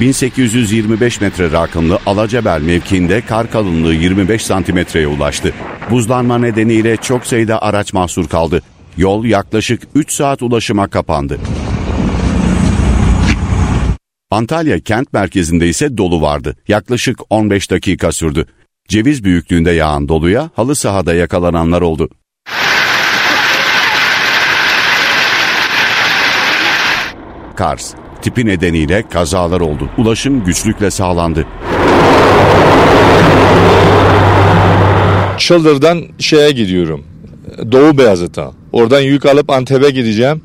1825 0.00 1.20
metre 1.20 1.52
rakımlı 1.52 1.98
Alacabel 2.06 2.62
mevkiinde 2.62 3.20
kar 3.20 3.50
kalınlığı 3.50 3.94
25 3.94 4.46
santimetreye 4.46 5.06
ulaştı. 5.06 5.52
Buzlanma 5.90 6.38
nedeniyle 6.38 6.96
çok 6.96 7.26
sayıda 7.26 7.62
araç 7.62 7.92
mahsur 7.92 8.28
kaldı. 8.28 8.62
Yol 8.98 9.24
yaklaşık 9.24 9.82
3 9.94 10.12
saat 10.12 10.42
ulaşıma 10.42 10.88
kapandı. 10.88 11.38
Antalya 14.30 14.80
kent 14.80 15.12
merkezinde 15.12 15.68
ise 15.68 15.96
dolu 15.96 16.20
vardı. 16.20 16.56
Yaklaşık 16.68 17.18
15 17.30 17.70
dakika 17.70 18.12
sürdü. 18.12 18.46
Ceviz 18.88 19.24
büyüklüğünde 19.24 19.70
yağan 19.70 20.08
doluya 20.08 20.50
halı 20.56 20.74
sahada 20.74 21.14
yakalananlar 21.14 21.80
oldu. 21.80 22.08
Kars, 27.56 27.94
tipi 28.22 28.46
nedeniyle 28.46 29.08
kazalar 29.08 29.60
oldu. 29.60 29.90
Ulaşım 29.98 30.44
güçlükle 30.44 30.90
sağlandı. 30.90 31.46
Çıldır'dan 35.38 36.02
şeye 36.18 36.50
gidiyorum. 36.50 37.17
Doğu 37.72 37.98
Beyazıt'a. 37.98 38.50
Oradan 38.72 39.00
yük 39.00 39.26
alıp 39.26 39.50
Antep'e 39.50 39.90
gideceğim. 39.90 40.42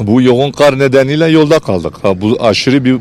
Bu 0.00 0.22
yoğun 0.22 0.52
kar 0.52 0.78
nedeniyle 0.78 1.26
yolda 1.26 1.58
kaldık. 1.58 1.94
Ha, 2.02 2.20
bu 2.20 2.38
aşırı 2.40 2.84
bir 2.84 2.96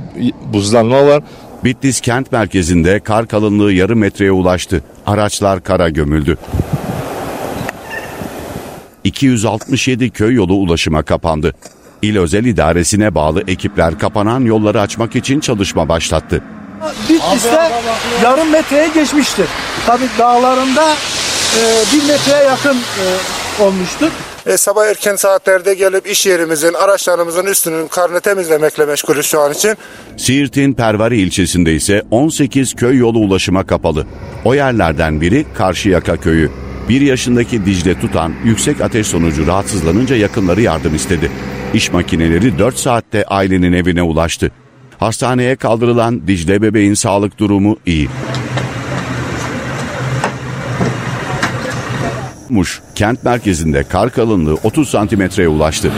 buzlanma 0.54 1.08
var. 1.08 1.24
Bitlis 1.64 2.02
kent 2.02 2.32
merkezinde 2.32 3.00
kar 3.00 3.28
kalınlığı 3.28 3.74
yarım 3.74 4.00
metreye 4.00 4.32
ulaştı. 4.32 4.84
Araçlar 5.06 5.64
kara 5.64 5.90
gömüldü. 5.90 6.38
267 9.04 10.10
köy 10.10 10.34
yolu 10.36 10.54
ulaşıma 10.54 11.04
kapandı. 11.04 11.54
İl 12.02 12.18
özel 12.18 12.46
idaresine 12.46 13.16
bağlı 13.16 13.44
ekipler 13.48 14.00
kapanan 14.00 14.42
yolları 14.42 14.82
açmak 14.82 15.16
için 15.16 15.40
çalışma 15.40 15.90
başlattı. 15.90 16.42
Bitlis'te 17.10 17.72
yarım 18.24 18.52
metreye 18.52 18.88
geçmiştir. 18.88 19.48
Tabii 19.86 20.08
dağlarında 20.20 20.96
bir 21.94 22.08
metreye 22.08 22.44
yakın 22.44 22.76
e, 22.78 23.06
olmuştur. 23.64 24.10
E, 24.46 24.58
sabah 24.58 24.86
erken 24.86 25.16
saatlerde 25.16 25.74
gelip 25.74 26.08
iş 26.08 26.26
yerimizin, 26.26 26.74
araçlarımızın 26.74 27.46
üstünün 27.46 27.88
karnı 27.88 28.22
temizlemekle 28.22 28.86
meşgulüz 28.86 29.26
şu 29.26 29.40
an 29.40 29.54
için. 29.54 29.78
Siirt'in 30.18 30.74
Pervari 30.74 31.18
ilçesinde 31.18 31.74
ise 31.74 32.04
18 32.12 32.74
köy 32.74 32.98
yolu 32.98 33.20
ulaşıma 33.20 33.68
kapalı. 33.68 34.06
O 34.46 34.54
yerlerden 34.54 35.22
biri 35.22 35.46
Karşıyaka 35.56 36.18
köyü. 36.18 36.52
Bir 36.90 37.02
yaşındaki 37.02 37.66
Dicle 37.66 38.00
Tutan 38.00 38.34
yüksek 38.44 38.82
ateş 38.82 39.08
sonucu 39.08 39.48
rahatsızlanınca 39.48 40.16
yakınları 40.16 40.62
yardım 40.62 40.96
istedi. 40.96 41.32
İş 41.74 41.92
makineleri 41.92 42.60
4 42.60 42.78
saatte 42.78 43.26
ailenin 43.26 43.74
evine 43.74 44.02
ulaştı. 44.02 44.52
Hastaneye 45.00 45.56
kaldırılan 45.56 46.28
Dicle 46.28 46.62
bebeğin 46.62 46.94
sağlık 46.94 47.38
durumu 47.38 47.78
iyi. 47.86 48.10
Muş, 52.54 52.82
kent 52.96 53.24
merkezinde 53.24 53.84
kar 53.84 54.10
kalınlığı 54.10 54.54
30 54.64 54.90
santimetreye 54.90 55.48
ulaştı. 55.48 55.92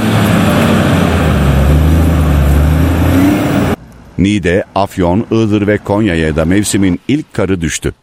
Niğde, 4.17 4.63
Afyon, 4.75 5.25
Iğdır 5.31 5.67
ve 5.67 5.77
Konya'ya 5.77 6.35
da 6.35 6.45
mevsimin 6.45 6.99
ilk 7.07 7.33
karı 7.33 7.61
düştü. 7.61 7.93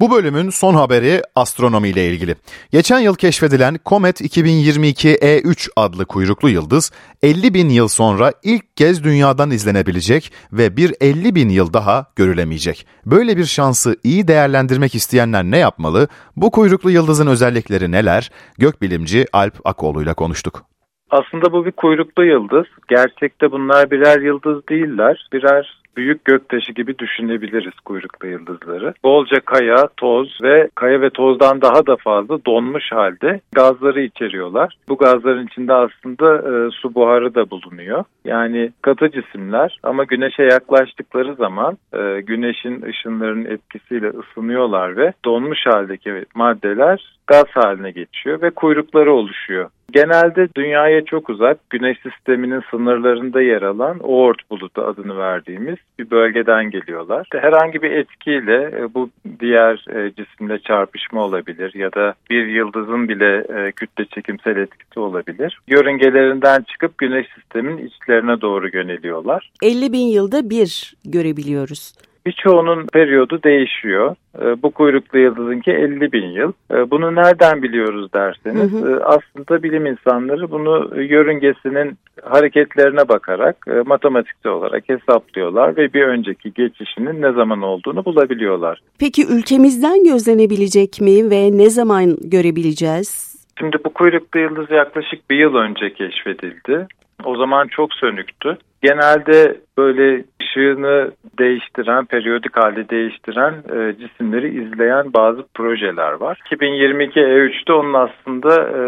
Bu 0.00 0.10
bölümün 0.10 0.50
son 0.50 0.74
haberi 0.74 1.22
astronomi 1.34 1.88
ile 1.88 2.08
ilgili. 2.08 2.34
Geçen 2.72 2.98
yıl 2.98 3.14
keşfedilen 3.14 3.76
Comet 3.86 4.20
2022 4.20 5.08
E3 5.08 5.68
adlı 5.76 6.06
kuyruklu 6.06 6.48
yıldız 6.48 6.92
50 7.22 7.54
bin 7.54 7.68
yıl 7.68 7.88
sonra 7.88 8.32
ilk 8.44 8.76
kez 8.76 9.04
dünyadan 9.04 9.50
izlenebilecek 9.50 10.32
ve 10.52 10.76
bir 10.76 10.92
50 11.00 11.34
bin 11.34 11.48
yıl 11.48 11.72
daha 11.72 12.06
görülemeyecek. 12.16 12.86
Böyle 13.06 13.36
bir 13.36 13.44
şansı 13.44 13.96
iyi 14.04 14.28
değerlendirmek 14.28 14.94
isteyenler 14.94 15.44
ne 15.44 15.58
yapmalı? 15.58 16.08
Bu 16.36 16.50
kuyruklu 16.50 16.90
yıldızın 16.90 17.26
özellikleri 17.26 17.92
neler? 17.92 18.30
Gökbilimci 18.58 19.24
Alp 19.32 19.54
Akoğlu 19.64 20.02
ile 20.02 20.14
konuştuk. 20.14 20.62
Aslında 21.10 21.52
bu 21.52 21.66
bir 21.66 21.72
kuyruklu 21.72 22.24
yıldız. 22.24 22.66
Gerçekte 22.88 23.52
bunlar 23.52 23.90
birer 23.90 24.20
yıldız 24.20 24.68
değiller. 24.68 25.28
Birer 25.32 25.83
büyük 25.96 26.24
göktaşı 26.24 26.72
gibi 26.72 26.98
düşünebiliriz 26.98 27.80
kuyruklu 27.84 28.28
yıldızları. 28.28 28.94
Bolca 29.04 29.40
kaya, 29.40 29.88
toz 29.96 30.38
ve 30.42 30.68
kaya 30.74 31.00
ve 31.00 31.10
tozdan 31.10 31.62
daha 31.62 31.86
da 31.86 31.96
fazla 31.96 32.44
donmuş 32.44 32.92
halde 32.92 33.40
gazları 33.52 34.02
içeriyorlar. 34.02 34.76
Bu 34.88 34.96
gazların 34.96 35.46
içinde 35.46 35.72
aslında 35.72 36.36
e, 36.36 36.70
su 36.70 36.94
buharı 36.94 37.34
da 37.34 37.50
bulunuyor. 37.50 38.04
Yani 38.24 38.72
katı 38.82 39.10
cisimler 39.10 39.78
ama 39.82 40.04
güneşe 40.04 40.42
yaklaştıkları 40.42 41.34
zaman 41.34 41.78
e, 41.92 42.20
güneşin 42.20 42.82
ışınlarının 42.82 43.44
etkisiyle 43.44 44.08
ısınıyorlar 44.08 44.96
ve 44.96 45.12
donmuş 45.24 45.66
haldeki 45.66 46.24
maddeler 46.34 47.14
gaz 47.26 47.46
haline 47.54 47.90
geçiyor 47.90 48.42
ve 48.42 48.50
kuyrukları 48.50 49.12
oluşuyor. 49.12 49.70
Genelde 49.92 50.48
dünyaya 50.56 51.04
çok 51.04 51.30
uzak, 51.30 51.70
güneş 51.70 51.98
sisteminin 51.98 52.62
sınırlarında 52.70 53.42
yer 53.42 53.62
alan 53.62 53.98
Oort 53.98 54.50
bulutu 54.50 54.82
adını 54.82 55.18
verdiğimiz 55.18 55.76
bir 55.98 56.10
bölgeden 56.10 56.70
geliyorlar. 56.70 57.28
Herhangi 57.32 57.82
bir 57.82 57.90
etkiyle 57.90 58.62
e, 58.78 58.94
bu 58.94 59.10
diğer 59.40 59.84
e, 59.96 60.12
cisimle 60.14 60.58
çarpışma 60.58 61.24
olabilir 61.24 61.74
ya 61.74 61.92
da 61.92 62.14
bir 62.30 62.46
yıldızın 62.46 63.08
bile 63.08 63.38
e, 63.38 63.72
kütle 63.72 64.04
çekimsel 64.04 64.56
etkisi 64.56 65.00
olabilir. 65.00 65.60
Yörüngelerinden 65.68 66.62
çıkıp 66.62 66.98
güneş 66.98 67.26
sistemin 67.34 67.78
içlerine 67.78 68.40
doğru 68.40 68.68
yöneliyorlar. 68.72 69.50
50 69.62 69.92
bin 69.92 70.06
yılda 70.06 70.50
bir 70.50 70.94
görebiliyoruz. 71.04 71.92
Birçoğunun 72.26 72.86
periyodu 72.86 73.42
değişiyor. 73.42 74.16
Ee, 74.42 74.62
bu 74.62 74.70
kuyruklu 74.70 75.18
yıldızınki 75.18 75.70
50 75.70 76.12
bin 76.12 76.26
yıl. 76.26 76.52
Ee, 76.70 76.90
bunu 76.90 77.14
nereden 77.14 77.62
biliyoruz 77.62 78.12
derseniz 78.14 78.72
hı 78.72 78.76
hı. 78.76 78.90
Ee, 78.90 79.04
aslında 79.04 79.62
bilim 79.62 79.86
insanları 79.86 80.50
bunu 80.50 81.02
yörüngesinin 81.02 81.98
hareketlerine 82.22 83.08
bakarak 83.08 83.56
e, 83.68 83.72
matematiksel 83.86 84.52
olarak 84.52 84.88
hesaplıyorlar 84.88 85.76
ve 85.76 85.92
bir 85.92 86.02
önceki 86.02 86.52
geçişinin 86.52 87.22
ne 87.22 87.32
zaman 87.32 87.62
olduğunu 87.62 88.04
bulabiliyorlar. 88.04 88.80
Peki 89.00 89.26
ülkemizden 89.26 90.04
gözlenebilecek 90.04 91.00
mi 91.00 91.30
ve 91.30 91.58
ne 91.58 91.70
zaman 91.70 92.16
görebileceğiz? 92.24 93.34
Şimdi 93.58 93.76
bu 93.84 93.92
kuyruklu 93.92 94.40
yıldız 94.40 94.70
yaklaşık 94.70 95.30
bir 95.30 95.36
yıl 95.36 95.54
önce 95.54 95.92
keşfedildi. 95.92 96.86
O 97.24 97.36
zaman 97.36 97.68
çok 97.68 97.94
sönüktü. 97.94 98.58
Genelde 98.82 99.56
böyle 99.78 100.24
ışığını 100.42 101.10
değiştiren, 101.38 102.04
periyodik 102.04 102.56
halde 102.56 102.88
değiştiren 102.88 103.52
e, 103.52 103.94
cisimleri 103.98 104.64
izleyen 104.64 105.12
bazı 105.12 105.44
projeler 105.54 106.12
var. 106.12 106.40
2022 106.46 107.20
E3'te 107.20 107.72
onun 107.72 107.94
aslında 107.94 108.68
e, 108.68 108.82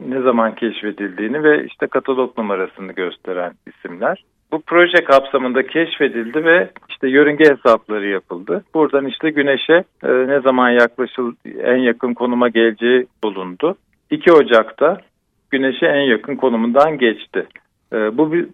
ne 0.00 0.20
zaman 0.20 0.54
keşfedildiğini 0.54 1.42
ve 1.42 1.66
işte 1.66 1.86
katalog 1.86 2.38
numarasını 2.38 2.92
gösteren 2.92 3.52
isimler. 3.66 4.24
Bu 4.52 4.62
proje 4.66 5.04
kapsamında 5.04 5.66
keşfedildi 5.66 6.44
ve 6.44 6.70
işte 6.90 7.08
yörünge 7.08 7.44
hesapları 7.44 8.06
yapıldı. 8.06 8.64
Buradan 8.74 9.06
işte 9.06 9.30
güneşe 9.30 9.84
e, 10.04 10.08
ne 10.08 10.40
zaman 10.40 10.70
yaklaşıl 10.70 11.32
en 11.62 11.76
yakın 11.76 12.14
konuma 12.14 12.48
geleceği 12.48 13.06
bulundu. 13.24 13.76
2 14.10 14.32
Ocak'ta 14.32 15.00
güneşe 15.52 15.86
en 15.86 16.00
yakın 16.00 16.36
konumundan 16.36 16.98
geçti. 16.98 17.46
E, 17.92 18.18
bu 18.18 18.32
bir, 18.32 18.46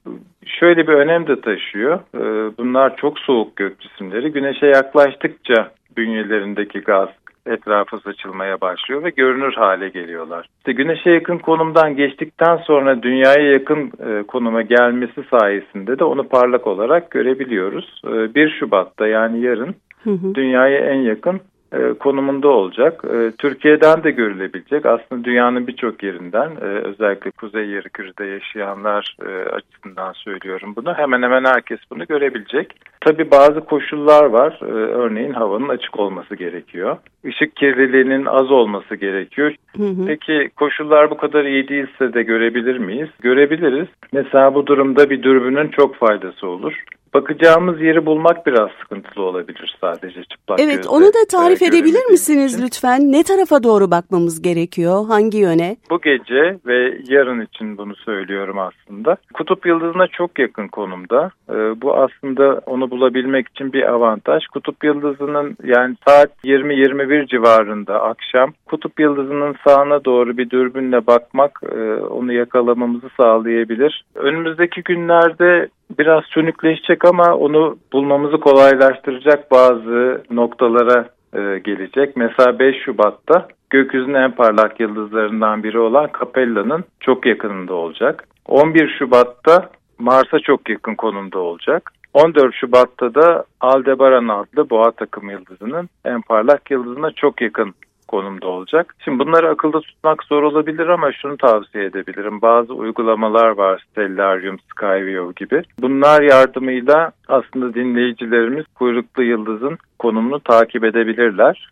şöyle 0.46 0.86
bir 0.86 0.92
önem 0.92 1.26
de 1.26 1.40
taşıyor. 1.40 2.00
E, 2.14 2.20
bunlar 2.58 2.96
çok 2.96 3.18
soğuk 3.18 3.56
gök 3.56 3.80
cisimleri. 3.80 4.32
Güneşe 4.32 4.66
yaklaştıkça 4.66 5.70
bünyelerindeki 5.96 6.80
gaz 6.80 7.08
etrafa 7.46 7.98
saçılmaya 7.98 8.60
başlıyor 8.60 9.04
ve 9.04 9.10
görünür 9.10 9.52
hale 9.52 9.88
geliyorlar. 9.88 10.46
İşte 10.58 10.72
güneşe 10.72 11.10
yakın 11.10 11.38
konumdan 11.38 11.96
geçtikten 11.96 12.56
sonra 12.56 13.02
dünyaya 13.02 13.52
yakın 13.52 13.92
e, 14.06 14.22
konuma 14.22 14.62
gelmesi 14.62 15.22
sayesinde 15.30 15.98
de 15.98 16.04
onu 16.04 16.28
parlak 16.28 16.66
olarak 16.66 17.10
görebiliyoruz. 17.10 18.02
E, 18.06 18.34
1 18.34 18.50
Şubat'ta 18.60 19.06
yani 19.06 19.40
yarın 19.40 19.74
hı 20.04 20.10
hı. 20.10 20.34
dünyaya 20.34 20.78
en 20.78 21.00
yakın 21.00 21.40
e, 21.72 21.92
konumunda 21.92 22.48
olacak. 22.48 23.04
E, 23.04 23.30
Türkiye'den 23.38 24.04
de 24.04 24.10
görülebilecek. 24.10 24.86
Aslında 24.86 25.24
dünyanın 25.24 25.66
birçok 25.66 26.02
yerinden 26.02 26.50
e, 26.50 26.64
özellikle 26.64 27.30
kuzey 27.30 27.68
yarı 27.68 28.24
yaşayanlar 28.24 29.16
açısından 29.52 30.12
söylüyorum 30.12 30.72
bunu. 30.76 30.94
Hemen 30.94 31.22
hemen 31.22 31.44
herkes 31.44 31.78
bunu 31.90 32.06
görebilecek. 32.06 32.74
Tabi 33.00 33.30
bazı 33.30 33.60
koşullar 33.60 34.24
var. 34.24 34.58
Örneğin 34.92 35.32
havanın 35.32 35.68
açık 35.68 35.98
olması 35.98 36.34
gerekiyor. 36.34 36.96
Işık 37.24 37.56
kirliliğinin 37.56 38.24
az 38.24 38.50
olması 38.50 38.96
gerekiyor. 38.96 39.54
Hı 39.76 39.82
hı. 39.82 40.06
Peki 40.06 40.50
koşullar 40.56 41.10
bu 41.10 41.16
kadar 41.16 41.44
iyi 41.44 41.68
değilse 41.68 42.14
de 42.14 42.22
görebilir 42.22 42.78
miyiz? 42.78 43.08
Görebiliriz. 43.20 43.88
Mesela 44.12 44.54
bu 44.54 44.66
durumda 44.66 45.10
bir 45.10 45.22
dürbünün 45.22 45.68
çok 45.68 45.96
faydası 45.96 46.46
olur 46.46 46.84
bakacağımız 47.22 47.80
yeri 47.80 48.06
bulmak 48.06 48.46
biraz 48.46 48.70
sıkıntılı 48.82 49.24
olabilir 49.24 49.76
sadece 49.80 50.24
çıplak 50.24 50.60
Evet 50.60 50.76
gözle, 50.76 50.88
onu 50.88 51.06
da 51.06 51.26
tarif 51.30 51.62
edebilir 51.62 52.04
misiniz 52.10 52.54
için. 52.54 52.64
lütfen? 52.66 53.12
Ne 53.12 53.22
tarafa 53.22 53.62
doğru 53.62 53.90
bakmamız 53.90 54.42
gerekiyor? 54.42 55.06
Hangi 55.08 55.38
yöne? 55.38 55.76
Bu 55.90 56.00
gece 56.00 56.58
ve 56.66 56.98
yarın 57.08 57.40
için 57.40 57.78
bunu 57.78 57.96
söylüyorum 57.96 58.58
aslında. 58.58 59.16
Kutup 59.34 59.66
yıldızına 59.66 60.06
çok 60.06 60.38
yakın 60.38 60.68
konumda. 60.68 61.30
Ee, 61.50 61.54
bu 61.82 61.94
aslında 61.94 62.60
onu 62.66 62.90
bulabilmek 62.90 63.48
için 63.48 63.72
bir 63.72 63.82
avantaj. 63.82 64.46
Kutup 64.46 64.84
yıldızının 64.84 65.56
yani 65.64 65.96
saat 66.08 66.30
20-21 66.44 67.26
civarında 67.26 68.02
akşam 68.02 68.52
kutup 68.68 69.00
yıldızının 69.00 69.56
sağına 69.66 70.04
doğru 70.04 70.38
bir 70.38 70.50
dürbünle 70.50 71.06
bakmak 71.06 71.60
e, 71.76 71.94
onu 71.94 72.32
yakalamamızı 72.32 73.08
sağlayabilir. 73.16 74.04
Önümüzdeki 74.14 74.82
günlerde 74.82 75.68
biraz 75.98 76.24
sönükleşecek 76.24 77.04
ama 77.04 77.34
onu 77.34 77.76
bulmamızı 77.92 78.40
kolaylaştıracak 78.40 79.50
bazı 79.50 80.22
noktalara 80.30 81.08
e, 81.32 81.58
gelecek. 81.58 82.16
Mesela 82.16 82.58
5 82.58 82.76
Şubat'ta 82.84 83.48
gökyüzünün 83.70 84.14
en 84.14 84.30
parlak 84.30 84.80
yıldızlarından 84.80 85.62
biri 85.62 85.78
olan 85.78 86.10
Capella'nın 86.20 86.84
çok 87.00 87.26
yakınında 87.26 87.74
olacak. 87.74 88.28
11 88.46 88.96
Şubat'ta 88.98 89.70
Mars'a 89.98 90.38
çok 90.38 90.70
yakın 90.70 90.94
konumda 90.94 91.38
olacak. 91.38 91.92
14 92.14 92.54
Şubat'ta 92.54 93.14
da 93.14 93.44
Aldebaran 93.60 94.28
adlı 94.28 94.70
boğa 94.70 94.90
takım 94.90 95.30
yıldızının 95.30 95.88
en 96.04 96.20
parlak 96.20 96.70
yıldızına 96.70 97.10
çok 97.10 97.40
yakın 97.40 97.74
konumda 98.08 98.48
olacak. 98.48 98.94
Şimdi 99.04 99.18
bunları 99.18 99.48
akılda 99.48 99.80
tutmak 99.80 100.24
zor 100.24 100.42
olabilir 100.42 100.88
ama 100.88 101.12
şunu 101.12 101.36
tavsiye 101.36 101.84
edebilirim. 101.84 102.42
Bazı 102.42 102.74
uygulamalar 102.74 103.48
var 103.48 103.84
Stellarium, 103.90 104.58
Skyview 104.58 105.44
gibi. 105.44 105.62
Bunlar 105.80 106.22
yardımıyla 106.22 107.12
aslında 107.28 107.74
dinleyicilerimiz 107.74 108.64
kuyruklu 108.74 109.22
yıldızın 109.22 109.78
konumunu 109.98 110.40
takip 110.40 110.84
edebilirler. 110.84 111.68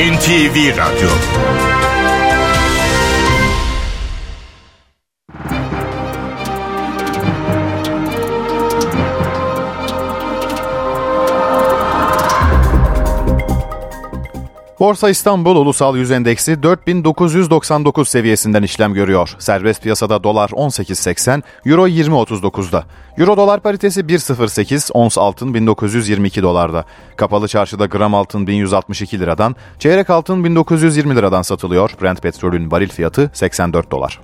NTV 0.00 0.56
Radyo 0.78 1.10
Borsa 14.80 15.10
İstanbul 15.10 15.56
Ulusal 15.56 15.96
Yüz 15.96 16.10
Endeksi 16.10 16.62
4999 16.62 18.08
seviyesinden 18.08 18.62
işlem 18.62 18.94
görüyor. 18.94 19.36
Serbest 19.38 19.82
piyasada 19.82 20.24
dolar 20.24 20.48
18.80, 20.48 21.42
euro 21.66 21.88
20.39'da. 21.88 22.84
Euro 23.18 23.36
dolar 23.36 23.60
paritesi 23.60 24.00
1.08, 24.00 24.92
ons 24.92 25.18
altın 25.18 25.54
1922 25.54 26.42
dolarda. 26.42 26.84
Kapalı 27.16 27.48
çarşıda 27.48 27.86
gram 27.86 28.14
altın 28.14 28.46
1162 28.46 29.20
liradan, 29.20 29.56
çeyrek 29.78 30.10
altın 30.10 30.44
1920 30.44 31.16
liradan 31.16 31.42
satılıyor. 31.42 31.90
Brent 32.02 32.22
petrolün 32.22 32.70
varil 32.70 32.88
fiyatı 32.88 33.30
84 33.34 33.90
dolar. 33.90 34.20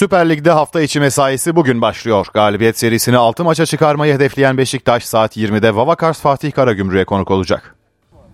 Süper 0.00 0.28
Lig'de 0.28 0.50
hafta 0.50 0.80
içi 0.80 1.00
mesaisi 1.00 1.56
bugün 1.56 1.80
başlıyor. 1.82 2.26
Galibiyet 2.34 2.78
serisini 2.78 3.16
6 3.16 3.44
maça 3.44 3.66
çıkarmayı 3.66 4.14
hedefleyen 4.14 4.58
Beşiktaş 4.58 5.04
saat 5.04 5.36
20'de 5.36 5.76
Vavakars 5.76 6.20
Fatih 6.20 6.52
Karagümrük'e 6.52 7.04
konuk 7.04 7.30
olacak. 7.30 7.76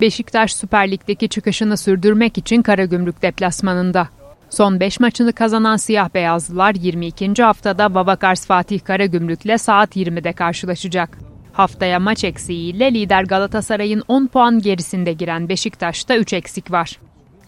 Beşiktaş 0.00 0.54
Süper 0.54 0.90
Lig'deki 0.90 1.28
çıkışını 1.28 1.76
sürdürmek 1.76 2.38
için 2.38 2.62
Karagümrük 2.62 3.22
deplasmanında. 3.22 4.08
Son 4.50 4.80
5 4.80 5.00
maçını 5.00 5.32
kazanan 5.32 5.76
siyah 5.76 6.14
beyazlılar 6.14 6.74
22. 6.74 7.42
haftada 7.42 7.94
Vavakars 7.94 8.46
Fatih 8.46 8.80
Karagümrük'le 8.84 9.58
saat 9.58 9.96
20'de 9.96 10.32
karşılaşacak. 10.32 11.18
Haftaya 11.52 12.00
maç 12.00 12.24
eksiğiyle 12.24 12.94
lider 12.94 13.22
Galatasaray'ın 13.22 14.02
10 14.08 14.26
puan 14.26 14.58
gerisinde 14.58 15.12
giren 15.12 15.48
Beşiktaş'ta 15.48 16.16
3 16.16 16.32
eksik 16.32 16.70
var. 16.72 16.98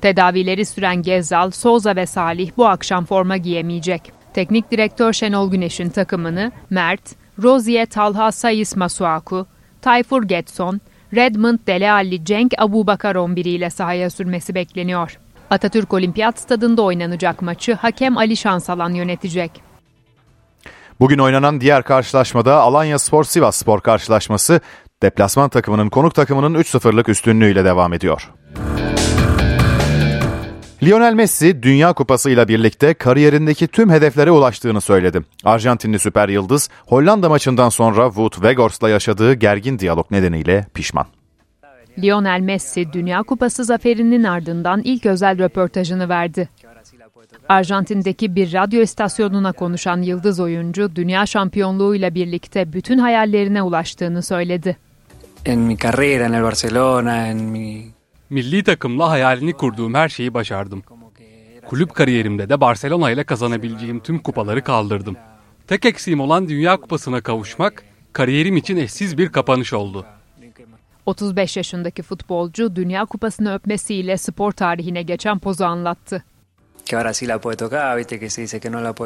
Tedavileri 0.01 0.65
süren 0.67 1.03
Gezzal, 1.03 1.51
Souza 1.51 1.97
ve 1.97 2.07
Salih 2.07 2.51
bu 2.57 2.67
akşam 2.67 3.05
forma 3.05 3.37
giyemeyecek. 3.37 4.13
Teknik 4.35 4.71
direktör 4.71 5.13
Şenol 5.13 5.51
Güneş'in 5.51 5.89
takımını 5.89 6.53
Mert, 6.71 7.03
Rozier 7.43 7.87
Talha 7.87 8.33
Sayis 8.33 8.77
Masuaku, 8.77 9.47
Tayfur 9.83 10.23
Getson, 10.23 10.81
Redmond 11.15 11.59
Dele 11.67 11.93
Alli 11.93 12.25
Cenk 12.25 12.53
Abubakar 12.59 13.15
11 13.15 13.45
ile 13.45 13.71
sahaya 13.71 14.11
sürmesi 14.11 14.55
bekleniyor. 14.55 15.19
Atatürk 15.51 15.93
Olimpiyat 15.95 16.39
Stadında 16.39 16.83
oynanacak 16.83 17.43
maçı 17.43 17.75
hakem 17.75 18.19
Ali 18.19 18.37
Şansalan 18.37 18.91
yönetecek. 18.91 19.51
Bugün 21.01 21.19
oynanan 21.19 21.61
diğer 21.61 21.83
karşılaşmada 21.83 22.61
Alanya 22.61 22.99
Spor 22.99 23.25
Sivas 23.25 23.57
Spor 23.57 23.81
karşılaşması 23.81 24.61
deplasman 25.03 25.49
takımının 25.49 25.89
konuk 25.89 26.15
takımının 26.15 26.55
3-0'lık 26.55 27.09
üstünlüğüyle 27.09 27.65
devam 27.65 27.93
ediyor. 27.93 28.31
Lionel 30.83 31.15
Messi 31.15 31.63
Dünya 31.63 31.93
Kupası 31.93 32.31
ile 32.31 32.49
birlikte 32.49 32.95
kariyerindeki 32.95 33.67
tüm 33.67 33.91
hedeflere 33.91 34.31
ulaştığını 34.31 34.81
söyledi. 34.81 35.23
Arjantinli 35.45 35.99
süper 35.99 36.29
yıldız 36.29 36.69
Hollanda 36.87 37.29
maçından 37.29 37.69
sonra 37.69 38.07
Wout 38.07 38.35
Weghorst'la 38.35 38.89
yaşadığı 38.89 39.35
gergin 39.35 39.79
diyalog 39.79 40.11
nedeniyle 40.11 40.67
pişman. 40.75 41.07
Lionel 42.03 42.41
Messi 42.41 42.93
Dünya 42.93 43.23
Kupası 43.23 43.65
zaferinin 43.65 44.25
ardından 44.25 44.83
ilk 44.85 45.07
özel 45.07 45.39
röportajını 45.39 46.09
verdi. 46.09 46.49
Arjantin'deki 47.49 48.35
bir 48.35 48.53
radyo 48.53 48.81
istasyonuna 48.81 49.53
konuşan 49.53 50.03
yıldız 50.03 50.41
oyuncu 50.41 50.97
dünya 50.97 51.27
şampiyonluğuyla 51.27 52.15
birlikte 52.15 52.73
bütün 52.73 52.99
hayallerine 52.99 53.63
ulaştığını 53.63 54.23
söyledi. 54.23 54.77
En 55.47 55.59
mi 55.59 55.79
carrera 55.79 56.25
en 56.25 56.33
el 56.33 56.43
Barcelona, 56.43 57.27
en 57.27 57.37
mi 57.37 57.85
Milli 58.31 58.65
takımla 58.65 59.11
hayalini 59.11 59.53
kurduğum 59.53 59.95
her 59.95 60.09
şeyi 60.09 60.35
başardım. 60.35 60.83
Kulüp 61.67 61.95
kariyerimde 61.95 62.49
de 62.49 62.61
Barcelona 62.61 63.11
ile 63.11 63.25
kazanabileceğim 63.25 64.01
tüm 64.01 64.19
kupaları 64.19 64.65
kaldırdım. 64.65 65.17
Tek 65.67 65.85
eksiğim 65.85 66.21
olan 66.21 66.49
Dünya 66.49 66.77
Kupası'na 66.77 67.21
kavuşmak 67.21 67.85
kariyerim 68.13 68.57
için 68.57 68.77
eşsiz 68.77 69.19
bir 69.19 69.33
kapanış 69.33 69.73
oldu. 69.73 70.07
35 71.07 71.57
yaşındaki 71.57 72.03
futbolcu 72.03 72.77
Dünya 72.77 73.05
Kupası'nı 73.05 73.55
öpmesiyle 73.55 74.17
spor 74.17 74.53
tarihine 74.53 75.03
geçen 75.03 75.39
pozu 75.39 75.65
anlattı. 75.65 76.25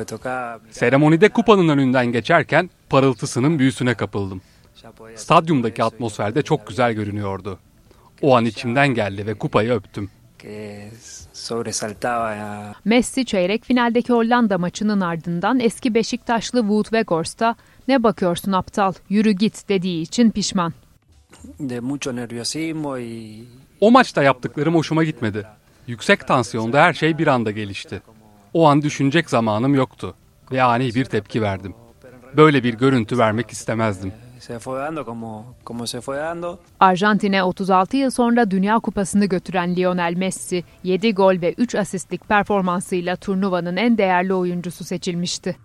tocar. 0.04 0.58
Seremonide 0.70 1.28
kupanın 1.28 1.68
önünden 1.68 2.06
geçerken 2.06 2.70
parıltısının 2.90 3.58
büyüsüne 3.58 3.94
kapıldım. 3.94 4.42
Stadyumdaki 5.16 5.84
atmosfer 5.84 6.34
de 6.34 6.42
çok 6.42 6.66
güzel 6.66 6.92
görünüyordu. 6.92 7.58
O 8.22 8.36
an 8.36 8.44
içimden 8.44 8.88
geldi 8.88 9.26
ve 9.26 9.34
kupayı 9.34 9.72
öptüm. 9.72 10.10
Messi 12.84 13.24
çeyrek 13.24 13.64
finaldeki 13.64 14.12
Hollanda 14.12 14.58
maçının 14.58 15.00
ardından 15.00 15.60
eski 15.60 15.94
Beşiktaşlı 15.94 16.60
Wout 16.60 16.84
Weghorst'a 16.84 17.56
ne 17.88 18.02
bakıyorsun 18.02 18.52
aptal 18.52 18.92
yürü 19.08 19.30
git 19.30 19.68
dediği 19.68 20.02
için 20.02 20.30
pişman. 20.30 20.72
De 21.60 21.80
mucho 21.80 22.16
nerviosismo 22.16 22.96
y 22.96 23.44
O 23.80 23.90
maçta 23.90 24.22
yaptıklarım 24.22 24.74
hoşuma 24.74 25.04
gitmedi. 25.04 25.46
Yüksek 25.86 26.26
tansiyonda 26.28 26.82
her 26.82 26.92
şey 26.92 27.18
bir 27.18 27.26
anda 27.26 27.50
gelişti. 27.50 28.02
O 28.54 28.68
an 28.68 28.82
düşünecek 28.82 29.30
zamanım 29.30 29.74
yoktu 29.74 30.14
ve 30.52 30.62
ani 30.62 30.94
bir 30.94 31.04
tepki 31.04 31.42
verdim. 31.42 31.74
Böyle 32.36 32.64
bir 32.64 32.74
görüntü 32.74 33.18
vermek 33.18 33.50
istemezdim. 33.50 34.12
Se 34.42 34.58
fue 34.58 34.78
dando 34.78 35.04
como, 35.04 35.54
como 35.64 35.86
se 35.86 36.00
fue 36.00 36.16
dando. 36.16 36.58
Arjantin'e 36.80 37.42
36 37.42 37.96
yıl 37.96 38.10
sonra 38.10 38.50
Dünya 38.50 38.78
Kupası'nı 38.78 39.26
götüren 39.26 39.76
Lionel 39.76 40.14
Messi 40.16 40.64
7 40.84 41.14
gol 41.14 41.40
ve 41.40 41.54
3 41.58 41.74
asistlik 41.74 42.28
performansıyla 42.28 43.16
turnuvanın 43.16 43.76
en 43.76 43.98
değerli 43.98 44.34
oyuncusu 44.34 44.84
seçilmişti. 44.84 45.56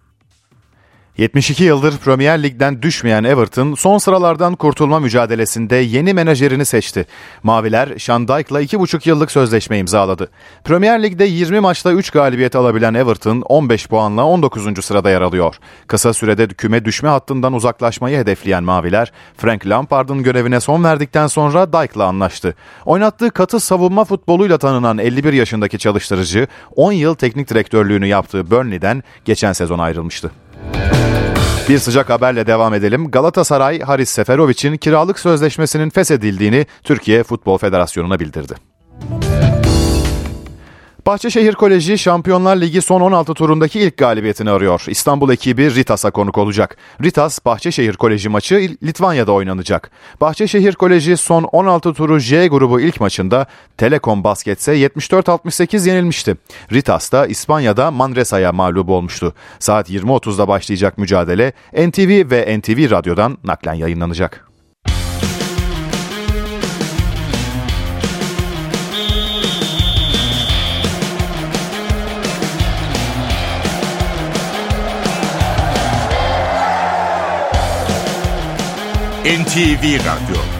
72 1.17 1.63
yıldır 1.63 1.97
Premier 1.97 2.43
Lig'den 2.43 2.81
düşmeyen 2.81 3.23
Everton 3.23 3.73
son 3.73 3.97
sıralardan 3.97 4.55
kurtulma 4.55 4.99
mücadelesinde 4.99 5.75
yeni 5.75 6.13
menajerini 6.13 6.65
seçti. 6.65 7.05
Maviler 7.43 7.97
Sean 7.97 8.27
Dyche'la 8.27 8.61
2,5 8.61 9.09
yıllık 9.09 9.31
sözleşme 9.31 9.77
imzaladı. 9.77 10.29
Premier 10.63 11.03
Lig'de 11.03 11.25
20 11.25 11.59
maçta 11.59 11.91
3 11.91 12.09
galibiyet 12.09 12.55
alabilen 12.55 12.93
Everton 12.93 13.41
15 13.41 13.87
puanla 13.87 14.25
19. 14.25 14.85
sırada 14.85 15.09
yer 15.09 15.21
alıyor. 15.21 15.55
Kısa 15.87 16.13
sürede 16.13 16.47
küme 16.47 16.85
düşme 16.85 17.09
hattından 17.09 17.53
uzaklaşmayı 17.53 18.17
hedefleyen 18.17 18.63
Maviler 18.63 19.11
Frank 19.37 19.67
Lampard'ın 19.67 20.23
görevine 20.23 20.59
son 20.59 20.83
verdikten 20.83 21.27
sonra 21.27 21.73
Dyche'la 21.73 22.05
anlaştı. 22.05 22.55
Oynattığı 22.85 23.31
katı 23.31 23.59
savunma 23.59 24.05
futboluyla 24.05 24.57
tanınan 24.57 24.97
51 24.97 25.33
yaşındaki 25.33 25.77
çalıştırıcı 25.77 26.47
10 26.75 26.91
yıl 26.91 27.15
teknik 27.15 27.49
direktörlüğünü 27.49 28.07
yaptığı 28.07 28.51
Burnley'den 28.51 29.03
geçen 29.25 29.53
sezon 29.53 29.79
ayrılmıştı. 29.79 30.31
Bir 31.69 31.79
sıcak 31.79 32.09
haberle 32.09 32.47
devam 32.47 32.73
edelim. 32.73 33.11
Galatasaray, 33.11 33.79
Haris 33.79 34.09
Seferovic'in 34.09 34.77
kiralık 34.77 35.19
sözleşmesinin 35.19 35.89
feshedildiğini 35.89 36.65
Türkiye 36.83 37.23
Futbol 37.23 37.57
Federasyonu'na 37.57 38.19
bildirdi. 38.19 38.53
Bahçeşehir 41.07 41.53
Koleji 41.53 41.97
Şampiyonlar 41.97 42.61
Ligi 42.61 42.81
son 42.81 43.01
16 43.01 43.33
turundaki 43.33 43.79
ilk 43.79 43.97
galibiyetini 43.97 44.51
arıyor. 44.51 44.85
İstanbul 44.87 45.29
ekibi 45.29 45.75
Ritas'a 45.75 46.11
konuk 46.11 46.37
olacak. 46.37 46.77
Ritas, 47.03 47.45
Bahçeşehir 47.45 47.93
Koleji 47.93 48.29
maçı 48.29 48.55
Litvanya'da 48.83 49.31
oynanacak. 49.31 49.91
Bahçeşehir 50.21 50.73
Koleji 50.73 51.17
son 51.17 51.43
16 51.43 51.93
turu 51.93 52.19
J 52.19 52.47
grubu 52.47 52.81
ilk 52.81 52.99
maçında 52.99 53.45
Telekom 53.77 54.23
Basketse 54.23 54.73
74-68 54.73 55.89
yenilmişti. 55.89 56.35
Ritas 56.73 57.11
da 57.11 57.27
İspanya'da 57.27 57.91
Manresa'ya 57.91 58.51
mağlup 58.51 58.89
olmuştu. 58.89 59.33
Saat 59.59 59.89
20.30'da 59.89 60.47
başlayacak 60.47 60.97
mücadele 60.97 61.53
NTV 61.73 62.31
ve 62.31 62.59
NTV 62.59 62.91
Radyo'dan 62.91 63.37
naklen 63.43 63.73
yayınlanacak. 63.73 64.46
NTV 79.27 79.99
Radyo 80.07 80.56